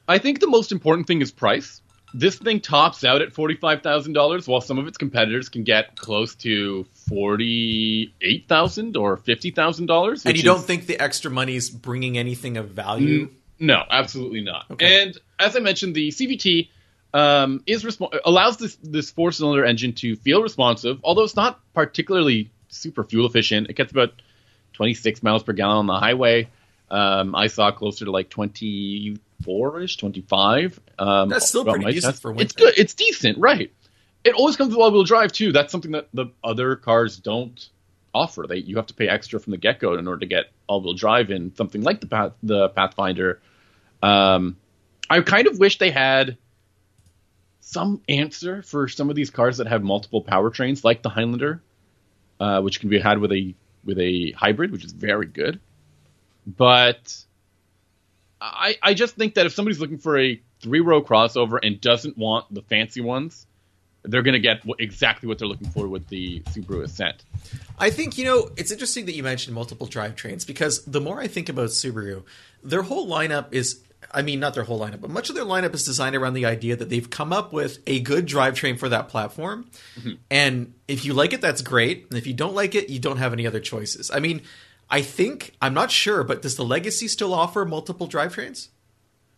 I 0.10 0.17
think 0.17 0.39
the 0.39 0.48
most 0.48 0.72
important 0.72 1.08
thing 1.08 1.22
is 1.22 1.32
price. 1.32 1.82
This 2.13 2.36
thing 2.36 2.60
tops 2.60 3.04
out 3.04 3.22
at 3.22 3.34
forty-five 3.34 3.84
thousand 3.84 4.13
dollars, 4.13 4.48
while 4.48 4.62
some 4.62 4.80
of 4.80 4.88
its 4.88 4.98
competitors 4.98 5.48
can 5.48 5.63
get 5.63 5.95
close 5.95 6.34
to 6.38 6.86
forty-eight 7.08 8.48
thousand 8.50 8.98
or 8.98 9.17
fifty 9.17 9.52
thousand 9.52 9.86
dollars. 9.86 10.26
And 10.26 10.36
you 10.36 10.41
don't 10.41 10.63
think 10.63 10.88
the 10.88 11.00
extra 11.00 11.30
money 11.30 11.56
is 11.56 11.69
bringing 11.69 12.17
anything 12.17 12.58
of 12.58 12.69
value? 12.69 13.30
No, 13.60 13.84
absolutely 13.88 14.41
not. 14.41 14.65
Okay. 14.72 15.04
And 15.04 15.17
as 15.38 15.56
I 15.56 15.60
mentioned, 15.60 15.93
the 15.93 16.10
CVT 16.10 16.69
um, 17.13 17.62
is 17.67 17.84
respo- 17.84 18.17
allows 18.26 18.58
this 18.58 18.76
this 18.82 19.12
four 19.12 19.32
cylinder 19.32 19.63
engine 19.63 19.93
to 19.93 20.15
feel 20.15 20.41
responsive, 20.41 21.00
although 21.04 21.24
it's 21.24 21.36
not 21.36 21.60
particularly 21.76 22.50
super 22.69 23.04
fuel 23.04 23.28
efficient. 23.28 23.69
It 23.69 23.76
gets 23.76 23.91
about 23.91 24.13
26 24.74 25.22
miles 25.22 25.43
per 25.43 25.54
gallon 25.54 25.78
on 25.78 25.86
the 25.86 26.00
highway. 26.00 26.50
Um, 26.89 27.36
I 27.36 27.48
saw 27.48 27.72
closer 27.72 28.06
to 28.06 28.12
like 28.12 28.30
24 29.43 29.82
ish, 29.82 29.97
25. 29.97 30.80
Um, 30.97 31.30
That's 31.30 31.47
still 31.47 31.65
pretty 31.65 31.86
decent 31.86 32.13
test. 32.13 32.21
for 32.21 32.34
It's 32.39 32.54
good. 32.54 32.73
It's 32.78 32.93
decent, 32.93 33.38
right? 33.38 33.71
It 34.23 34.36
always 34.36 34.58
comes 34.58 34.71
with 34.71 34.80
all 34.80 34.91
wheel 34.91 35.04
drive 35.04 35.32
too. 35.32 35.52
That's 35.52 35.71
something 35.71 35.91
that 35.91 36.10
the 36.13 36.28
other 36.43 36.75
cars 36.75 37.17
don't 37.17 37.69
offer. 38.13 38.45
They 38.47 38.58
you 38.58 38.75
have 38.75 38.88
to 38.88 38.93
pay 38.93 39.08
extra 39.08 39.39
from 39.39 39.52
the 39.52 39.58
get 39.58 39.80
go 39.80 39.93
in 39.95 40.08
order 40.08 40.19
to 40.21 40.25
get 40.25 40.45
all 40.67 40.82
wheel 40.82 40.93
drive 40.93 41.32
in 41.32 41.56
something 41.56 41.82
like 41.82 42.02
the 42.02 42.08
Path, 42.08 42.34
the 42.43 42.69
Pathfinder. 42.69 43.41
Um, 44.04 44.58
I 45.10 45.21
kind 45.21 45.47
of 45.47 45.58
wish 45.58 45.78
they 45.80 45.91
had 45.91 46.38
some 47.62 48.02
answer 48.10 48.62
for 48.62 48.88
some 48.88 49.10
of 49.10 49.15
these 49.15 49.30
cars 49.30 49.58
that 49.58 49.67
have 49.67 49.84
multiple 49.84 50.23
powertrains, 50.23 50.84
like 50.84 51.02
the 51.02 51.10
Highlander, 51.10 51.62
uh, 52.39 52.62
which 52.62 52.80
can 52.80 52.89
be 52.89 52.99
had 52.99 53.19
with 53.19 53.32
a 53.32 53.56
with 53.86 53.99
a 53.99 54.32
hybrid, 54.32 54.71
which 54.71 54.84
is 54.84 54.91
very 54.91 55.25
good. 55.25 55.60
But 56.45 57.15
I 58.41 58.78
I 58.82 58.93
just 58.93 59.15
think 59.15 59.36
that 59.36 59.45
if 59.45 59.54
somebody's 59.54 59.80
looking 59.80 59.97
for 59.97 60.17
a 60.17 60.41
three 60.62 60.80
row 60.80 61.02
crossover 61.02 61.60
and 61.62 61.80
doesn't 61.80 62.17
want 62.17 62.54
the 62.54 62.62
fancy 62.62 63.02
ones, 63.02 63.45
they're 64.04 64.21
going 64.21 64.34
to 64.34 64.39
get 64.39 64.62
exactly 64.80 65.28
what 65.28 65.39
they're 65.39 65.47
looking 65.47 65.69
for 65.69 65.88
with 65.88 66.08
the 66.08 66.41
Subaru 66.41 66.84
Ascent. 66.84 67.23
I 67.78 67.89
think 67.89 68.17
you 68.17 68.25
know 68.25 68.49
it's 68.58 68.71
interesting 68.71 69.06
that 69.06 69.15
you 69.15 69.23
mentioned 69.23 69.56
multiple 69.56 69.88
drivetrains 69.88 70.45
because 70.45 70.84
the 70.86 71.02
more 71.02 71.19
I 71.19 71.28
think 71.28 71.49
about 71.49 71.69
Subaru, 71.69 72.23
their 72.63 72.84
whole 72.84 73.08
lineup 73.08 73.47
is. 73.52 73.82
I 74.12 74.23
mean, 74.23 74.39
not 74.39 74.56
their 74.56 74.63
whole 74.63 74.80
lineup, 74.80 75.02
but 75.02 75.12
much 75.12 75.30
of 75.30 75.36
their 75.36 75.43
lineup 75.43 75.73
is 75.75 75.84
designed 75.84 76.15
around 76.15 76.34
the 76.34 76.45
idea 76.45 76.75
that 76.75 76.89
they've 76.89 77.10
come 77.10 77.32
up 77.32 77.54
with 77.54 77.80
a 77.86 77.99
good 77.99 78.25
drivetrain 78.25 78.80
for 78.80 78.89
that 78.89 79.10
platform. 79.10 79.69
Mm-hmm. 79.99 80.13
And 80.32 80.73
if 80.88 81.06
you 81.06 81.13
like 81.13 81.34
it, 81.34 81.41
that's 81.41 81.62
great. 81.62 82.08
And 82.10 82.17
if 82.17 82.25
you 82.25 82.34
don't 82.34 82.56
like 82.56 82.73
it, 82.73 82.89
you 82.89 82.97
don't 82.97 83.17
have 83.17 83.34
any 83.34 83.45
other 83.45 83.60
choices. 83.60 84.10
I 84.10 84.19
mean, 84.19 84.41
I 84.89 85.02
think, 85.02 85.56
I'm 85.62 85.73
not 85.73 85.91
sure, 85.91 86.23
but 86.23 86.41
does 86.41 86.56
the 86.56 86.65
Legacy 86.65 87.08
still 87.08 87.34
offer 87.34 87.63
multiple 87.65 88.08
drivetrains? 88.08 88.69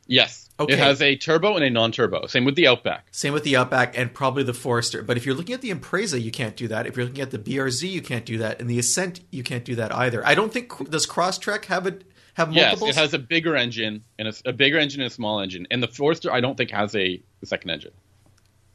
Yes, 0.07 0.49
Okay. 0.59 0.73
it 0.73 0.79
has 0.79 1.01
a 1.01 1.15
turbo 1.15 1.55
and 1.55 1.63
a 1.63 1.69
non-turbo. 1.69 2.27
Same 2.27 2.43
with 2.45 2.55
the 2.55 2.67
Outback. 2.67 3.07
Same 3.11 3.33
with 3.33 3.43
the 3.43 3.55
Outback 3.55 3.97
and 3.97 4.13
probably 4.13 4.43
the 4.43 4.53
Forester. 4.53 5.01
But 5.03 5.17
if 5.17 5.25
you're 5.25 5.35
looking 5.35 5.53
at 5.55 5.61
the 5.61 5.71
Impreza, 5.73 6.21
you 6.21 6.31
can't 6.31 6.55
do 6.55 6.67
that. 6.67 6.85
If 6.85 6.95
you're 6.97 7.05
looking 7.05 7.21
at 7.21 7.31
the 7.31 7.39
BRZ, 7.39 7.89
you 7.89 8.01
can't 8.01 8.25
do 8.25 8.37
that. 8.39 8.59
And 8.59 8.69
the 8.69 8.77
Ascent, 8.77 9.21
you 9.31 9.41
can't 9.43 9.63
do 9.65 9.75
that 9.75 9.93
either. 9.93 10.25
I 10.25 10.35
don't 10.35 10.51
think 10.53 10.89
does 10.89 11.05
Crosstrek 11.07 11.65
have 11.65 11.87
it 11.87 12.03
have 12.35 12.51
Yes, 12.53 12.81
it 12.81 12.95
has 12.95 13.13
a 13.13 13.19
bigger 13.19 13.55
engine 13.55 14.03
and 14.19 14.27
a, 14.27 14.33
a 14.45 14.53
bigger 14.53 14.77
engine 14.77 15.01
and 15.01 15.07
a 15.11 15.13
small 15.13 15.39
engine. 15.39 15.67
And 15.71 15.81
the 15.81 15.87
Forester, 15.87 16.31
I 16.31 16.41
don't 16.41 16.55
think 16.57 16.71
has 16.71 16.95
a, 16.95 17.21
a 17.41 17.45
second 17.45 17.71
engine. 17.71 17.91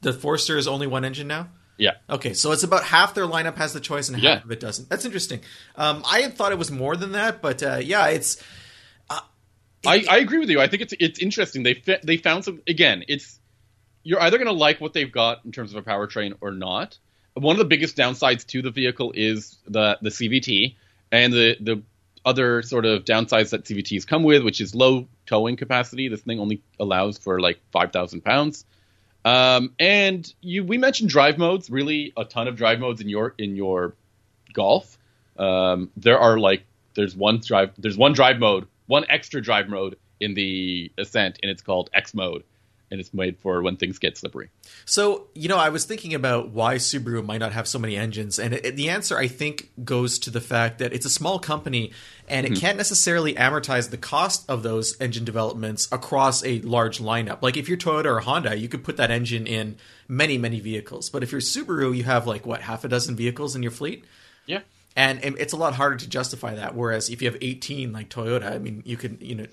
the 0.02 0.12
Forester 0.12 0.56
is 0.58 0.66
only 0.68 0.86
one 0.86 1.04
engine 1.04 1.26
now. 1.28 1.48
Yeah. 1.78 1.92
Okay, 2.08 2.32
so 2.32 2.52
it's 2.52 2.62
about 2.62 2.84
half 2.84 3.14
their 3.14 3.26
lineup 3.26 3.56
has 3.56 3.72
the 3.72 3.80
choice 3.80 4.08
and 4.08 4.16
half 4.16 4.24
Yeah. 4.24 4.42
of 4.42 4.50
it 4.50 4.60
doesn't. 4.60 4.88
That's 4.88 5.04
interesting. 5.04 5.40
Um, 5.76 6.02
I 6.10 6.20
had 6.20 6.34
thought 6.34 6.52
it 6.52 6.58
was 6.58 6.70
more 6.70 6.96
than 6.96 7.12
that, 7.12 7.42
but 7.42 7.62
uh, 7.62 7.78
yeah, 7.82 8.06
it's. 8.08 8.42
I, 9.86 10.04
I 10.10 10.18
agree 10.18 10.38
with 10.38 10.48
you. 10.50 10.60
I 10.60 10.66
think 10.66 10.82
it's 10.82 10.94
it's 10.98 11.18
interesting. 11.20 11.62
They 11.62 11.82
they 12.02 12.16
found 12.16 12.44
some 12.44 12.60
again. 12.66 13.04
It's 13.06 13.38
you're 14.02 14.20
either 14.20 14.36
going 14.38 14.48
to 14.48 14.52
like 14.52 14.80
what 14.80 14.92
they've 14.94 15.10
got 15.12 15.44
in 15.44 15.52
terms 15.52 15.72
of 15.72 15.78
a 15.78 15.88
powertrain 15.88 16.34
or 16.40 16.50
not. 16.50 16.98
One 17.34 17.54
of 17.54 17.58
the 17.58 17.64
biggest 17.66 17.96
downsides 17.96 18.46
to 18.48 18.62
the 18.62 18.70
vehicle 18.70 19.12
is 19.14 19.58
the 19.68 19.98
the 20.02 20.10
CVT 20.10 20.74
and 21.12 21.32
the 21.32 21.56
the 21.60 21.82
other 22.24 22.62
sort 22.62 22.84
of 22.84 23.04
downsides 23.04 23.50
that 23.50 23.64
CVTs 23.64 24.04
come 24.06 24.24
with, 24.24 24.42
which 24.42 24.60
is 24.60 24.74
low 24.74 25.06
towing 25.26 25.56
capacity. 25.56 26.08
This 26.08 26.22
thing 26.22 26.40
only 26.40 26.62
allows 26.80 27.18
for 27.18 27.38
like 27.40 27.60
five 27.70 27.92
thousand 27.92 28.22
pounds. 28.24 28.64
Um, 29.26 29.72
and 29.80 30.32
you 30.40 30.62
we 30.62 30.78
mentioned 30.78 31.10
drive 31.10 31.36
modes. 31.36 31.68
Really, 31.68 32.12
a 32.16 32.24
ton 32.24 32.46
of 32.46 32.54
drive 32.54 32.78
modes 32.78 33.00
in 33.00 33.08
your 33.08 33.34
in 33.38 33.56
your 33.56 33.94
Golf. 34.52 34.96
Um, 35.36 35.90
there 35.96 36.18
are 36.18 36.38
like 36.38 36.64
there's 36.94 37.16
one 37.16 37.40
drive 37.44 37.72
there's 37.76 37.98
one 37.98 38.12
drive 38.12 38.38
mode, 38.38 38.68
one 38.86 39.04
extra 39.08 39.42
drive 39.42 39.68
mode 39.68 39.98
in 40.20 40.34
the 40.34 40.92
Ascent, 40.96 41.40
and 41.42 41.50
it's 41.50 41.60
called 41.60 41.90
X 41.92 42.14
mode, 42.14 42.44
and 42.90 43.00
it's 43.00 43.12
made 43.12 43.38
for 43.38 43.62
when 43.62 43.76
things 43.76 43.98
get 43.98 44.16
slippery. 44.16 44.50
So 44.84 45.28
you 45.34 45.48
know, 45.48 45.58
I 45.58 45.70
was 45.70 45.84
thinking 45.84 46.14
about 46.14 46.50
why 46.50 46.76
Subaru 46.76 47.24
might 47.24 47.38
not 47.38 47.52
have 47.52 47.66
so 47.66 47.78
many 47.78 47.96
engines, 47.96 48.38
and 48.38 48.54
it, 48.54 48.76
the 48.76 48.90
answer 48.90 49.18
I 49.18 49.28
think 49.28 49.70
goes 49.84 50.18
to 50.20 50.30
the 50.30 50.40
fact 50.40 50.78
that 50.78 50.92
it's 50.92 51.06
a 51.06 51.10
small 51.10 51.38
company 51.38 51.92
and 52.28 52.46
it 52.46 52.52
mm-hmm. 52.52 52.60
can't 52.60 52.76
necessarily 52.76 53.34
amortize 53.34 53.90
the 53.90 53.96
cost 53.96 54.48
of 54.48 54.62
those 54.62 55.00
engine 55.00 55.24
developments 55.24 55.88
across 55.92 56.44
a 56.44 56.60
large 56.60 56.98
lineup. 56.98 57.42
Like 57.42 57.56
if 57.56 57.68
you're 57.68 57.78
Toyota 57.78 58.06
or 58.06 58.20
Honda, 58.20 58.56
you 58.56 58.68
could 58.68 58.84
put 58.84 58.96
that 58.96 59.10
engine 59.10 59.46
in 59.46 59.76
many 60.08 60.38
many 60.38 60.60
vehicles, 60.60 61.10
but 61.10 61.22
if 61.22 61.32
you're 61.32 61.40
Subaru, 61.40 61.96
you 61.96 62.04
have 62.04 62.26
like 62.26 62.46
what 62.46 62.62
half 62.62 62.84
a 62.84 62.88
dozen 62.88 63.16
vehicles 63.16 63.56
in 63.56 63.62
your 63.62 63.72
fleet. 63.72 64.04
Yeah. 64.46 64.60
and 64.94 65.22
and 65.24 65.36
it's 65.38 65.52
a 65.52 65.56
lot 65.56 65.74
harder 65.74 65.96
to 65.96 66.08
justify 66.08 66.54
that. 66.54 66.74
Whereas 66.74 67.10
if 67.10 67.20
you 67.20 67.28
have 67.30 67.38
18 67.40 67.92
like 67.92 68.08
Toyota, 68.08 68.50
I 68.52 68.58
mean, 68.58 68.82
you 68.84 68.96
can 68.96 69.18
you 69.20 69.34
know, 69.34 69.46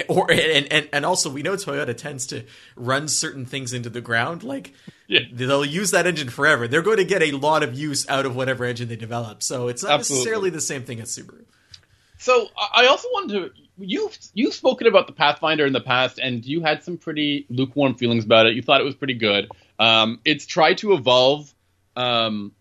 or 0.08 0.30
and 0.30 0.70
and 0.72 0.88
and 0.92 1.04
also 1.06 1.30
we 1.30 1.42
know 1.42 1.54
Toyota 1.54 1.96
tends 1.96 2.26
to 2.28 2.44
run 2.76 3.08
certain 3.08 3.44
things 3.46 3.72
into 3.72 3.90
the 3.90 4.00
ground. 4.00 4.42
Like 4.42 4.72
Yeah. 5.06 5.20
they'll 5.32 5.64
use 5.64 5.90
that 5.92 6.06
engine 6.06 6.28
forever. 6.30 6.66
They're 6.68 6.82
going 6.82 6.96
to 6.98 7.04
get 7.04 7.22
a 7.22 7.32
lot 7.32 7.62
of 7.62 7.74
use 7.78 8.08
out 8.08 8.26
of 8.26 8.34
whatever 8.36 8.64
engine 8.64 8.88
they 8.88 8.96
develop. 8.96 9.42
So 9.42 9.68
it's 9.68 9.82
not 9.82 9.92
Absolutely. 9.92 10.24
necessarily 10.24 10.50
the 10.50 10.60
same 10.60 10.82
thing 10.84 11.00
as 11.00 11.10
Subaru. 11.16 11.44
So 12.18 12.48
I 12.74 12.86
also 12.86 13.08
wanted 13.12 13.32
to 13.34 13.50
you've 13.78 14.16
you've 14.34 14.54
spoken 14.54 14.86
about 14.86 15.06
the 15.06 15.12
Pathfinder 15.12 15.66
in 15.66 15.72
the 15.72 15.80
past, 15.80 16.18
and 16.18 16.44
you 16.44 16.62
had 16.62 16.82
some 16.84 16.96
pretty 16.96 17.44
lukewarm 17.50 17.94
feelings 17.96 18.24
about 18.24 18.46
it. 18.46 18.54
You 18.54 18.62
thought 18.62 18.80
it 18.80 18.84
was 18.84 18.94
pretty 18.94 19.14
good. 19.14 19.48
Um, 19.78 20.20
it's 20.24 20.46
tried 20.46 20.78
to 20.78 20.92
evolve 20.94 21.52
um, 21.96 22.52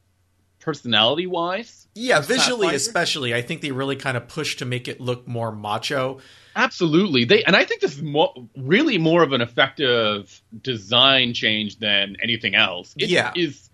personality 0.63 1.27
wise. 1.27 1.87
Yeah, 1.95 2.21
visually 2.21 2.73
especially, 2.73 3.35
I 3.35 3.41
think 3.43 3.61
they 3.61 3.71
really 3.71 3.95
kind 3.95 4.17
of 4.17 4.27
push 4.27 4.55
to 4.57 4.65
make 4.65 4.87
it 4.87 4.99
look 4.99 5.27
more 5.27 5.51
macho. 5.51 6.19
Absolutely. 6.55 7.25
They 7.25 7.43
and 7.43 7.55
I 7.55 7.65
think 7.65 7.81
this 7.81 7.95
is 7.95 8.01
more, 8.01 8.33
really 8.57 8.97
more 8.97 9.21
of 9.23 9.33
an 9.33 9.41
effective 9.41 10.41
design 10.61 11.33
change 11.33 11.77
than 11.79 12.17
anything 12.23 12.55
else. 12.55 12.95
It 12.97 13.09
Yeah. 13.09 13.31
is 13.35 13.69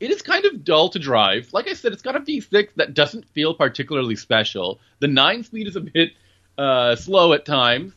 it 0.00 0.10
is 0.10 0.22
kind 0.22 0.44
of 0.44 0.62
dull 0.64 0.88
to 0.90 0.98
drive. 0.98 1.48
Like 1.52 1.68
I 1.68 1.74
said, 1.74 1.92
it's 1.92 2.02
got 2.02 2.14
a 2.14 2.20
V6 2.20 2.68
that 2.76 2.94
doesn't 2.94 3.26
feel 3.30 3.52
particularly 3.54 4.14
special. 4.14 4.78
The 5.00 5.08
9 5.08 5.42
speed 5.42 5.66
is 5.66 5.74
a 5.76 5.80
bit 5.80 6.12
uh, 6.56 6.94
slow 6.96 7.32
at 7.32 7.44
times. 7.44 7.92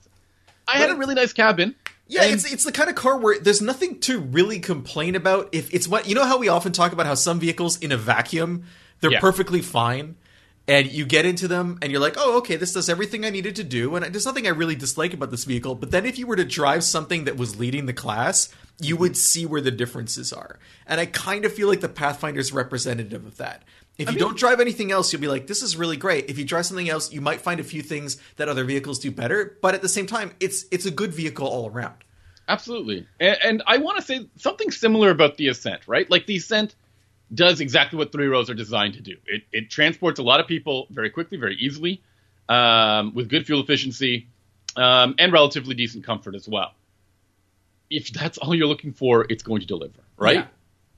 I 0.67 0.77
had 0.77 0.89
a 0.89 0.95
really 0.95 1.13
nice 1.15 1.33
cabin. 1.33 1.75
Yeah, 2.11 2.23
And- 2.23 2.33
it's 2.33 2.51
it's 2.51 2.65
the 2.65 2.73
kind 2.73 2.89
of 2.89 2.95
car 2.95 3.17
where 3.17 3.39
there's 3.39 3.61
nothing 3.61 3.99
to 4.01 4.19
really 4.19 4.59
complain 4.59 5.15
about. 5.15 5.47
If 5.53 5.73
it's 5.73 5.87
what 5.87 6.09
you 6.09 6.13
know 6.13 6.25
how 6.25 6.37
we 6.37 6.49
often 6.49 6.73
talk 6.73 6.91
about 6.91 7.05
how 7.05 7.15
some 7.15 7.39
vehicles 7.39 7.79
in 7.79 7.91
a 7.93 7.97
vacuum 7.97 8.65
they're 8.99 9.13
Yeah. 9.13 9.19
perfectly 9.19 9.61
fine, 9.61 10.15
and 10.67 10.91
you 10.91 11.05
get 11.05 11.25
into 11.25 11.47
them 11.47 11.79
and 11.81 11.91
you're 11.91 12.01
like, 12.01 12.17
oh, 12.17 12.37
okay, 12.37 12.55
this 12.55 12.73
does 12.73 12.87
everything 12.87 13.25
I 13.25 13.29
needed 13.29 13.55
to 13.55 13.63
do, 13.63 13.95
and 13.95 14.05
there's 14.13 14.25
nothing 14.25 14.45
I 14.45 14.51
really 14.51 14.75
dislike 14.75 15.13
about 15.13 15.31
this 15.31 15.45
vehicle. 15.45 15.73
But 15.73 15.91
then 15.91 16.05
if 16.05 16.19
you 16.19 16.27
were 16.27 16.35
to 16.35 16.45
drive 16.45 16.83
something 16.83 17.23
that 17.23 17.37
was 17.37 17.57
leading 17.57 17.87
the 17.87 17.93
class, 17.93 18.49
you 18.79 18.95
mm-hmm. 18.95 19.01
would 19.01 19.17
see 19.17 19.45
where 19.45 19.61
the 19.61 19.71
differences 19.71 20.33
are, 20.33 20.59
and 20.85 20.99
I 20.99 21.05
kind 21.07 21.45
of 21.45 21.53
feel 21.53 21.69
like 21.69 21.81
the 21.81 21.89
Pathfinder's 21.89 22.51
representative 22.51 23.25
of 23.25 23.37
that. 23.37 23.63
If 23.97 24.07
you 24.07 24.13
mean- 24.15 24.19
don't 24.19 24.37
drive 24.37 24.59
anything 24.59 24.91
else, 24.91 25.11
you'll 25.11 25.21
be 25.21 25.27
like, 25.27 25.47
this 25.47 25.61
is 25.61 25.77
really 25.77 25.97
great. 25.97 26.29
If 26.29 26.37
you 26.37 26.45
drive 26.45 26.65
something 26.65 26.89
else, 26.89 27.11
you 27.11 27.21
might 27.21 27.41
find 27.41 27.59
a 27.59 27.63
few 27.63 27.81
things 27.81 28.17
that 28.37 28.49
other 28.49 28.63
vehicles 28.63 28.99
do 28.99 29.11
better, 29.11 29.57
but 29.61 29.75
at 29.75 29.81
the 29.81 29.89
same 29.89 30.07
time, 30.07 30.31
it's 30.39 30.65
it's 30.71 30.85
a 30.85 30.91
good 30.91 31.13
vehicle 31.13 31.47
all 31.47 31.69
around. 31.69 31.95
Absolutely. 32.47 33.07
And, 33.19 33.37
and 33.43 33.63
I 33.67 33.77
want 33.77 33.97
to 33.97 34.03
say 34.03 34.27
something 34.35 34.71
similar 34.71 35.09
about 35.09 35.37
the 35.37 35.47
Ascent, 35.47 35.87
right? 35.87 36.09
Like 36.09 36.25
the 36.25 36.37
Ascent 36.37 36.75
does 37.33 37.61
exactly 37.61 37.97
what 37.97 38.11
three 38.11 38.27
rows 38.27 38.49
are 38.49 38.53
designed 38.53 38.95
to 38.95 39.01
do. 39.01 39.15
It, 39.25 39.43
it 39.53 39.69
transports 39.69 40.19
a 40.19 40.23
lot 40.23 40.39
of 40.41 40.47
people 40.47 40.87
very 40.89 41.09
quickly, 41.09 41.37
very 41.37 41.55
easily, 41.55 42.01
um, 42.49 43.13
with 43.13 43.29
good 43.29 43.45
fuel 43.45 43.61
efficiency, 43.61 44.27
um, 44.75 45.15
and 45.17 45.31
relatively 45.31 45.75
decent 45.75 46.03
comfort 46.03 46.35
as 46.35 46.47
well. 46.47 46.73
If 47.89 48.11
that's 48.11 48.37
all 48.37 48.53
you're 48.55 48.67
looking 48.67 48.91
for, 48.93 49.25
it's 49.29 49.43
going 49.43 49.61
to 49.61 49.67
deliver, 49.67 49.99
right? 50.17 50.35
Yeah. 50.35 50.47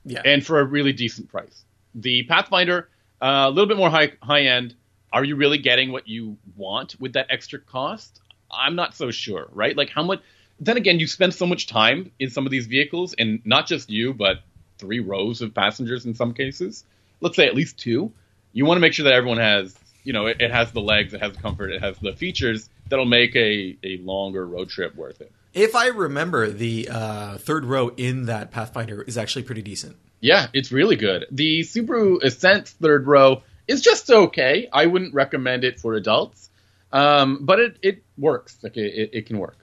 Yeah. 0.06 0.22
and 0.24 0.44
for 0.44 0.60
a 0.60 0.64
really 0.64 0.92
decent 0.92 1.28
price. 1.28 1.64
The 1.94 2.24
Pathfinder, 2.24 2.88
uh, 3.20 3.46
a 3.46 3.50
little 3.50 3.66
bit 3.66 3.76
more 3.76 3.90
high 3.90 4.12
high 4.22 4.42
end. 4.42 4.74
Are 5.12 5.24
you 5.24 5.36
really 5.36 5.58
getting 5.58 5.92
what 5.92 6.08
you 6.08 6.36
want 6.56 6.96
with 6.98 7.12
that 7.12 7.26
extra 7.30 7.60
cost? 7.60 8.20
I'm 8.50 8.74
not 8.74 8.94
so 8.94 9.10
sure, 9.10 9.48
right? 9.52 9.76
Like 9.76 9.90
how 9.90 10.02
much? 10.02 10.20
Then 10.60 10.76
again, 10.76 11.00
you 11.00 11.06
spend 11.06 11.34
so 11.34 11.46
much 11.46 11.66
time 11.66 12.10
in 12.18 12.30
some 12.30 12.46
of 12.46 12.50
these 12.50 12.66
vehicles, 12.66 13.14
and 13.18 13.40
not 13.44 13.66
just 13.66 13.90
you, 13.90 14.14
but 14.14 14.38
three 14.78 15.00
rows 15.00 15.40
of 15.40 15.54
passengers 15.54 16.04
in 16.04 16.14
some 16.14 16.34
cases. 16.34 16.84
Let's 17.20 17.36
say 17.36 17.46
at 17.46 17.54
least 17.54 17.78
two. 17.78 18.12
You 18.52 18.64
want 18.64 18.76
to 18.76 18.80
make 18.80 18.92
sure 18.92 19.04
that 19.04 19.12
everyone 19.12 19.38
has, 19.38 19.76
you 20.04 20.12
know, 20.12 20.26
it, 20.26 20.40
it 20.40 20.50
has 20.52 20.70
the 20.72 20.80
legs, 20.80 21.12
it 21.14 21.20
has 21.20 21.32
the 21.32 21.40
comfort, 21.40 21.70
it 21.70 21.80
has 21.80 21.96
the 21.98 22.12
features 22.12 22.68
that'll 22.88 23.04
make 23.04 23.34
a, 23.34 23.76
a 23.82 23.96
longer 23.98 24.46
road 24.46 24.68
trip 24.68 24.94
worth 24.94 25.20
it. 25.20 25.32
If 25.54 25.74
I 25.74 25.88
remember, 25.88 26.50
the 26.50 26.88
uh, 26.90 27.38
third 27.38 27.64
row 27.64 27.88
in 27.96 28.26
that 28.26 28.50
Pathfinder 28.50 29.02
is 29.02 29.16
actually 29.16 29.44
pretty 29.44 29.62
decent. 29.62 29.96
Yeah, 30.24 30.46
it's 30.54 30.72
really 30.72 30.96
good. 30.96 31.26
The 31.30 31.60
Subaru 31.60 32.22
Ascent 32.22 32.68
third 32.68 33.06
row 33.06 33.42
is 33.68 33.82
just 33.82 34.10
okay. 34.10 34.70
I 34.72 34.86
wouldn't 34.86 35.12
recommend 35.12 35.64
it 35.64 35.78
for 35.78 35.92
adults, 35.92 36.48
um, 36.92 37.40
but 37.42 37.60
it, 37.60 37.76
it 37.82 38.02
works. 38.16 38.56
Like 38.62 38.78
it, 38.78 38.94
it, 38.94 39.10
it 39.12 39.26
can 39.26 39.38
work. 39.38 39.58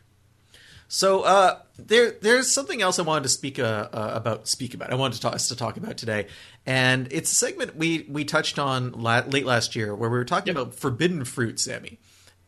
So 0.87 1.21
uh, 1.23 1.57
there, 1.79 2.11
there's 2.11 2.51
something 2.51 2.79
else 2.79 2.99
I 2.99 3.01
wanted 3.01 3.23
to 3.23 3.29
speak 3.29 3.57
uh, 3.57 3.89
uh, 3.91 4.11
about. 4.13 4.47
Speak 4.47 4.75
about. 4.75 4.91
I 4.91 4.95
wanted 4.95 5.15
to 5.15 5.21
talk, 5.21 5.33
us 5.33 5.47
to 5.47 5.55
talk 5.55 5.77
about 5.77 5.97
today, 5.97 6.27
and 6.63 7.11
it's 7.11 7.31
a 7.31 7.35
segment 7.35 7.75
we 7.75 8.05
we 8.07 8.23
touched 8.23 8.59
on 8.59 8.91
la- 8.91 9.23
late 9.25 9.47
last 9.47 9.75
year 9.75 9.95
where 9.95 10.11
we 10.11 10.17
were 10.17 10.25
talking 10.25 10.53
Yep. 10.53 10.61
about 10.61 10.75
forbidden 10.75 11.25
fruit, 11.25 11.59
Sammy. 11.59 11.97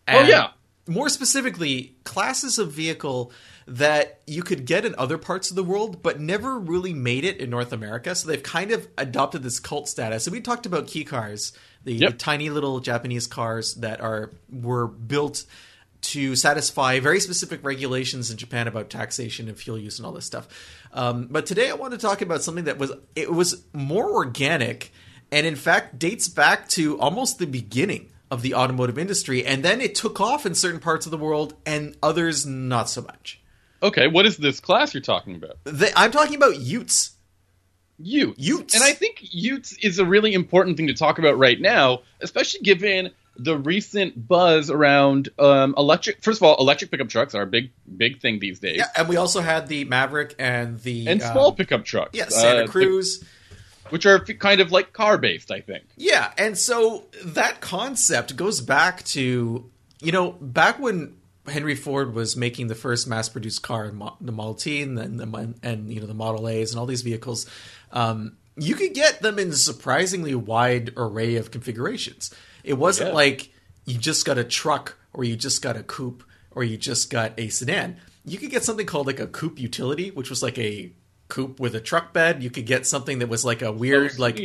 Oh, 0.07 0.22
yeah. 0.22 0.49
More 0.88 1.07
specifically, 1.07 1.95
classes 2.03 2.59
of 2.59 2.71
vehicle 2.71 3.31
that 3.67 4.19
you 4.27 4.43
could 4.43 4.65
get 4.65 4.84
in 4.84 4.93
other 4.97 5.17
parts 5.17 5.49
of 5.49 5.55
the 5.55 5.63
world, 5.63 6.03
but 6.03 6.19
never 6.19 6.59
really 6.59 6.93
made 6.93 7.23
it 7.23 7.38
in 7.38 7.49
North 7.49 7.71
America. 7.71 8.13
So 8.15 8.27
they've 8.27 8.43
kind 8.43 8.71
of 8.71 8.88
adopted 8.97 9.43
this 9.43 9.61
cult 9.61 9.88
status. 9.88 10.25
So 10.25 10.31
we 10.31 10.41
talked 10.41 10.65
about 10.65 10.88
key 10.88 11.05
cars, 11.05 11.53
the, 11.86 11.93
Yep. 11.93 12.11
the 12.11 12.17
tiny 12.17 12.49
little 12.49 12.81
Japanese 12.81 13.27
cars 13.27 13.75
that 13.75 14.01
are 14.01 14.31
were 14.51 14.88
built 14.88 15.45
to 16.01 16.36
satisfy 16.36 16.99
very 16.99 17.21
specific 17.21 17.63
regulations 17.63 18.29
in 18.29 18.36
Japan 18.36 18.67
about 18.67 18.89
taxation 18.89 19.47
and 19.47 19.57
fuel 19.57 19.77
use 19.77 19.99
and 19.99 20.05
all 20.05 20.11
this 20.11 20.25
stuff. 20.25 20.49
Um, 20.91 21.27
but 21.31 21.45
today 21.45 21.69
I 21.69 21.75
want 21.75 21.93
to 21.93 21.97
talk 21.97 22.21
about 22.21 22.43
something 22.43 22.65
that 22.65 22.77
was 22.77 22.91
it 23.15 23.31
was 23.31 23.63
more 23.71 24.11
organic 24.11 24.91
and 25.31 25.47
in 25.47 25.55
fact 25.55 25.97
dates 25.97 26.27
back 26.27 26.67
to 26.69 26.99
almost 26.99 27.39
the 27.39 27.47
beginning 27.47 28.09
of 28.34 28.41
the 28.41 28.55
automotive 28.55 28.97
industry 28.97 29.45
and 29.45 29.63
then 29.63 29.79
it 29.79 29.93
took 29.93 30.19
off 30.19 30.45
in 30.45 30.55
certain 30.55 30.79
parts 30.79 31.05
of 31.05 31.11
the 31.11 31.17
world 31.17 31.53
and 31.65 31.95
others 32.01 32.45
not 32.45 32.89
so 32.89 33.01
much. 33.01 33.39
Okay, 33.84 34.07
what 34.07 34.25
is 34.25 34.38
this 34.38 34.59
class 34.59 34.93
you're 34.93 35.01
talking 35.01 35.36
about? 35.36 35.57
The, 35.65 35.91
I'm 35.95 36.09
talking 36.11 36.36
about 36.36 36.57
Utes. 36.57 37.11
Utes. 37.99 38.39
Utes. 38.39 38.73
And 38.73 38.84
I 38.84 38.93
think 38.93 39.19
Utes 39.21 39.73
is 39.84 39.99
a 39.99 40.05
really 40.05 40.34
important 40.34 40.77
thing 40.77 40.88
to 40.88 40.93
talk 40.93 41.19
about 41.19 41.38
right 41.38 41.59
now, 41.59 42.01
especially 42.21 42.61
given 42.61 43.11
the 43.36 43.57
recent 43.57 44.27
buzz 44.27 44.71
around 44.71 45.29
um, 45.38 45.75
electric. 45.77 46.23
First 46.23 46.39
of 46.39 46.43
all, 46.43 46.55
electric 46.57 46.91
pickup 46.91 47.09
trucks 47.09 47.36
are 47.36 47.43
a 47.43 47.47
big, 47.47 47.71
big 47.95 48.19
thing 48.19 48.39
these 48.39 48.59
days. 48.59 48.77
Yeah, 48.77 48.88
and 48.95 49.07
we 49.07 49.17
also 49.17 49.41
had 49.41 49.67
the 49.67 49.86
Maverick 49.86 50.34
and 50.39 50.81
the 50.81 51.07
And 51.07 51.21
um, 51.21 51.31
small 51.31 51.51
pickup 51.51 51.86
trucks. 51.86 52.11
yeah, 52.13 52.29
Santa 52.29 52.63
uh, 52.63 52.67
Cruz. 52.67 53.23
Which 53.94 54.08
are 54.08 54.18
kind 54.20 54.60
of 54.60 54.72
like 54.72 54.91
car 54.91 55.20
based, 55.20 55.52
I 55.52 55.62
think. 55.62 55.84
Yeah, 55.96 56.32
and 56.36 56.58
so 56.58 57.04
that 57.24 57.62
concept 57.62 58.36
goes 58.36 58.60
back 58.60 59.04
to 59.18 59.70
you 60.02 60.12
know 60.12 60.32
back 60.32 60.80
when 60.80 61.16
Henry 61.48 61.76
Ford 61.76 62.16
was 62.16 62.36
making 62.36 62.68
the 62.68 62.76
first 62.76 63.08
mass-produced 63.08 63.62
car, 63.62 63.91
the 64.20 64.32
Model 64.32 64.56
T, 64.56 64.82
and 64.82 64.98
then 64.98 65.18
the 65.18 65.54
and 65.62 65.94
you 65.94 66.00
know 66.02 66.08
the 66.08 66.16
Model 66.16 66.50
A's 66.50 66.72
and 66.72 66.80
all 66.80 66.88
these 66.88 67.04
vehicles. 67.04 67.46
Um, 67.91 68.36
you 68.58 68.74
could 68.74 68.96
get 68.96 69.22
them 69.22 69.38
in 69.38 69.50
a 69.50 69.54
surprisingly 69.54 70.34
wide 70.34 70.91
array 70.98 71.36
of 71.36 71.52
configurations. 71.52 72.34
It 72.64 72.74
wasn't 72.74 73.10
Yeah. 73.10 73.16
like 73.16 73.52
you 73.86 74.00
just 74.00 74.26
got 74.26 74.39
a 74.39 74.44
truck 74.44 74.98
or 75.14 75.24
you 75.24 75.36
just 75.36 75.62
got 75.62 75.78
a 75.78 75.84
coupe 75.84 76.24
or 76.50 76.64
you 76.64 76.78
just 76.78 77.12
got 77.12 77.34
a 77.38 77.50
sedan. 77.50 77.98
You 78.26 78.39
could 78.39 78.50
get 78.50 78.64
something 78.64 78.88
called 78.88 79.06
like 79.06 79.20
a 79.20 79.28
coupe 79.28 79.60
utility, 79.60 80.10
which 80.10 80.32
was 80.32 80.41
like 80.41 80.58
a 80.58 80.91
coupe 81.34 81.59
with 81.59 81.73
a 81.73 81.81
truck 81.81 82.13
bed. 82.13 82.43
You 82.43 82.51
could 82.51 82.65
get 82.65 82.86
something 82.86 83.19
that 83.19 83.27
was 83.27 83.43
like 83.43 83.61
a 83.61 83.71
weird 83.71 84.19
like 84.19 84.39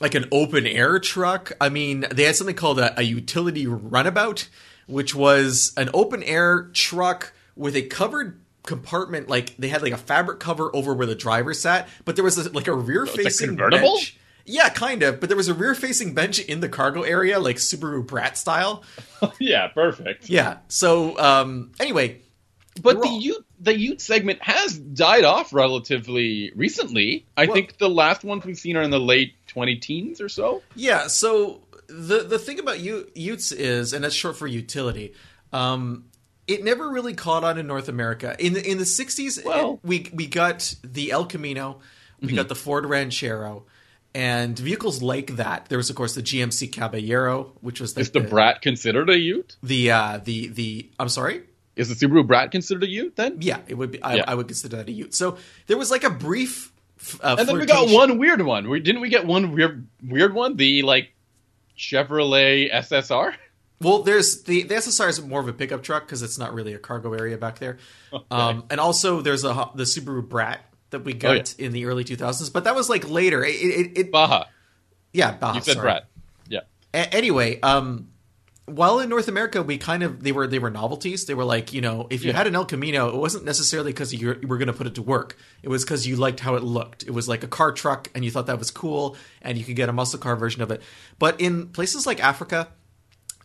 like 0.00 0.14
an 0.14 0.26
open 0.32 0.66
air 0.66 0.98
truck. 0.98 1.52
I 1.60 1.68
mean, 1.68 2.06
they 2.10 2.24
had 2.24 2.36
something 2.36 2.56
called 2.56 2.78
a, 2.80 2.98
a 2.98 3.02
utility 3.02 3.66
runabout, 3.66 4.48
which 4.86 5.14
was 5.14 5.72
an 5.76 5.90
open 5.94 6.22
air 6.24 6.70
truck 6.72 7.32
with 7.56 7.76
a 7.76 7.82
covered 7.82 8.40
compartment. 8.64 9.28
Like 9.28 9.56
they 9.58 9.68
had 9.68 9.82
like 9.82 9.92
a 9.92 9.98
fabric 9.98 10.40
cover 10.40 10.74
over 10.74 10.92
where 10.92 11.06
the 11.06 11.14
driver 11.14 11.54
sat, 11.54 11.88
but 12.04 12.16
there 12.16 12.24
was 12.24 12.36
a, 12.38 12.50
like 12.50 12.66
a 12.66 12.74
rear 12.74 13.06
facing 13.06 13.48
convertible? 13.50 13.94
bench. 13.94 14.18
Yeah, 14.44 14.70
kind 14.70 15.02
of, 15.02 15.20
but 15.20 15.28
there 15.28 15.36
was 15.36 15.48
a 15.48 15.54
rear 15.54 15.74
facing 15.74 16.14
bench 16.14 16.38
in 16.38 16.60
the 16.60 16.70
cargo 16.70 17.02
area, 17.02 17.38
like 17.38 17.56
Subaru 17.56 18.06
Brat 18.06 18.38
style. 18.38 18.82
yeah, 19.38 19.68
perfect. 19.68 20.30
Yeah. 20.30 20.58
So 20.68 21.18
um, 21.18 21.72
anyway, 21.78 22.22
But 22.80 22.94
the 22.94 23.08
Overall. 23.08 23.20
Ute, 23.20 23.44
the 23.60 23.76
Ute 23.78 24.00
segment 24.00 24.40
has 24.42 24.78
died 24.78 25.24
off 25.24 25.52
relatively 25.52 26.52
recently. 26.54 27.26
I 27.36 27.46
Well- 27.46 27.54
think 27.54 27.78
the 27.78 27.88
last 27.90 28.24
ones 28.24 28.44
we've 28.44 28.58
seen 28.58 28.76
are 28.76 28.82
in 28.82 28.90
the 28.90 29.00
late 29.00 29.34
20 29.48 29.76
teens 29.76 30.20
or 30.20 30.28
so. 30.28 30.62
Yeah, 30.76 31.06
so 31.08 31.62
the 31.88 32.22
the 32.24 32.38
thing 32.38 32.58
about 32.58 32.80
U- 32.80 33.10
Utes 33.14 33.50
is, 33.52 33.92
and 33.92 34.04
that's 34.04 34.14
short 34.14 34.36
for 34.36 34.46
utility. 34.46 35.14
Um, 35.52 36.04
it 36.46 36.62
never 36.64 36.88
really 36.88 37.14
caught 37.14 37.44
on 37.44 37.58
in 37.58 37.66
North 37.66 37.88
America. 37.88 38.36
In 38.38 38.52
the, 38.54 38.66
in 38.70 38.78
the 38.78 38.84
'60s, 38.84 39.42
Well- 39.44 39.74
it- 39.82 39.86
we 39.86 40.10
we 40.12 40.26
got 40.26 40.74
the 40.84 41.10
El 41.10 41.24
Camino, 41.26 41.80
we 42.20 42.32
got 42.34 42.48
the 42.48 42.54
Ford 42.54 42.84
Ranchero, 42.86 43.64
and 44.14 44.58
vehicles 44.58 45.02
like 45.02 45.36
that. 45.36 45.66
There 45.68 45.78
was, 45.78 45.90
of 45.90 45.96
course, 45.96 46.14
the 46.14 46.22
GMC 46.22 46.68
Caballero, 46.72 47.52
which 47.60 47.80
was 47.80 47.96
like 47.96 48.02
Is 48.02 48.10
the 48.10 48.20
Brat 48.20 48.62
considered 48.62 49.08
a 49.10 49.18
Ute? 49.18 49.56
the 49.62 49.90
uh, 49.90 50.20
the 50.22 50.48
the. 50.48 50.90
I'm 50.98 51.08
sorry. 51.08 51.42
Is 51.78 51.88
the 51.88 51.94
Subaru 52.06 52.26
Brat 52.26 52.50
considered 52.50 52.82
a 52.82 52.88
Ute 52.90 53.16
then? 53.16 53.38
Yeah, 53.40 53.60
it 53.68 53.74
would 53.74 53.92
be. 53.92 54.02
I, 54.02 54.16
Yeah. 54.16 54.24
I 54.26 54.34
would 54.34 54.48
consider 54.48 54.76
that 54.76 54.88
a 54.88 54.92
Ute. 54.92 55.14
So 55.14 55.38
there 55.68 55.78
was 55.78 55.90
like 55.90 56.04
a 56.04 56.10
brief. 56.10 56.72
Uh, 57.22 57.36
And 57.38 57.48
then 57.48 57.56
we 57.56 57.64
got 57.66 57.88
one 57.88 58.18
weird 58.18 58.42
one. 58.42 58.68
We, 58.68 58.80
didn't 58.80 59.00
we 59.00 59.08
get 59.08 59.24
one 59.24 59.52
weird 59.52 59.86
weird 60.02 60.34
one? 60.34 60.56
The 60.56 60.82
like 60.82 61.12
Chevrolet 61.76 62.72
SSR? 62.72 63.34
Well, 63.80 64.02
there's 64.02 64.42
the 64.42 64.64
the 64.64 64.74
SSR 64.74 65.08
is 65.08 65.22
more 65.22 65.40
of 65.40 65.46
a 65.48 65.52
pickup 65.52 65.82
truck 65.84 66.04
because 66.04 66.22
it's 66.22 66.36
not 66.38 66.52
really 66.52 66.74
a 66.74 66.78
cargo 66.78 67.12
area 67.12 67.38
back 67.38 67.60
there. 67.60 67.78
Um, 68.30 68.64
and 68.70 68.80
also 68.80 69.20
there's 69.20 69.44
a 69.44 69.70
the 69.76 69.84
Subaru 69.84 70.28
Brat 70.28 70.60
that 70.90 71.04
we 71.04 71.12
got 71.12 71.30
Oh, 71.30 71.34
yeah. 71.58 71.66
in 71.66 71.72
the 71.72 71.84
early 71.86 72.02
2000s, 72.02 72.52
but 72.52 72.64
that 72.64 72.74
was 72.74 72.88
like 72.88 73.08
later. 73.08 73.44
It, 73.44 73.50
it, 73.54 73.98
it 73.98 74.10
Baja. 74.10 74.46
yeah, 75.12 75.32
Baja, 75.32 75.54
You 75.56 75.60
said 75.60 75.74
sorry. 75.74 75.84
Brat. 75.84 76.06
Yeah. 76.48 76.60
A- 76.94 77.14
anyway, 77.14 77.60
um, 77.60 78.08
while 78.68 79.00
in 79.00 79.08
North 79.08 79.28
America, 79.28 79.62
we 79.62 79.78
kind 79.78 80.02
of 80.02 80.22
they 80.22 80.32
were 80.32 80.46
they 80.46 80.58
were 80.58 80.70
novelties. 80.70 81.26
They 81.26 81.34
were 81.34 81.44
like 81.44 81.72
you 81.72 81.80
know 81.80 82.06
if 82.10 82.22
you 82.24 82.30
Yeah. 82.30 82.36
had 82.36 82.46
an 82.46 82.54
El 82.54 82.64
Camino, 82.64 83.08
it 83.08 83.16
wasn't 83.16 83.44
necessarily 83.44 83.92
because 83.92 84.14
you 84.14 84.38
were 84.46 84.58
going 84.58 84.66
to 84.68 84.72
put 84.72 84.86
it 84.86 84.94
to 84.96 85.02
work. 85.02 85.36
It 85.62 85.68
was 85.68 85.84
because 85.84 86.06
you 86.06 86.16
liked 86.16 86.40
how 86.40 86.54
it 86.54 86.62
looked. 86.62 87.02
It 87.02 87.10
was 87.10 87.28
like 87.28 87.42
a 87.42 87.48
car 87.48 87.72
truck, 87.72 88.08
and 88.14 88.24
you 88.24 88.30
thought 88.30 88.46
that 88.46 88.58
was 88.58 88.70
cool, 88.70 89.16
and 89.42 89.58
you 89.58 89.64
could 89.64 89.76
get 89.76 89.88
a 89.88 89.92
muscle 89.92 90.18
car 90.18 90.36
version 90.36 90.62
of 90.62 90.70
it. 90.70 90.82
But 91.18 91.40
in 91.40 91.68
places 91.68 92.06
like 92.06 92.22
Africa 92.22 92.68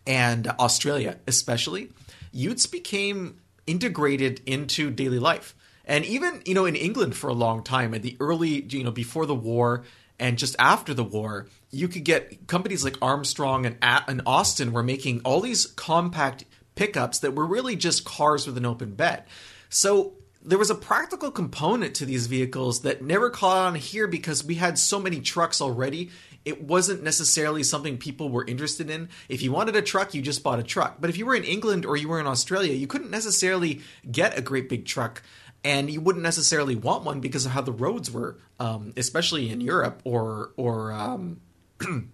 and 0.05 0.47
Australia, 0.59 1.17
especially, 1.27 1.89
Utes 2.31 2.65
became 2.67 3.39
integrated 3.65 4.41
into 4.45 4.91
daily 4.91 5.19
life. 5.19 5.55
And 5.85 6.05
even, 6.05 6.41
you 6.45 6.53
know, 6.53 6.65
in 6.65 6.75
England 6.75 7.15
for 7.15 7.29
a 7.29 7.33
long 7.33 7.63
time, 7.63 7.93
in 7.93 8.01
the 8.01 8.15
early, 8.19 8.63
you 8.63 8.83
know, 8.83 8.91
before 8.91 9.25
the 9.25 9.35
war 9.35 9.83
and 10.19 10.37
just 10.37 10.55
after 10.59 10.93
the 10.93 11.03
war, 11.03 11.47
you 11.71 11.87
could 11.87 12.03
get 12.03 12.47
companies 12.47 12.83
like 12.83 12.97
Armstrong 13.01 13.65
and, 13.65 13.77
and 13.81 14.21
Austin 14.25 14.71
were 14.71 14.83
making 14.83 15.21
all 15.25 15.41
these 15.41 15.65
compact 15.65 16.45
pickups 16.75 17.19
that 17.19 17.35
were 17.35 17.45
really 17.45 17.75
just 17.75 18.05
cars 18.05 18.45
with 18.45 18.57
an 18.57 18.65
open 18.65 18.95
bed. 18.95 19.23
So 19.69 20.13
there 20.45 20.57
was 20.57 20.69
a 20.69 20.75
practical 20.75 21.31
component 21.31 21.95
to 21.95 22.05
these 22.05 22.27
vehicles 22.27 22.81
that 22.81 23.01
never 23.01 23.29
caught 23.29 23.67
on 23.67 23.75
here 23.75 24.07
because 24.07 24.43
we 24.43 24.55
had 24.55 24.77
so 24.77 24.99
many 24.99 25.21
trucks 25.21 25.61
already. 25.61 26.11
It 26.45 26.61
wasn't 26.61 27.03
necessarily 27.03 27.63
something 27.63 27.97
people 27.97 28.29
were 28.29 28.45
interested 28.45 28.89
in. 28.89 29.09
If 29.29 29.41
you 29.41 29.51
wanted 29.51 29.77
a 29.77 29.81
truck, 29.81 30.13
you 30.13 30.21
just 30.21 30.43
bought 30.43 30.59
a 30.59 30.63
truck. 30.63 30.97
But 30.99 31.09
if 31.09 31.17
you 31.17 31.25
were 31.25 31.35
in 31.35 31.45
England 31.45 31.85
or 31.85 31.95
you 31.95 32.09
were 32.09 32.19
in 32.19 32.27
Australia, 32.27 32.73
you 32.73 32.87
couldn't 32.87 33.11
necessarily 33.11 33.81
get 34.11 34.37
a 34.37 34.41
great 34.41 34.67
big 34.67 34.85
truck. 34.85 35.23
And 35.65 35.89
you 35.89 36.01
wouldn't 36.01 36.23
necessarily 36.23 36.75
want 36.75 37.03
one 37.05 37.21
because 37.21 37.45
of 37.45 37.53
how 37.53 37.61
the 37.61 37.71
roads 37.71 38.11
were, 38.11 38.37
um, 38.59 38.91
especially 38.97 39.49
in 39.49 39.61
Europe 39.61 40.01
or 40.03 40.51
or 40.57 40.91
um, 40.91 41.39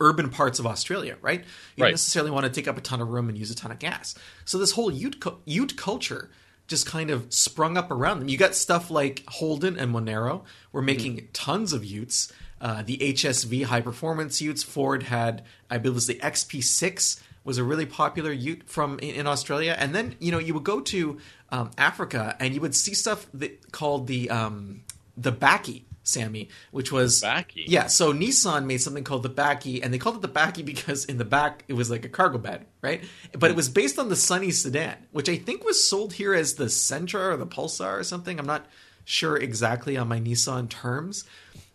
urban 0.00 0.30
parts 0.30 0.58
of 0.58 0.66
Australia, 0.66 1.16
right? 1.20 1.40
You 1.40 1.46
don't 1.78 1.84
Right. 1.84 1.90
necessarily 1.92 2.30
want 2.30 2.44
to 2.44 2.50
take 2.50 2.68
up 2.68 2.76
a 2.76 2.80
ton 2.80 3.00
of 3.00 3.08
room 3.08 3.28
and 3.28 3.36
use 3.38 3.50
a 3.50 3.54
ton 3.54 3.70
of 3.70 3.78
gas. 3.78 4.14
So 4.44 4.58
this 4.58 4.72
whole 4.72 4.90
Ute, 4.90 5.20
cu- 5.20 5.38
Ute 5.46 5.76
culture 5.76 6.30
just 6.68 6.84
kind 6.86 7.10
of 7.10 7.32
sprung 7.32 7.76
up 7.76 7.90
around 7.90 8.18
them. 8.18 8.28
You 8.28 8.36
got 8.36 8.54
stuff 8.54 8.90
like 8.90 9.24
Holden 9.28 9.78
and 9.78 9.90
Monaro 9.92 10.44
were 10.72 10.82
making 10.82 11.28
tons 11.32 11.72
of 11.72 11.84
Utes. 11.84 12.32
Uh, 12.60 12.82
the 12.82 12.96
HSV 12.98 13.64
high 13.64 13.82
performance 13.82 14.40
Utes. 14.40 14.62
Ford 14.62 15.04
had, 15.04 15.44
I 15.70 15.76
believe, 15.78 15.92
it 15.92 15.94
was 15.94 16.06
the 16.06 16.14
XP6 16.14 17.20
was 17.46 17.58
a 17.58 17.64
really 17.64 17.86
popular 17.86 18.32
Ute 18.32 18.68
from 18.68 18.98
in, 18.98 19.26
Australia. 19.26 19.74
And 19.78 19.94
then 19.94 20.16
you 20.18 20.32
know 20.32 20.38
you 20.38 20.52
would 20.52 20.64
go 20.64 20.80
to 20.80 21.18
um, 21.50 21.70
Africa 21.78 22.36
and 22.40 22.52
you 22.52 22.60
would 22.60 22.74
see 22.74 22.92
stuff 22.92 23.26
that 23.34 23.72
called 23.72 24.08
the 24.08 24.28
um, 24.28 24.82
the 25.16 25.32
Bakkie 25.32 25.84
Sammy, 26.02 26.48
which 26.70 26.92
was 26.92 27.22
Bakkie. 27.22 27.64
Yeah, 27.66 27.86
so 27.86 28.12
Nissan 28.12 28.66
made 28.66 28.78
something 28.78 29.04
called 29.04 29.22
the 29.22 29.30
Bakkie, 29.30 29.80
and 29.82 29.94
they 29.94 29.98
called 29.98 30.16
it 30.16 30.22
the 30.22 30.28
Bakkie 30.28 30.64
because 30.64 31.04
in 31.04 31.18
the 31.18 31.24
back 31.24 31.64
it 31.68 31.74
was 31.74 31.90
like 31.90 32.04
a 32.04 32.08
cargo 32.08 32.38
bed, 32.38 32.66
right? 32.82 33.02
But 33.32 33.50
it 33.50 33.56
was 33.56 33.68
based 33.68 33.98
on 33.98 34.08
the 34.08 34.16
Sunny 34.16 34.50
sedan, 34.50 34.96
which 35.12 35.28
I 35.28 35.36
think 35.36 35.64
was 35.64 35.88
sold 35.88 36.14
here 36.14 36.34
as 36.34 36.54
the 36.54 36.66
Sentra 36.66 37.32
or 37.32 37.36
the 37.36 37.46
Pulsar 37.46 37.98
or 37.98 38.04
something. 38.04 38.38
I'm 38.38 38.46
not 38.46 38.66
sure 39.04 39.36
exactly 39.36 39.96
on 39.96 40.08
my 40.08 40.20
Nissan 40.20 40.68
terms. 40.68 41.24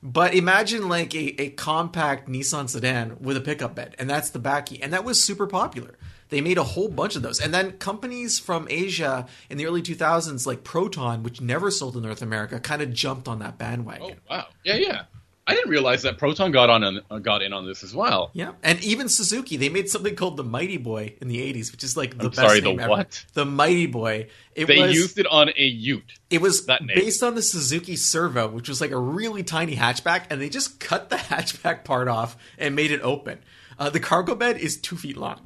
But 0.04 0.34
imagine 0.34 0.90
like 0.90 1.14
a, 1.14 1.42
a 1.42 1.50
compact 1.52 2.28
Nissan 2.28 2.70
sedan 2.70 3.18
with 3.20 3.38
a 3.38 3.42
pickup 3.42 3.76
bed, 3.76 3.96
and 4.00 4.10
that's 4.10 4.32
the 4.32 4.40
Bakkie, 4.40 4.80
and 4.82 4.92
that 4.94 5.04
was 5.04 5.22
super 5.22 5.46
popular. 5.46 5.96
They 6.30 6.42
made 6.42 6.58
a 6.58 6.64
whole 6.64 6.88
bunch 6.88 7.16
of 7.16 7.22
those. 7.22 7.42
And 7.42 7.54
then 7.54 7.74
companies 7.74 8.40
from 8.40 8.66
Asia 8.70 9.28
in 9.50 9.58
the 9.58 9.66
early 9.66 9.82
2000s, 9.82 10.48
like 10.48 10.64
Proton, 10.64 11.24
which 11.24 11.42
never 11.42 11.70
sold 11.70 11.98
in 11.98 12.04
North 12.04 12.22
America, 12.22 12.58
kind 12.60 12.82
of 12.82 12.94
jumped 12.94 13.28
on 13.28 13.40
that 13.40 13.58
bandwagon. 13.58 14.18
Oh 14.30 14.36
wow. 14.36 14.48
Yeah, 14.64 14.76
yeah. 14.76 15.04
I 15.48 15.56
didn't 15.56 15.72
realize 15.72 16.04
that 16.04 16.18
Proton 16.18 16.52
got 16.52 16.70
on 16.70 17.02
uh, 17.10 17.18
got 17.20 17.42
in 17.42 17.52
on 17.52 17.66
this 17.66 17.84
as 17.84 17.96
well. 17.96 18.30
Yeah, 18.34 18.52
and 18.64 18.82
even 18.84 19.10
Suzuki, 19.10 19.58
they 19.58 19.70
made 19.70 19.90
something 19.90 20.16
called 20.16 20.38
the 20.38 20.44
Mighty 20.44 20.78
Boy 20.78 21.16
in 21.20 21.28
the 21.28 21.40
'80s, 21.54 21.72
which 21.72 21.84
is 21.84 21.98
like 21.98 22.18
the 22.18 22.26
I'm 22.26 22.30
best 22.30 22.40
sorry, 22.42 22.60
the 22.60 22.72
ever. 22.72 22.88
what? 22.90 23.26
The 23.34 23.46
Mighty 23.46 23.88
Boy. 23.88 24.28
It 24.56 24.66
They 24.66 24.80
was 24.82 24.94
used 24.94 25.18
it 25.18 25.26
on 25.28 25.50
a 25.50 25.64
Ute. 25.66 26.20
it 26.30 26.42
was 26.42 26.68
that 26.68 26.84
name. 26.86 26.96
based 26.96 27.24
on 27.24 27.36
the 27.36 27.42
Suzuki 27.42 27.96
Cervo, 27.96 28.52
which 28.52 28.70
was 28.70 28.82
like 28.82 28.92
a 28.92 28.98
really 29.00 29.42
tiny 29.44 29.76
hatchback, 29.76 30.26
and 30.30 30.40
they 30.40 30.48
just 30.50 30.80
cut 30.80 31.10
the 31.10 31.16
hatchback 31.32 31.84
part 31.86 32.08
off 32.08 32.38
and 32.58 32.76
made 32.76 32.92
it 32.92 33.02
open. 33.02 33.40
Uh, 33.80 33.90
the 33.90 34.00
cargo 34.00 34.36
bed 34.36 34.58
is 34.58 34.78
two 34.78 34.96
feet 34.96 35.18
long. 35.18 35.40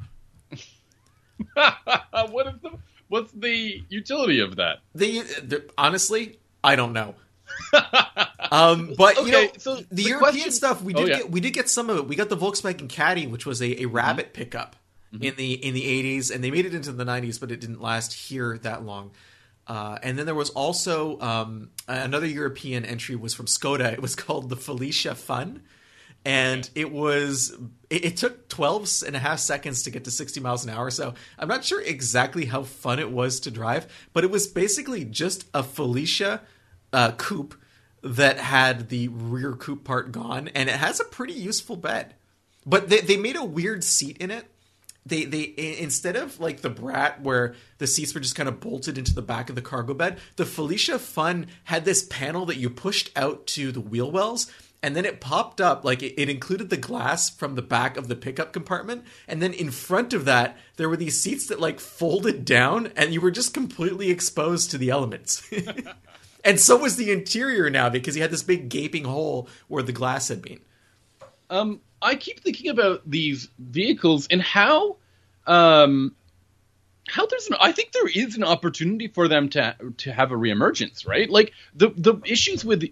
what 2.31 2.47
is 2.47 2.53
the 2.61 2.71
what's 3.07 3.31
the 3.31 3.83
utility 3.89 4.39
of 4.39 4.55
that? 4.57 4.79
They, 4.93 5.19
the, 5.19 5.69
honestly, 5.77 6.39
I 6.63 6.75
don't 6.75 6.93
know. 6.93 7.15
um, 8.51 8.93
but 8.97 9.17
you 9.25 9.31
know, 9.31 9.47
so 9.57 9.75
the, 9.75 9.85
the 9.91 10.03
European 10.03 10.33
question- 10.33 10.51
stuff 10.51 10.81
we 10.81 10.93
Oh, 10.93 10.99
did 10.99 11.07
yeah. 11.09 11.17
get 11.17 11.31
we 11.31 11.39
did 11.39 11.51
get 11.53 11.69
some 11.69 11.89
of 11.89 11.97
it. 11.97 12.07
We 12.07 12.15
got 12.15 12.29
the 12.29 12.37
Volkswagen 12.37 12.89
Caddy, 12.89 13.27
which 13.27 13.45
was 13.45 13.61
a, 13.61 13.65
a 13.65 13.75
Mm-hmm. 13.85 13.95
rabbit 13.95 14.33
pickup 14.33 14.75
in 15.21 15.35
the 15.35 15.53
in 15.53 15.73
the 15.73 15.85
eighties, 15.85 16.29
and 16.31 16.43
they 16.43 16.51
made 16.51 16.65
it 16.65 16.73
into 16.75 16.91
the 16.91 17.05
nineties, 17.05 17.39
but 17.39 17.51
it 17.51 17.61
didn't 17.61 17.81
last 17.81 18.13
here 18.13 18.57
that 18.59 18.83
long. 18.85 19.11
Uh, 19.67 19.97
and 20.03 20.19
then 20.19 20.25
there 20.27 20.35
was 20.35 20.49
also 20.51 21.19
um, 21.21 21.69
another 21.87 22.27
European 22.27 22.85
entry 22.85 23.15
was 23.15 23.33
from 23.33 23.45
Skoda. 23.47 23.91
It 23.93 24.01
was 24.01 24.15
called 24.23 24.49
the 24.49 24.55
Felicia 24.55 25.15
Fun. 25.15 25.63
And 26.27 26.67
it 26.73 26.91
was, 26.91 27.55
it, 27.91 28.03
it 28.05 28.17
took 28.17 28.47
12 28.49 29.03
and 29.05 29.15
a 29.15 29.19
half 29.19 29.37
seconds 29.37 29.83
to 29.83 29.91
get 29.91 30.05
to 30.05 30.11
60 30.11 30.39
miles 30.39 30.63
an 30.63 30.71
hour. 30.71 30.89
So 30.89 31.13
I'm 31.37 31.47
not 31.47 31.63
sure 31.63 31.79
exactly 31.81 32.45
how 32.45 32.63
fun 32.63 32.97
it 32.97 33.11
was 33.11 33.39
to 33.41 33.51
drive, 33.51 33.85
but 34.11 34.23
it 34.23 34.31
was 34.31 34.47
basically 34.47 35.05
just 35.05 35.45
a 35.53 35.61
Felicia 35.61 36.41
uh, 36.95 37.11
coupe 37.11 37.55
that 38.01 38.37
had 38.37 38.89
the 38.89 39.09
rear 39.09 39.53
coupe 39.53 39.83
part 39.83 40.11
gone. 40.11 40.47
And 40.49 40.69
it 40.69 40.75
has 40.75 40.99
a 40.99 41.05
pretty 41.05 41.33
useful 41.33 41.75
bed. 41.75 42.15
But 42.65 42.89
they, 42.89 43.01
they 43.01 43.17
made 43.17 43.35
a 43.35 43.43
weird 43.43 43.83
seat 43.83 44.17
in 44.17 44.31
it 44.31 44.45
they 45.05 45.25
they 45.25 45.53
instead 45.79 46.15
of 46.15 46.39
like 46.39 46.61
the 46.61 46.69
brat 46.69 47.21
where 47.21 47.53
the 47.77 47.87
seats 47.87 48.13
were 48.13 48.19
just 48.19 48.35
kind 48.35 48.49
of 48.49 48.59
bolted 48.59 48.97
into 48.97 49.13
the 49.13 49.21
back 49.21 49.49
of 49.49 49.55
the 49.55 49.61
cargo 49.61 49.93
bed 49.93 50.17
the 50.35 50.45
felicia 50.45 50.97
fun 50.97 51.47
had 51.65 51.85
this 51.85 52.05
panel 52.09 52.45
that 52.45 52.57
you 52.57 52.69
pushed 52.69 53.11
out 53.15 53.45
to 53.45 53.71
the 53.71 53.81
wheel 53.81 54.11
wells 54.11 54.51
and 54.81 54.95
then 54.95 55.05
it 55.05 55.21
popped 55.21 55.61
up 55.61 55.85
like 55.85 56.01
it, 56.01 56.19
it 56.19 56.29
included 56.29 56.69
the 56.69 56.77
glass 56.77 57.29
from 57.29 57.55
the 57.55 57.61
back 57.61 57.97
of 57.97 58.07
the 58.07 58.15
pickup 58.15 58.51
compartment 58.51 59.03
and 59.27 59.41
then 59.41 59.53
in 59.53 59.69
front 59.69 60.13
of 60.13 60.25
that 60.25 60.57
there 60.77 60.89
were 60.89 60.97
these 60.97 61.21
seats 61.21 61.47
that 61.47 61.59
like 61.59 61.79
folded 61.79 62.43
down 62.43 62.91
and 62.95 63.13
you 63.13 63.21
were 63.21 63.31
just 63.31 63.53
completely 63.53 64.09
exposed 64.09 64.71
to 64.71 64.77
the 64.77 64.89
elements 64.89 65.47
and 66.45 66.59
so 66.59 66.77
was 66.77 66.95
the 66.95 67.11
interior 67.11 67.69
now 67.69 67.89
because 67.89 68.15
he 68.15 68.21
had 68.21 68.31
this 68.31 68.43
big 68.43 68.69
gaping 68.69 69.03
hole 69.03 69.49
where 69.67 69.83
the 69.83 69.91
glass 69.91 70.29
had 70.29 70.41
been 70.41 70.59
Um, 71.49 71.81
I 72.01 72.15
keep 72.15 72.39
thinking 72.39 72.69
about 72.69 73.01
these 73.09 73.49
vehicles 73.57 74.27
and 74.29 74.41
how, 74.41 74.97
um, 75.47 76.15
how 77.07 77.25
there's 77.25 77.47
an. 77.47 77.57
I 77.59 77.71
think 77.71 77.91
there 77.91 78.07
is 78.07 78.35
an 78.37 78.43
opportunity 78.43 79.07
for 79.07 79.27
them 79.27 79.49
to 79.49 79.75
to 79.97 80.13
have 80.13 80.31
a 80.31 80.35
reemergence, 80.35 81.07
right? 81.07 81.29
Like 81.29 81.53
the 81.75 81.89
the 81.95 82.15
issues 82.25 82.63
with 82.63 82.83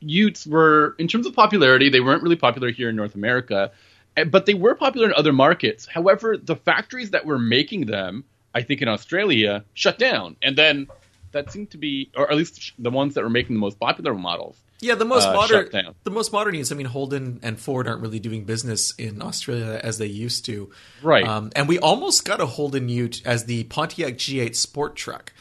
Utes 0.00 0.46
were 0.46 0.94
in 0.98 1.08
terms 1.08 1.26
of 1.26 1.34
popularity, 1.34 1.90
they 1.90 2.00
weren't 2.00 2.22
really 2.22 2.36
popular 2.36 2.70
here 2.70 2.88
in 2.90 2.96
North 2.96 3.14
America, 3.14 3.72
eh, 4.16 4.24
but 4.24 4.46
they 4.46 4.54
were 4.54 4.74
popular 4.74 5.08
in 5.08 5.14
other 5.14 5.32
markets. 5.32 5.86
However, 5.86 6.36
the 6.36 6.56
factories 6.56 7.10
that 7.10 7.24
were 7.26 7.38
making 7.38 7.86
them, 7.86 8.24
I 8.54 8.62
think 8.62 8.82
in 8.82 8.88
Australia, 8.88 9.64
shut 9.74 9.98
down, 9.98 10.36
and 10.42 10.56
then 10.56 10.86
that 11.32 11.50
seemed 11.52 11.70
to 11.72 11.78
be, 11.78 12.10
or 12.16 12.30
at 12.30 12.36
least 12.36 12.72
the 12.78 12.90
ones 12.90 13.14
that 13.14 13.22
were 13.24 13.30
making 13.30 13.56
the 13.56 13.60
most 13.60 13.78
popular 13.80 14.14
models. 14.14 14.56
Yeah, 14.80 14.96
the 14.96 15.04
most 15.04 15.28
uh, 15.28 15.32
modern, 15.34 15.70
the 16.02 16.10
most 16.10 16.32
modern 16.32 16.56
is. 16.56 16.72
I 16.72 16.74
mean, 16.74 16.86
Holden 16.86 17.38
and 17.44 17.58
Ford 17.60 17.86
aren't 17.86 18.00
really 18.02 18.18
doing 18.18 18.44
business 18.44 18.92
in 18.96 19.22
Australia 19.22 19.80
as 19.82 19.98
they 19.98 20.06
used 20.06 20.44
to, 20.46 20.70
Right. 21.02 21.24
Um, 21.26 21.52
and 21.54 21.68
we 21.68 21.78
almost 21.78 22.24
got 22.24 22.40
a 22.40 22.46
Holden 22.46 22.88
Ute 22.88 23.22
as 23.24 23.44
the 23.44 23.62
Pontiac 23.64 24.14
G8 24.14 24.56
sport 24.56 24.96
truck. 24.96 25.32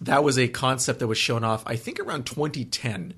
That 0.00 0.24
was 0.24 0.36
a 0.38 0.48
concept 0.48 0.98
that 0.98 1.06
was 1.06 1.16
shown 1.16 1.44
off, 1.44 1.62
I 1.66 1.76
think, 1.76 2.00
around 2.00 2.26
2010, 2.26 3.14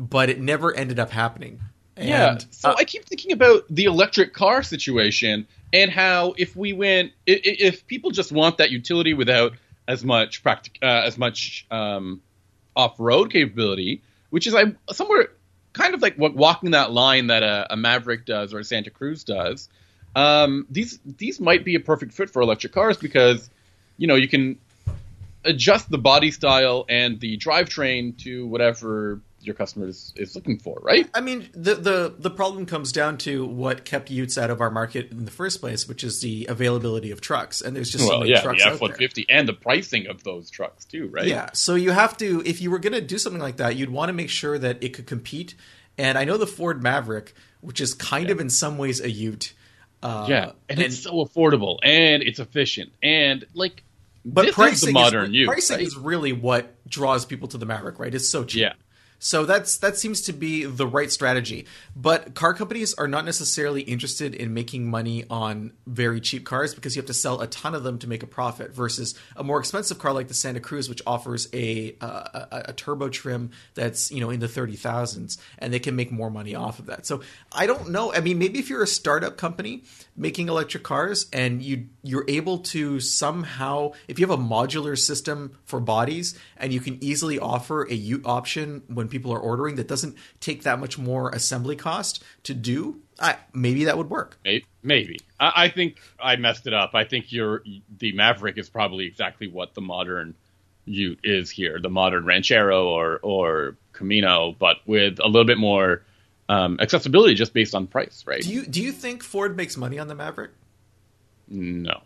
but 0.00 0.28
it 0.28 0.40
never 0.40 0.74
ended 0.74 0.98
up 0.98 1.10
happening. 1.10 1.60
Yeah. 1.96 2.38
So 2.50 2.70
uh, 2.70 2.74
I 2.78 2.84
keep 2.84 3.04
thinking 3.06 3.32
about 3.32 3.64
the 3.70 3.84
electric 3.84 4.32
car 4.34 4.62
situation 4.62 5.46
and 5.72 5.90
how 5.90 6.34
if 6.36 6.54
we 6.54 6.72
went, 6.72 7.12
i- 7.28 7.32
i- 7.32 7.40
if 7.44 7.86
people 7.86 8.10
just 8.10 8.30
want 8.30 8.58
that 8.58 8.70
utility 8.70 9.14
without 9.14 9.52
as 9.88 10.04
much 10.04 10.42
practic, 10.42 10.78
uh, 10.82 11.02
as 11.06 11.16
much 11.16 11.66
um, 11.70 12.20
off-road 12.76 13.32
capability, 13.32 14.02
which 14.30 14.46
is 14.46 14.54
I 14.54 14.74
somewhere 14.92 15.30
kind 15.72 15.94
of 15.94 16.02
like 16.02 16.16
what 16.16 16.34
walking 16.36 16.72
that 16.72 16.92
line 16.92 17.28
that 17.28 17.42
a, 17.42 17.72
a 17.72 17.76
Maverick 17.76 18.26
does 18.26 18.52
or 18.52 18.58
a 18.60 18.64
Santa 18.64 18.90
Cruz 18.90 19.24
does. 19.24 19.68
Um, 20.14 20.66
these 20.70 20.98
these 21.04 21.40
might 21.40 21.64
be 21.64 21.74
a 21.74 21.80
perfect 21.80 22.12
fit 22.12 22.30
for 22.30 22.42
electric 22.42 22.72
cars 22.72 22.98
because 22.98 23.48
you 23.96 24.06
know 24.06 24.14
you 24.14 24.28
can 24.28 24.58
adjust 25.44 25.90
the 25.90 25.98
body 25.98 26.30
style 26.30 26.84
and 26.88 27.18
the 27.20 27.38
drivetrain 27.38 28.18
to 28.18 28.46
whatever 28.46 29.20
your 29.48 29.54
customer 29.54 29.88
is, 29.88 30.12
is 30.14 30.36
looking 30.36 30.58
for, 30.58 30.78
right? 30.82 31.08
I 31.14 31.20
mean, 31.20 31.48
the, 31.52 31.74
the 31.74 32.14
the 32.16 32.30
problem 32.30 32.66
comes 32.66 32.92
down 32.92 33.18
to 33.18 33.44
what 33.46 33.84
kept 33.84 34.10
Utes 34.10 34.38
out 34.38 34.50
of 34.50 34.60
our 34.60 34.70
market 34.70 35.10
in 35.10 35.24
the 35.24 35.30
first 35.30 35.60
place, 35.60 35.88
which 35.88 36.04
is 36.04 36.20
the 36.20 36.46
availability 36.48 37.10
of 37.10 37.20
trucks, 37.20 37.60
and 37.60 37.74
there's 37.74 37.90
just 37.90 38.06
so 38.06 38.18
many 38.18 38.30
yeah, 38.30 38.42
trucks 38.42 38.62
the 38.62 38.70
F 38.70 38.80
one 38.80 38.92
fifty 38.92 39.26
and 39.28 39.48
the 39.48 39.54
pricing 39.54 40.06
of 40.06 40.22
those 40.22 40.50
trucks 40.50 40.84
too, 40.84 41.08
right? 41.08 41.26
Yeah, 41.26 41.50
so 41.54 41.74
you 41.74 41.90
have 41.90 42.16
to 42.18 42.42
if 42.44 42.60
you 42.60 42.70
were 42.70 42.78
going 42.78 42.92
to 42.92 43.00
do 43.00 43.18
something 43.18 43.42
like 43.42 43.56
that, 43.56 43.74
you'd 43.74 43.90
want 43.90 44.10
to 44.10 44.12
make 44.12 44.30
sure 44.30 44.58
that 44.58 44.84
it 44.84 44.90
could 44.90 45.06
compete. 45.06 45.54
And 45.96 46.16
I 46.16 46.24
know 46.24 46.36
the 46.36 46.46
Ford 46.46 46.80
Maverick, 46.82 47.34
which 47.60 47.80
is 47.80 47.94
kind 47.94 48.30
of 48.30 48.38
in 48.38 48.50
some 48.50 48.78
ways 48.78 49.00
a 49.00 49.10
Ute. 49.10 49.54
Uh, 50.00 50.26
yeah, 50.28 50.52
and, 50.68 50.78
it's 50.78 51.00
so 51.00 51.24
affordable 51.24 51.78
and 51.82 52.22
it's 52.22 52.38
efficient 52.38 52.92
and 53.02 53.44
like, 53.52 53.82
but 54.24 54.46
this 54.46 54.54
pricing 54.54 54.74
is 54.74 54.80
the 54.80 54.92
modern 54.92 55.30
is, 55.30 55.32
Ute, 55.32 55.48
pricing 55.48 55.76
right? 55.78 55.84
is 55.84 55.96
really 55.96 56.32
what 56.32 56.72
draws 56.88 57.24
people 57.24 57.48
to 57.48 57.58
the 57.58 57.66
Maverick, 57.66 57.98
right? 57.98 58.14
It's 58.14 58.28
so 58.28 58.44
cheap. 58.44 58.60
Yeah. 58.60 58.72
So 59.18 59.44
that's 59.44 59.78
that 59.78 59.96
seems 59.96 60.22
to 60.22 60.32
be 60.32 60.64
the 60.64 60.86
right 60.86 61.10
strategy. 61.10 61.66
But 61.96 62.34
car 62.34 62.54
companies 62.54 62.94
are 62.94 63.08
not 63.08 63.24
necessarily 63.24 63.82
interested 63.82 64.34
in 64.34 64.54
making 64.54 64.88
money 64.88 65.24
on 65.28 65.72
very 65.86 66.20
cheap 66.20 66.44
cars 66.44 66.74
because 66.74 66.94
you 66.94 67.02
have 67.02 67.06
to 67.08 67.14
sell 67.14 67.40
a 67.40 67.46
ton 67.46 67.74
of 67.74 67.82
them 67.82 67.98
to 67.98 68.08
make 68.08 68.22
a 68.22 68.26
profit 68.26 68.72
versus 68.72 69.14
a 69.36 69.42
more 69.42 69.58
expensive 69.58 69.98
car 69.98 70.12
like 70.12 70.28
the 70.28 70.34
Santa 70.34 70.60
Cruz 70.60 70.88
which 70.88 71.02
offers 71.06 71.48
a 71.52 71.96
a, 72.00 72.64
a 72.68 72.72
turbo 72.72 73.08
trim 73.08 73.50
that's, 73.74 74.10
you 74.10 74.20
know, 74.20 74.30
in 74.30 74.40
the 74.40 74.46
30,000s 74.46 75.38
and 75.58 75.72
they 75.72 75.78
can 75.78 75.96
make 75.96 76.12
more 76.12 76.30
money 76.30 76.54
off 76.54 76.78
of 76.78 76.86
that. 76.86 77.06
So 77.06 77.20
I 77.52 77.66
don't 77.66 77.90
know. 77.90 78.12
I 78.12 78.20
mean, 78.20 78.38
maybe 78.38 78.58
if 78.58 78.70
you're 78.70 78.82
a 78.82 78.86
startup 78.86 79.36
company 79.36 79.82
making 80.18 80.48
electric 80.48 80.82
cars 80.82 81.26
and 81.32 81.62
you 81.62 81.86
you're 82.02 82.24
able 82.28 82.58
to 82.58 83.00
somehow 83.00 83.92
if 84.08 84.18
you 84.18 84.26
have 84.26 84.38
a 84.38 84.42
modular 84.42 84.98
system 84.98 85.56
for 85.64 85.80
bodies 85.80 86.38
and 86.56 86.72
you 86.72 86.80
can 86.80 87.02
easily 87.02 87.38
offer 87.38 87.84
a 87.84 87.94
ute 87.94 88.26
option 88.26 88.82
when 88.88 89.08
people 89.08 89.32
are 89.32 89.38
ordering 89.38 89.76
that 89.76 89.88
doesn't 89.88 90.16
take 90.40 90.64
that 90.64 90.78
much 90.78 90.98
more 90.98 91.30
assembly 91.30 91.76
cost 91.76 92.22
to 92.42 92.52
do 92.52 93.00
I, 93.20 93.36
maybe 93.52 93.84
that 93.84 93.96
would 93.96 94.10
work 94.10 94.38
Maybe. 94.82 95.18
I, 95.38 95.64
I 95.64 95.68
think 95.68 95.98
I 96.20 96.36
messed 96.36 96.66
it 96.66 96.74
up. 96.74 96.94
I 96.94 97.04
think 97.04 97.32
your 97.32 97.62
the 97.98 98.12
Maverick 98.12 98.58
is 98.58 98.68
probably 98.68 99.06
exactly 99.06 99.48
what 99.48 99.74
the 99.74 99.80
modern 99.80 100.34
Ute 100.86 101.20
is 101.22 101.50
here, 101.50 101.78
the 101.80 101.90
modern 101.90 102.24
Ranchero 102.24 102.88
or 102.88 103.18
or 103.22 103.76
Camino, 103.92 104.54
but 104.58 104.78
with 104.86 105.18
a 105.20 105.26
little 105.26 105.44
bit 105.44 105.58
more 105.58 106.04
um, 106.48 106.78
accessibility 106.80 107.34
just 107.34 107.52
based 107.52 107.74
on 107.74 107.86
price, 107.86 108.24
right? 108.26 108.42
do 108.42 108.52
you 108.52 108.66
do 108.66 108.82
you 108.82 108.92
think 108.92 109.22
ford 109.22 109.56
makes 109.56 109.76
money 109.76 109.98
on 109.98 110.08
the 110.08 110.14
maverick 110.14 110.50
no. 111.48 112.02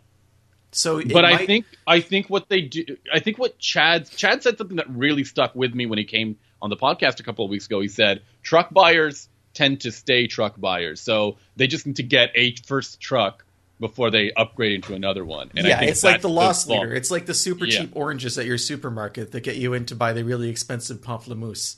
so 0.70 1.02
but 1.02 1.24
I 1.24 1.46
think 1.46 1.66
I 1.86 2.00
think 2.00 2.30
what 2.30 2.48
they 2.48 2.62
do 2.62 2.96
I 3.12 3.18
think 3.20 3.38
what 3.38 3.58
Chad 3.58 4.08
Chad 4.10 4.42
said 4.42 4.58
something 4.58 4.76
that 4.76 4.88
really 4.88 5.24
stuck 5.24 5.54
with 5.54 5.74
me 5.74 5.86
when 5.86 5.98
he 5.98 6.04
came 6.04 6.38
on 6.60 6.70
the 6.70 6.76
podcast 6.76 7.18
a 7.20 7.24
couple 7.24 7.44
of 7.44 7.50
weeks 7.50 7.66
ago. 7.66 7.80
He 7.80 7.88
said 7.88 8.22
truck 8.42 8.70
buyers 8.70 9.28
tend 9.52 9.80
to 9.82 9.92
stay 9.92 10.28
truck 10.28 10.58
buyers, 10.58 11.00
so 11.00 11.36
they 11.56 11.66
just 11.66 11.86
need 11.86 11.96
to 11.96 12.02
get 12.04 12.30
a 12.34 12.54
first 12.66 13.00
truck 13.00 13.44
before 13.80 14.12
they 14.12 14.32
upgrade 14.32 14.72
into 14.72 14.94
another 14.94 15.24
one. 15.24 15.50
And 15.56 15.66
I 15.66 15.70
yeah, 15.70 15.82
it's 15.82 16.04
like 16.04 16.20
the 16.20 16.28
loss 16.28 16.68
leader. 16.68 16.94
It's 16.94 17.10
like 17.10 17.26
the 17.26 17.34
super 17.34 17.66
Yeah. 17.66 17.80
cheap 17.80 17.90
oranges 17.94 18.38
at 18.38 18.46
your 18.46 18.58
supermarket 18.58 19.32
that 19.32 19.42
get 19.42 19.56
you 19.56 19.74
in 19.74 19.86
to 19.86 19.96
buy 19.96 20.12
the 20.12 20.24
really 20.24 20.48
expensive 20.48 20.98
pamplemousse. 20.98 21.76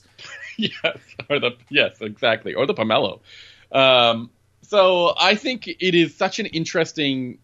yes, 0.83 0.97
or 1.29 1.39
the 1.39 1.51
yes, 1.69 1.97
exactly, 2.01 2.53
or 2.53 2.65
the 2.65 2.73
pomelo. 2.73 3.19
Um, 3.71 4.29
so 4.61 5.13
I 5.17 5.35
think 5.35 5.67
it 5.67 5.95
is 5.95 6.15
such 6.15 6.39
an 6.39 6.45
interesting 6.47 7.39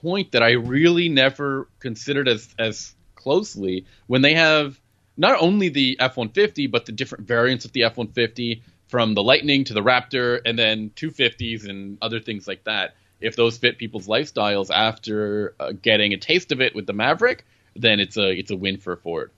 point 0.00 0.32
that 0.32 0.42
I 0.42 0.52
really 0.52 1.08
never 1.08 1.68
considered 1.80 2.28
as 2.28 2.48
as 2.58 2.94
closely 3.14 3.84
when 4.06 4.22
they 4.22 4.34
have 4.34 4.78
not 5.16 5.40
only 5.40 5.68
the 5.68 5.96
F 6.00 6.16
one 6.16 6.28
fifty 6.30 6.66
but 6.66 6.86
the 6.86 6.92
different 6.92 7.26
variants 7.26 7.64
of 7.64 7.72
the 7.72 7.84
F 7.84 7.96
one 7.96 8.08
fifty 8.08 8.62
from 8.88 9.14
the 9.14 9.22
Lightning 9.22 9.64
to 9.64 9.74
the 9.74 9.82
Raptor 9.82 10.40
and 10.44 10.58
then 10.58 10.90
two 10.94 11.10
fifties 11.10 11.64
and 11.64 11.98
other 12.00 12.20
things 12.20 12.46
like 12.46 12.64
that. 12.64 12.94
If 13.20 13.34
those 13.34 13.58
fit 13.58 13.78
people's 13.78 14.06
lifestyles 14.06 14.70
after 14.72 15.54
uh, 15.58 15.72
getting 15.72 16.12
a 16.12 16.18
taste 16.18 16.52
of 16.52 16.60
it 16.60 16.74
with 16.74 16.86
the 16.86 16.92
Maverick, 16.92 17.44
then 17.74 17.98
it's 17.98 18.16
a 18.16 18.30
it's 18.30 18.50
a 18.50 18.56
win 18.56 18.78
for 18.78 18.96
Ford. 18.96 19.32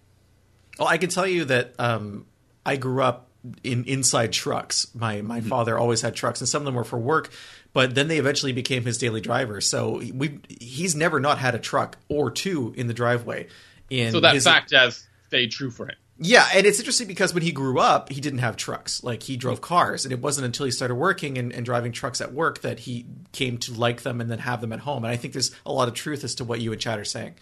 Well, 0.79 0.89
I 0.89 0.99
can 0.99 1.11
tell 1.11 1.27
you 1.27 1.47
that 1.47 1.75
um, 1.79 2.27
I 2.65 2.77
grew 2.77 3.03
up 3.03 3.29
in 3.65 3.85
inside 3.85 4.33
trucks. 4.33 4.89
My 4.95 5.23
my 5.23 5.41
mm-hmm. 5.41 5.49
father 5.49 5.79
always 5.79 6.03
had 6.03 6.15
trucks, 6.15 6.41
and 6.41 6.49
some 6.49 6.63
of 6.63 6.67
them 6.67 6.75
were 6.75 6.85
for 6.85 6.99
work. 6.99 7.31
But 7.73 7.95
then 7.95 8.09
they 8.09 8.19
eventually 8.19 8.53
became 8.53 8.85
his 8.85 8.99
daily 8.99 9.21
driver. 9.21 9.61
So 9.61 10.03
we 10.15 10.41
he's 10.49 10.95
never 10.95 11.21
not 11.21 11.39
had 11.39 11.55
a 11.55 11.59
truck 11.59 11.99
or 12.09 12.31
two 12.31 12.75
in 12.77 12.87
the 12.87 12.95
driveway. 12.95 13.49
In 13.89 14.13
So 14.13 14.21
that 14.21 14.35
his, 14.35 14.45
fact 14.45 14.73
has 14.73 15.07
stayed 15.27 15.51
true 15.51 15.71
for 15.71 15.87
him. 15.87 15.97
Yeah, 16.23 16.47
and 16.55 16.67
it's 16.67 16.79
interesting 16.79 17.07
because 17.07 17.33
when 17.33 17.43
he 17.43 17.51
grew 17.51 17.79
up, 17.81 18.13
he 18.13 18.21
didn't 18.21 18.41
have 18.41 18.57
trucks. 18.57 19.03
Like 19.03 19.23
he 19.23 19.39
drove 19.39 19.63
cars, 19.63 20.05
and 20.05 20.13
it 20.13 20.21
wasn't 20.21 20.45
until 20.45 20.67
he 20.67 20.73
started 20.73 20.97
working 20.97 21.39
and, 21.39 21.51
and 21.51 21.65
driving 21.65 21.93
trucks 21.93 22.21
at 22.21 22.35
work 22.35 22.61
that 22.61 22.81
he 22.81 23.07
came 23.33 23.57
to 23.59 23.73
like 23.73 24.03
them 24.03 24.21
and 24.21 24.31
then 24.31 24.39
have 24.41 24.61
them 24.61 24.73
at 24.73 24.81
home. 24.81 25.05
And 25.05 25.13
I 25.13 25.17
think 25.17 25.33
there's 25.33 25.55
a 25.65 25.73
lot 25.73 25.89
of 25.89 25.95
truth 25.95 26.23
as 26.23 26.35
to 26.37 26.45
what 26.45 26.61
you 26.61 26.73
and 26.73 26.81
Chad 26.81 26.99
are 26.99 27.05
saying. 27.07 27.37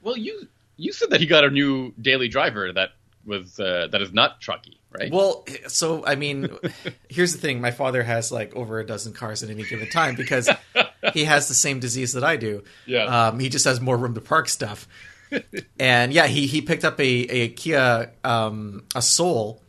Well, 0.00 0.16
you 0.16 0.46
you 0.76 0.92
said 0.92 1.10
that 1.10 1.20
he 1.20 1.26
got 1.26 1.44
a 1.44 1.50
new 1.50 1.92
daily 2.00 2.28
driver 2.28 2.72
that 2.72 2.90
was 3.24 3.58
uh, 3.60 3.88
that 3.92 4.00
is 4.02 4.12
not 4.12 4.40
trucky, 4.40 4.78
right? 4.98 5.12
Well, 5.12 5.44
so 5.68 6.04
I 6.06 6.14
mean, 6.14 6.48
here's 7.08 7.32
the 7.32 7.38
thing: 7.38 7.60
my 7.60 7.70
father 7.70 8.02
has 8.02 8.32
like 8.32 8.54
over 8.56 8.80
a 8.80 8.86
dozen 8.86 9.12
cars 9.12 9.42
at 9.42 9.50
any 9.50 9.62
given 9.64 9.88
time 9.90 10.14
because 10.14 10.48
he 11.14 11.24
has 11.24 11.48
the 11.48 11.54
same 11.54 11.80
disease 11.80 12.12
that 12.14 12.24
I 12.24 12.36
do. 12.36 12.64
Yeah. 12.86 13.28
um, 13.28 13.38
he 13.38 13.48
just 13.48 13.64
has 13.64 13.80
more 13.80 13.96
room 13.96 14.14
to 14.14 14.20
park 14.20 14.48
stuff. 14.48 14.88
and 15.78 16.12
yeah, 16.12 16.26
he 16.26 16.46
he 16.46 16.60
picked 16.62 16.84
up 16.84 16.98
a 16.98 17.02
a 17.04 17.48
Kia 17.48 18.10
um, 18.24 18.84
a 18.94 19.02
Soul 19.02 19.62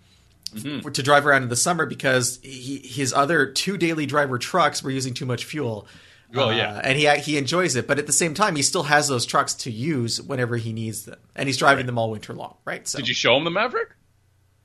Mm-hmm. 0.54 0.90
to 0.90 1.02
drive 1.02 1.26
around 1.26 1.44
in 1.44 1.48
the 1.48 1.56
summer 1.56 1.86
because 1.86 2.38
he, 2.44 2.80
his 2.80 3.14
other 3.14 3.46
two 3.46 3.78
daily 3.78 4.06
driver 4.06 4.38
trucks 4.38 4.84
were 4.84 4.92
using 4.92 5.14
too 5.14 5.26
much 5.26 5.46
fuel. 5.46 5.88
Oh, 6.36 6.50
Uh, 6.50 6.52
yeah. 6.52 6.82
and 6.84 6.98
he 6.98 7.08
he 7.20 7.38
enjoys 7.38 7.76
it, 7.76 7.88
but 7.88 8.00
at 8.00 8.08
the 8.08 8.14
same 8.14 8.34
time, 8.34 8.56
he 8.56 8.62
still 8.62 8.84
has 8.84 9.08
those 9.08 9.26
trucks 9.26 9.54
to 9.56 9.72
use 9.72 10.22
whenever 10.22 10.58
he 10.58 10.72
needs 10.74 11.04
them, 11.06 11.20
and 11.36 11.48
he's 11.50 11.58
driving 11.58 11.86
them 11.86 11.98
all 11.98 12.10
winter 12.12 12.34
long, 12.34 12.56
right? 12.66 12.88
So, 12.88 12.98
Did 13.00 13.08
you 13.08 13.14
show 13.14 13.36
him 13.38 13.44
the 13.44 13.52
Maverick? 13.52 13.90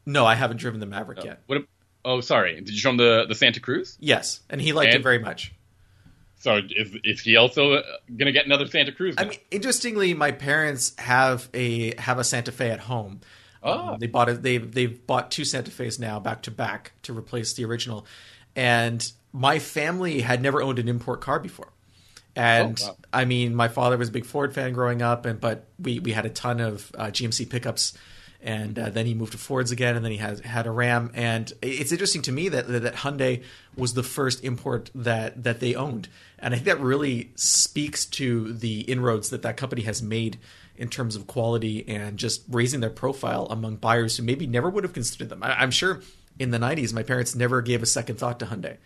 no, 0.04 0.24
I 0.24 0.34
haven't 0.36 0.58
driven 0.58 0.78
the 0.80 0.86
Maverick 0.86 1.24
yet. 1.24 1.42
What? 1.46 1.64
Oh, 2.04 2.20
sorry. 2.20 2.54
Did 2.56 2.68
you 2.70 2.78
show 2.78 2.90
him 2.90 2.96
the 2.98 3.24
the 3.28 3.34
Santa 3.34 3.58
Cruz? 3.60 3.96
Yes, 4.00 4.40
and 4.48 4.60
he 4.60 4.72
liked 4.72 4.92
And- 4.92 5.00
it 5.00 5.02
very 5.02 5.18
much. 5.18 5.52
So 6.38 6.58
is 6.58 6.94
is 7.02 7.20
he 7.22 7.34
also 7.36 7.72
uh, 7.74 7.82
gonna 8.16 8.30
get 8.30 8.46
another 8.46 8.66
Santa 8.68 8.92
Cruz? 8.92 9.16
I 9.18 9.24
mean, 9.24 9.38
interestingly, 9.50 10.14
my 10.14 10.30
parents 10.30 10.92
have 10.98 11.48
a 11.54 11.96
have 12.00 12.18
a 12.18 12.24
Santa 12.24 12.52
Fe 12.52 12.70
at 12.70 12.78
home. 12.80 13.20
Oh. 13.62 13.94
Um, 13.94 13.98
they 13.98 14.06
bought 14.06 14.28
it. 14.28 14.42
They 14.42 14.58
they've 14.58 15.04
bought 15.06 15.32
two 15.32 15.44
Santa 15.44 15.70
Fe's 15.72 15.98
now 15.98 16.20
back 16.20 16.42
to 16.42 16.50
back 16.52 16.92
to 17.02 17.12
replace 17.16 17.54
the 17.54 17.64
original, 17.64 18.06
and 18.56 19.12
my 19.32 19.58
family 19.58 20.22
had 20.22 20.40
never 20.42 20.62
owned 20.62 20.78
an 20.78 20.88
import 20.88 21.20
car 21.20 21.38
before. 21.38 21.68
And 22.34 22.80
Oh, 22.82 22.88
wow. 22.88 22.96
I 23.12 23.24
mean, 23.24 23.54
my 23.54 23.68
father 23.68 23.96
was 23.96 24.08
a 24.08 24.12
big 24.12 24.26
Ford 24.26 24.54
fan 24.54 24.72
growing 24.72 25.02
up, 25.02 25.24
and 25.26 25.40
but 25.40 25.68
we 25.78 26.00
we 26.00 26.12
had 26.12 26.26
a 26.26 26.30
ton 26.30 26.60
of 26.60 26.90
uh, 26.96 27.06
GMC 27.06 27.48
pickups, 27.48 27.96
and 28.42 28.78
uh, 28.78 28.90
then 28.90 29.06
he 29.06 29.14
moved 29.14 29.32
to 29.32 29.38
Fords 29.38 29.70
again, 29.70 29.96
and 29.96 30.04
then 30.04 30.12
he 30.12 30.18
had 30.18 30.40
had 30.40 30.66
a 30.66 30.70
Ram. 30.70 31.10
And 31.14 31.50
it's 31.62 31.92
interesting 31.92 32.22
to 32.22 32.32
me 32.32 32.50
that 32.50 32.68
that 32.68 32.94
Hyundai 32.94 33.42
was 33.74 33.94
the 33.94 34.02
first 34.02 34.44
import 34.44 34.90
that 34.94 35.44
that 35.44 35.60
they 35.60 35.74
owned, 35.74 36.08
and 36.38 36.52
I 36.52 36.58
think 36.58 36.66
that 36.66 36.80
really 36.80 37.30
speaks 37.36 38.04
to 38.06 38.52
the 38.52 38.80
inroads 38.80 39.30
that 39.30 39.40
that 39.42 39.56
company 39.56 39.82
has 39.82 40.02
made 40.02 40.38
in 40.76 40.88
terms 40.88 41.16
of 41.16 41.26
quality 41.26 41.88
and 41.88 42.18
just 42.18 42.42
raising 42.50 42.80
their 42.80 42.90
profile 42.90 43.46
among 43.48 43.76
buyers 43.76 44.18
who 44.18 44.22
maybe 44.22 44.46
never 44.46 44.68
would 44.68 44.84
have 44.84 44.92
considered 44.92 45.30
them. 45.30 45.42
I, 45.42 45.62
I'm 45.62 45.70
sure 45.70 46.02
in 46.38 46.50
the 46.50 46.58
'90s, 46.58 46.92
my 46.92 47.02
parents 47.02 47.34
never 47.34 47.62
gave 47.62 47.82
a 47.82 47.86
second 47.86 48.16
thought 48.18 48.38
to 48.40 48.46
Hyundai. 48.46 48.76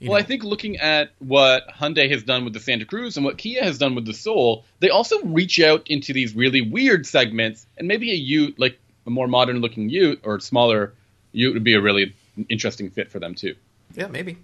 Well, 0.00 0.12
know? 0.12 0.16
I 0.16 0.22
think 0.22 0.44
looking 0.44 0.78
at 0.78 1.10
what 1.18 1.68
Hyundai 1.68 2.10
has 2.10 2.22
done 2.22 2.44
with 2.44 2.54
the 2.54 2.60
Santa 2.60 2.86
Cruz 2.86 3.16
and 3.16 3.24
what 3.26 3.36
Kia 3.36 3.62
has 3.62 3.76
done 3.76 3.94
with 3.94 4.06
the 4.06 4.14
Soul, 4.14 4.64
they 4.78 4.88
also 4.88 5.20
reach 5.24 5.60
out 5.60 5.82
into 5.90 6.12
these 6.14 6.34
really 6.34 6.62
weird 6.62 7.06
segments, 7.06 7.66
and 7.76 7.86
maybe 7.86 8.10
a 8.10 8.14
Ute, 8.14 8.58
like 8.58 8.78
a 9.06 9.10
more 9.10 9.28
modern 9.28 9.60
looking 9.60 9.90
Ute 9.90 10.20
or 10.24 10.40
smaller 10.40 10.94
Ute, 11.32 11.52
would 11.52 11.64
be 11.64 11.74
a 11.74 11.80
really 11.82 12.14
interesting 12.48 12.88
fit 12.90 13.10
for 13.10 13.18
them 13.18 13.34
too. 13.34 13.54
yeah, 13.94 14.06
maybe. 14.06 14.38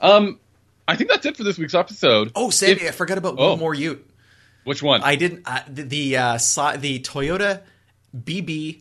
Um, 0.00 0.38
I 0.88 0.96
think 0.96 1.10
that's 1.10 1.26
it 1.26 1.36
for 1.36 1.44
this 1.44 1.58
week's 1.58 1.74
episode. 1.74 2.32
Oh, 2.34 2.48
Sammy, 2.50 2.72
If- 2.72 2.88
I 2.88 2.90
forgot 2.92 3.18
about 3.18 3.34
Oh. 3.38 3.50
one 3.50 3.58
more 3.58 3.74
Ute. 3.74 4.04
which 4.64 4.82
one? 4.82 5.02
I 5.02 5.16
didn't. 5.16 5.42
Uh, 5.46 5.60
the 5.68 5.82
the, 5.82 6.16
uh, 6.16 6.32
the 6.78 6.98
Toyota 7.00 7.60
BB 8.16 8.80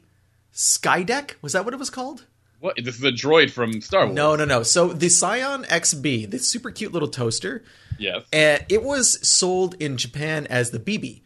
Skydeck 0.53 1.31
was 1.41 1.53
that 1.53 1.65
what 1.65 1.73
it 1.73 1.77
was 1.77 1.89
called? 1.89 2.25
What? 2.61 2.77
This 2.81 2.95
is 2.97 3.03
a 3.03 3.11
droid 3.11 3.51
from 3.51 3.81
Star 3.81 4.05
Wars. 4.05 4.15
No, 4.15 4.35
no, 4.37 4.45
no. 4.45 4.63
So 4.63 4.87
the 4.93 5.09
Scion 5.09 5.63
XB, 5.63 6.29
the 6.31 6.39
super 6.39 6.71
cute 6.71 6.93
little 6.93 7.09
toaster, 7.09 7.63
Yes. 7.99 8.23
uh, 8.33 8.63
it 8.69 8.83
was 8.83 9.27
sold 9.27 9.75
in 9.81 9.97
Japan 9.97 10.47
as 10.47 10.71
the 10.71 10.79
BB, 10.79 11.21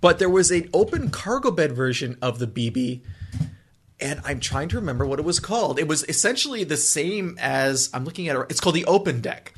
but 0.00 0.18
there 0.18 0.30
was 0.30 0.50
an 0.50 0.68
open 0.72 1.10
cargo 1.10 1.50
bed 1.50 1.72
version 1.72 2.16
of 2.22 2.38
the 2.38 2.46
BB. 2.46 3.02
And 3.98 4.20
I'm 4.24 4.40
trying 4.40 4.68
to 4.70 4.76
remember 4.76 5.06
what 5.06 5.18
it 5.18 5.24
was 5.24 5.40
called. 5.40 5.78
It 5.78 5.88
was 5.88 6.04
essentially 6.08 6.64
the 6.64 6.76
same 6.76 7.36
as 7.40 7.88
I'm 7.94 8.04
looking 8.04 8.28
at 8.28 8.36
it. 8.36 8.46
It's 8.50 8.60
called 8.60 8.74
the 8.76 8.84
Open 8.84 9.20
Deck. 9.20 9.54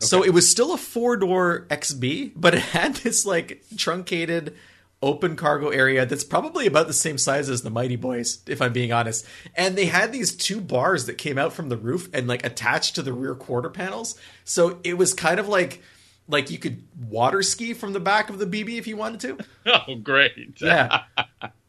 So 0.00 0.22
it 0.24 0.30
was 0.30 0.48
still 0.50 0.74
a 0.74 0.76
four 0.76 1.16
door 1.16 1.66
XB, 1.70 2.32
but 2.36 2.54
it 2.54 2.60
had 2.60 2.96
this 2.96 3.24
like 3.24 3.62
truncated 3.78 4.54
open 5.02 5.36
cargo 5.36 5.68
area 5.68 6.06
that's 6.06 6.24
probably 6.24 6.66
about 6.66 6.86
the 6.86 6.92
same 6.92 7.18
size 7.18 7.48
as 7.48 7.62
the 7.62 7.70
Mighty 7.70 7.96
Boys, 7.96 8.40
if 8.46 8.62
I'm 8.62 8.72
being 8.72 8.92
honest. 8.92 9.26
And 9.54 9.76
they 9.76 9.86
had 9.86 10.12
these 10.12 10.34
two 10.34 10.60
bars 10.60 11.06
that 11.06 11.18
came 11.18 11.38
out 11.38 11.52
from 11.52 11.68
the 11.68 11.76
roof 11.76 12.08
and 12.14 12.26
like 12.26 12.44
attached 12.44 12.94
to 12.94 13.02
the 13.02 13.12
rear 13.12 13.34
quarter 13.34 13.70
panels. 13.70 14.18
So 14.44 14.78
it 14.84 14.94
was 14.94 15.14
kind 15.14 15.38
of 15.38 15.48
like 15.48 15.82
like 16.28 16.50
you 16.50 16.58
could 16.58 16.82
water 17.08 17.42
ski 17.42 17.72
from 17.72 17.92
the 17.92 18.00
back 18.00 18.30
of 18.30 18.38
the 18.38 18.46
BB 18.46 18.78
if 18.78 18.86
you 18.86 18.96
wanted 18.96 19.20
to. 19.20 19.38
Oh, 19.88 19.96
great. 19.96 20.32
Yeah. 20.60 21.02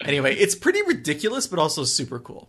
anyway, 0.01 0.35
it's 0.35 0.53
pretty 0.53 0.83
ridiculous, 0.83 1.47
but 1.47 1.57
also 1.57 1.83
super 1.83 2.19
cool. 2.19 2.47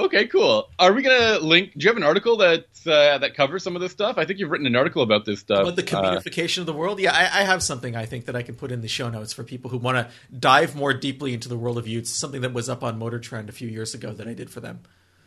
Okay, 0.00 0.26
cool. 0.28 0.70
Are 0.78 0.94
we 0.94 1.02
gonna 1.02 1.38
link? 1.40 1.72
Do 1.76 1.84
you 1.84 1.90
have 1.90 1.96
an 1.98 2.02
article 2.02 2.38
that 2.38 2.64
uh, 2.86 3.18
that 3.18 3.34
covers 3.34 3.62
some 3.62 3.76
of 3.76 3.82
this 3.82 3.92
stuff? 3.92 4.16
I 4.16 4.24
think 4.24 4.38
you've 4.38 4.50
written 4.50 4.66
an 4.66 4.74
article 4.74 5.02
about 5.02 5.26
this 5.26 5.40
stuff. 5.40 5.60
About 5.60 5.76
the 5.76 5.82
Uh, 5.82 5.86
commodification 6.20 6.58
of 6.58 6.66
the 6.66 6.72
world, 6.72 6.98
yeah, 7.00 7.12
I, 7.12 7.40
I 7.40 7.44
have 7.44 7.62
something 7.62 7.94
I 7.94 8.06
think 8.06 8.24
that 8.24 8.34
I 8.34 8.42
can 8.42 8.54
put 8.54 8.72
in 8.72 8.80
the 8.80 8.88
show 8.88 9.10
notes 9.10 9.34
for 9.34 9.44
people 9.44 9.70
who 9.70 9.76
want 9.76 9.98
to 9.98 10.08
dive 10.34 10.74
more 10.74 10.94
deeply 10.94 11.34
into 11.34 11.50
the 11.50 11.56
world 11.58 11.76
of 11.76 11.86
Utes. 11.86 12.08
Something 12.10 12.40
that 12.40 12.54
was 12.54 12.70
up 12.70 12.82
on 12.82 12.98
Motor 12.98 13.18
Trend 13.18 13.50
a 13.50 13.52
few 13.52 13.68
years 13.68 13.92
ago 13.94 14.10
that 14.12 14.26
I 14.26 14.32
did 14.32 14.48
for 14.50 14.60
them. 14.60 14.80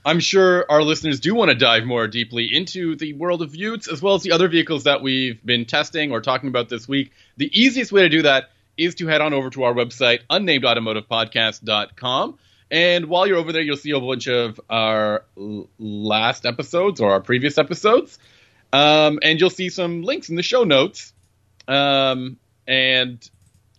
I'm 0.06 0.20
sure 0.20 0.66
our 0.70 0.82
listeners 0.82 1.20
do 1.20 1.36
want 1.36 1.50
to 1.50 1.56
dive 1.56 1.86
more 1.86 2.08
deeply 2.08 2.50
into 2.52 2.96
the 2.96 3.14
world 3.14 3.44
of 3.44 3.56
Utes 3.56 3.88
as 3.88 4.02
well 4.02 4.16
as 4.16 4.24
the 4.24 4.32
other 4.32 4.48
vehicles 4.50 4.86
that 4.86 5.02
we've 5.04 5.42
been 5.46 5.66
testing 5.66 6.12
or 6.12 6.20
talking 6.20 6.50
about 6.50 6.68
this 6.68 6.88
week. 6.88 7.12
The 7.38 7.50
easiest 7.54 7.92
way 7.92 8.02
to 8.02 8.10
do 8.10 8.24
that 8.24 8.50
is 8.76 8.96
to 8.96 9.06
head 9.08 9.22
on 9.22 9.34
over 9.34 9.50
to 9.52 9.64
our 9.64 9.74
website, 9.74 10.20
unnamedautomotivepodcast.com. 10.30 12.38
And 12.74 13.06
while 13.06 13.28
you're 13.28 13.38
over 13.38 13.54
there, 13.54 13.62
you'll 13.62 13.78
see 13.78 13.92
a 13.92 14.00
bunch 14.00 14.28
of 14.28 14.60
our 14.68 15.24
last 15.78 16.44
episodes 16.48 17.00
or 17.02 17.12
our 17.12 17.22
previous 17.22 17.60
episodes. 17.60 18.18
Um, 18.74 19.20
and 19.22 19.40
you'll 19.40 19.52
see 19.52 19.70
some 19.70 20.02
links 20.02 20.30
in 20.30 20.36
the 20.36 20.42
show 20.42 20.64
notes. 20.64 21.14
Um, 21.68 22.38
and 22.68 23.30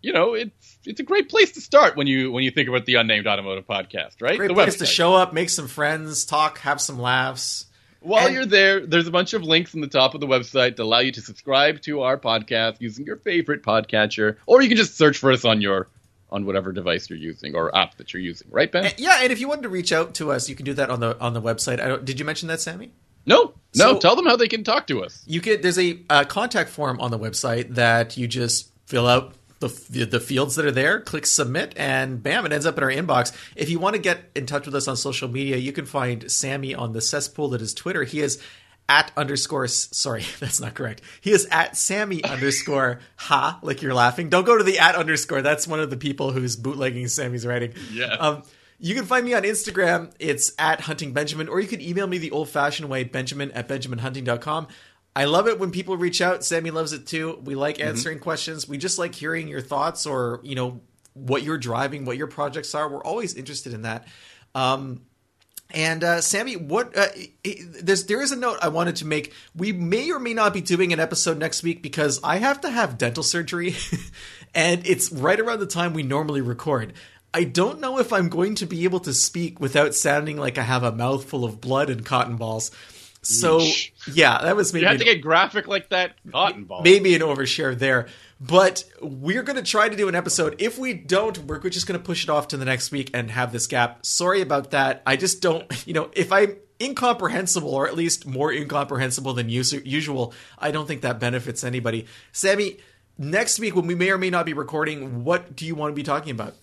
you 0.01 0.12
know, 0.12 0.34
it's 0.34 0.78
it's 0.86 1.01
a 1.01 1.03
great 1.03 1.28
place 1.28 1.51
to 1.53 1.61
start 1.61 1.97
when 1.97 2.07
you 2.07 2.30
when 2.30 2.45
you 2.45 2.53
think 2.53 2.68
about 2.68 2.84
the 2.84 2.95
unnamed 2.95 3.26
automotive 3.26 3.66
podcast, 3.66 4.20
right? 4.22 4.36
Great 4.36 4.47
the 4.47 4.55
place 4.55 4.76
to 4.76 4.86
show 4.86 5.14
up, 5.14 5.32
make 5.32 5.51
some 5.51 5.66
friends, 5.66 6.24
talk, 6.24 6.59
have 6.59 6.80
some 6.80 7.01
laughs. 7.01 7.66
While 7.99 8.26
And- 8.26 8.34
you're 8.34 8.47
there, 8.47 8.86
there's 8.86 9.09
a 9.09 9.11
bunch 9.11 9.32
of 9.32 9.42
links 9.42 9.74
in 9.74 9.80
the 9.80 9.88
top 9.88 10.14
of 10.14 10.20
the 10.20 10.26
website 10.28 10.76
to 10.76 10.84
allow 10.84 11.01
you 11.01 11.11
to 11.12 11.20
subscribe 11.20 11.80
to 11.82 12.03
our 12.03 12.16
podcast 12.16 12.76
using 12.78 13.07
your 13.07 13.16
favorite 13.16 13.62
podcatcher, 13.64 14.36
or 14.47 14.62
you 14.62 14.68
can 14.68 14.76
just 14.76 14.97
search 14.97 15.18
for 15.18 15.32
us 15.32 15.45
on 15.45 15.61
your 15.62 15.88
on 16.31 16.47
whatever 16.47 16.72
device 16.72 17.09
you're 17.09 17.18
using 17.18 17.55
or 17.55 17.75
app 17.77 17.97
that 17.97 18.12
you're 18.12 18.22
using. 18.22 18.49
Right, 18.51 18.70
Ben? 18.70 18.87
And- 18.87 18.95
yeah, 18.99 19.18
and 19.22 19.33
if 19.33 19.41
you 19.41 19.49
wanted 19.49 19.62
to 19.62 19.68
reach 19.68 19.93
out 19.93 20.14
to 20.14 20.33
us, 20.33 20.49
you 20.49 20.55
can 20.55 20.64
do 20.64 20.75
that 20.75 20.91
on 20.91 21.01
the 21.01 21.18
on 21.20 21.35
the 21.35 21.43
website. 21.43 21.81
I 21.81 21.89
don't, 21.89 22.05
did 22.05 22.18
you 22.18 22.25
mention 22.25 22.49
that, 22.49 22.61
Sammy? 22.61 22.93
no, 23.27 23.55
no. 23.77 23.95
So- 23.95 23.99
tell 23.99 24.16
them 24.16 24.27
how 24.27 24.37
they 24.37 24.49
can 24.49 24.64
talk 24.64 24.87
to 24.89 25.03
us. 25.05 25.22
You 25.27 25.41
could. 25.41 25.62
There's 25.62 25.79
a 25.79 25.99
uh, 26.11 26.25
contact 26.25 26.70
form 26.70 27.01
on 27.01 27.11
the 27.11 27.18
website 27.18 27.75
that 27.75 28.16
you 28.16 28.27
just 28.27 28.70
fill 28.87 29.07
out 29.07 29.35
the, 29.61 29.68
the 29.91 30.05
the 30.05 30.20
fields 30.20 30.57
that 30.57 30.66
are 30.66 30.70
there, 30.72 31.01
click 31.01 31.25
submit, 31.25 31.72
and 31.77 32.22
bam, 32.22 32.45
it 32.45 32.53
ends 32.53 32.66
up 32.66 32.77
in 32.77 32.85
our 32.85 32.91
inbox. 32.91 33.33
If 33.57 33.70
you 33.70 33.79
want 33.79 33.95
to 33.95 34.03
get 34.03 34.31
in 34.35 34.47
touch 34.47 34.66
with 34.66 34.75
us 34.75 34.89
on 34.89 34.97
social 34.97 35.29
media, 35.29 35.57
you 35.57 35.72
can 35.72 35.87
find 35.87 36.31
Sammy 36.31 36.75
on 36.75 36.93
the 36.93 37.01
cesspool 37.01 37.49
that 37.51 37.62
is 37.62 37.72
Twitter. 37.72 38.05
He 38.05 38.20
is 38.20 38.43
at 38.89 39.12
underscore. 39.16 39.66
Sorry, 39.68 40.24
that's 40.41 40.61
not 40.61 40.74
correct. 40.74 41.03
He 41.20 41.32
is 41.32 41.47
at 41.51 41.76
Sammy 41.76 42.22
underscore 42.24 43.01
ha, 43.16 43.59
like 43.62 43.82
you're 43.82 43.95
laughing. 43.95 44.28
Don't 44.28 44.45
go 44.45 44.57
to 44.57 44.64
the 44.64 44.78
at 44.78 44.95
underscore. 44.95 45.43
That's 45.43 45.66
one 45.66 45.80
of 45.80 45.91
the 45.91 45.97
people 45.97 46.32
who's 46.32 46.57
bootlegging 46.57 47.09
Sammy's 47.09 47.47
writing. 47.47 47.74
Yeah. 47.93 48.14
Um, 48.14 48.43
you 48.78 48.95
can 48.95 49.07
find 49.07 49.24
me 49.24 49.35
on 49.35 49.45
Instagram. 49.45 50.12
It's 50.18 50.53
at 50.59 50.80
Hunting 50.80 51.12
Benjamin, 51.12 51.49
or 51.49 51.61
you 51.61 51.68
can 51.68 51.80
email 51.80 52.07
me 52.07 52.18
the 52.18 52.32
old 52.32 52.49
fashioned 52.49 52.89
way, 52.89 53.05
benjamin 53.05 53.51
at 53.53 53.68
benjaminhunting.com. 53.68 54.68
I 55.16 55.26
love 55.26 55.47
it 55.47 55.61
when 55.61 55.70
people 55.70 55.97
reach 55.97 56.20
out. 56.20 56.45
Sammy 56.45 56.72
loves 56.72 56.93
it 56.93 57.07
too. 57.07 57.41
We 57.45 57.55
like 57.55 57.78
answering 57.80 58.18
questions. 58.18 58.68
We 58.68 58.78
just 58.78 58.99
like 58.99 59.14
hearing 59.14 59.47
your 59.47 59.61
thoughts 59.61 60.07
or, 60.07 60.41
you 60.43 60.57
know, 60.57 60.80
what 61.12 61.45
you're 61.45 61.59
driving, 61.59 62.05
what 62.05 62.16
your 62.16 62.26
projects 62.26 62.74
are. 62.74 62.89
We're 62.89 63.05
always 63.05 63.35
interested 63.35 63.72
in 63.74 63.82
that. 63.82 64.09
Um, 64.57 65.03
and 65.75 66.05
uh, 66.05 66.20
Sammy, 66.20 66.57
what 66.57 66.97
uh, 66.97 67.09
there's 67.83 68.07
there 68.07 68.22
is 68.22 68.33
a 68.33 68.37
note 68.37 68.59
I 68.62 68.68
wanted 68.68 68.97
to 68.97 69.07
make. 69.07 69.33
We 69.55 69.72
may 69.72 70.11
or 70.11 70.18
may 70.18 70.35
not 70.35 70.55
be 70.55 70.61
doing 70.61 70.93
an 70.93 71.01
episode 71.01 71.39
next 71.39 71.62
week 71.62 71.83
because 71.83 72.20
I 72.22 72.37
have 72.37 72.61
to 72.62 72.70
have 72.70 72.97
dental 72.97 73.22
surgery, 73.22 73.75
and 74.55 74.87
it's 74.87 75.11
right 75.12 75.39
around 75.39 75.61
the 75.61 75.66
time 75.66 75.93
we 75.93 76.03
normally 76.03 76.41
record. 76.41 76.95
I 77.33 77.43
don't 77.43 77.81
know 77.81 77.99
if 77.99 78.12
I'm 78.12 78.29
going 78.29 78.55
to 78.57 78.66
be 78.66 78.85
able 78.85 79.01
to 79.01 79.12
speak 79.12 79.59
without 79.59 79.95
sounding 79.95 80.37
like 80.37 80.57
I 80.57 80.62
have 80.62 80.85
a 80.85 80.93
mouthful 80.93 81.45
of 81.45 81.61
blood 81.61 81.91
and 81.91 82.07
cotton 82.07 82.37
balls. 82.37 82.70
So 83.22 83.59
Yeesh. 83.59 83.91
yeah, 84.12 84.39
that 84.43 84.55
was 84.55 84.72
maybe 84.72 84.83
You 84.83 84.89
have 84.91 84.99
to 84.99 85.05
get 85.05 85.20
graphic 85.20 85.66
like 85.66 85.89
that 85.89 86.14
cotton 86.31 86.64
ball. 86.64 86.83
maybe 86.83 87.14
an 87.14 87.22
overshare 87.22 87.77
there. 87.77 88.07
But 88.41 88.85
we're 89.01 89.43
going 89.43 89.57
to 89.57 89.62
try 89.62 89.89
to 89.89 89.97
do 89.97 90.09
an 90.09 90.14
episode. 90.14 90.57
If 90.59 90.78
we 90.78 90.93
don't, 90.93 91.39
we're 91.39 91.61
just 91.68 91.87
going 91.87 91.99
to 91.99 92.05
push 92.05 92.24
it 92.24 92.30
off 92.30 92.49
to 92.49 92.57
the 92.57 92.64
next 92.64 92.91
week 92.91 93.11
and 93.14 93.30
have 93.30 93.53
this 93.53 93.66
gap. 93.66 94.05
Sorry 94.05 94.41
about 94.41 94.72
that. 94.72 95.03
I 95.07 95.16
just 95.16 95.41
don't, 95.41 95.64
you 95.87 95.95
know, 95.95 96.11
if 96.14 96.32
I'm 96.32 96.57
incomprehensible 96.80 97.70
or 97.74 97.87
at 97.87 97.95
least 97.95 98.26
more 98.26 98.53
incomprehensible 98.53 99.35
than 99.35 99.49
usual, 99.49 100.35
I 100.59 100.70
don't 100.70 100.87
think 100.87 101.03
that 101.03 101.20
benefits 101.20 101.64
anybody. 101.64 102.07
Sammy, 102.32 102.78
next 103.16 103.59
week 103.59 103.76
when 103.76 103.87
we 103.87 103.95
may 103.95 104.11
or 104.11 104.18
may 104.18 104.30
not 104.30 104.47
be 104.47 104.53
recording, 104.53 105.24
what 105.24 105.55
do 105.55 105.66
you 105.66 105.74
want 105.74 105.93
to 105.93 105.95
be 105.95 106.03
talking 106.03 106.32
about? 106.32 106.55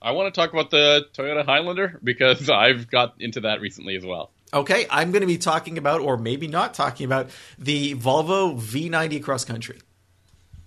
I 0.00 0.12
want 0.12 0.32
to 0.32 0.40
talk 0.40 0.52
about 0.52 0.70
the 0.70 1.06
Toyota 1.12 1.44
Highlander 1.44 1.98
because 2.02 2.48
I've 2.50 2.90
got 2.90 3.14
into 3.20 3.40
that 3.40 3.60
recently 3.60 3.96
as 3.96 4.04
well. 4.04 4.30
Okay, 4.52 4.86
I'm 4.90 5.10
going 5.10 5.20
to 5.20 5.26
be 5.26 5.36
talking 5.36 5.76
about, 5.76 6.00
or 6.00 6.16
maybe 6.16 6.46
not 6.46 6.72
talking 6.72 7.04
about, 7.04 7.28
the 7.58 7.94
Volvo 7.94 8.58
V90 8.58 9.22
cross 9.22 9.44
country. 9.44 9.78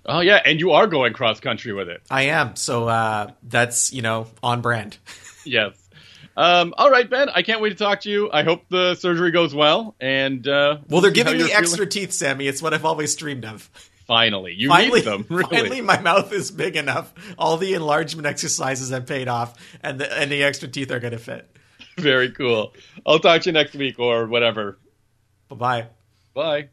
Oh 0.05 0.19
yeah, 0.21 0.41
and 0.43 0.59
you 0.59 0.71
are 0.71 0.87
going 0.87 1.13
cross 1.13 1.39
country 1.39 1.73
with 1.73 1.87
it. 1.89 2.01
I 2.09 2.23
am. 2.23 2.55
So 2.55 2.87
uh, 2.87 3.31
that's, 3.43 3.93
you 3.93 4.01
know, 4.01 4.27
on 4.43 4.61
brand. 4.61 4.97
Yes. 5.43 5.73
Um, 6.37 6.75
all 6.77 6.91
right, 6.91 7.09
Ben. 7.09 7.27
I 7.29 7.41
can't 7.41 7.61
wait 7.61 7.69
to 7.71 7.75
talk 7.75 8.01
to 8.01 8.09
you. 8.11 8.29
I 8.31 8.43
hope 8.43 8.61
the 8.69 8.93
surgery 8.93 9.31
goes 9.31 9.55
well. 9.55 9.95
And 9.99 10.47
uh, 10.47 10.77
Well, 10.87 11.01
they're 11.01 11.09
giving 11.09 11.37
me 11.37 11.51
extra 11.51 11.77
feeling. 11.77 11.89
teeth, 11.89 12.13
Sammy. 12.13 12.47
It's 12.47 12.61
what 12.61 12.75
I've 12.75 12.85
always 12.85 13.15
dreamed 13.15 13.43
of. 13.45 13.69
Finally, 14.05 14.53
you 14.55 14.69
Finally, 14.69 14.99
need 14.99 15.05
them. 15.05 15.25
Really. 15.29 15.49
finally, 15.49 15.81
my 15.81 15.99
mouth 15.99 16.31
is 16.31 16.51
big 16.51 16.75
enough. 16.75 17.11
All 17.39 17.57
the 17.57 17.73
enlargement 17.73 18.27
exercises 18.27 18.91
have 18.91 19.07
paid 19.07 19.27
off, 19.27 19.57
and 19.81 19.99
the, 19.99 20.15
and 20.15 20.31
the 20.31 20.43
extra 20.43 20.67
teeth 20.67 20.91
are 20.91 20.99
going 20.99 21.13
to 21.13 21.17
fit. 21.19 21.49
Very 21.97 22.29
cool. 22.31 22.73
I'll 23.03 23.17
talk 23.19 23.41
to 23.41 23.49
you 23.49 23.53
next 23.53 23.73
week 23.73 23.97
or 23.97 24.27
whatever. 24.27 24.77
Bye 25.49 25.55
bye. 25.55 25.87
Bye. 26.35 26.69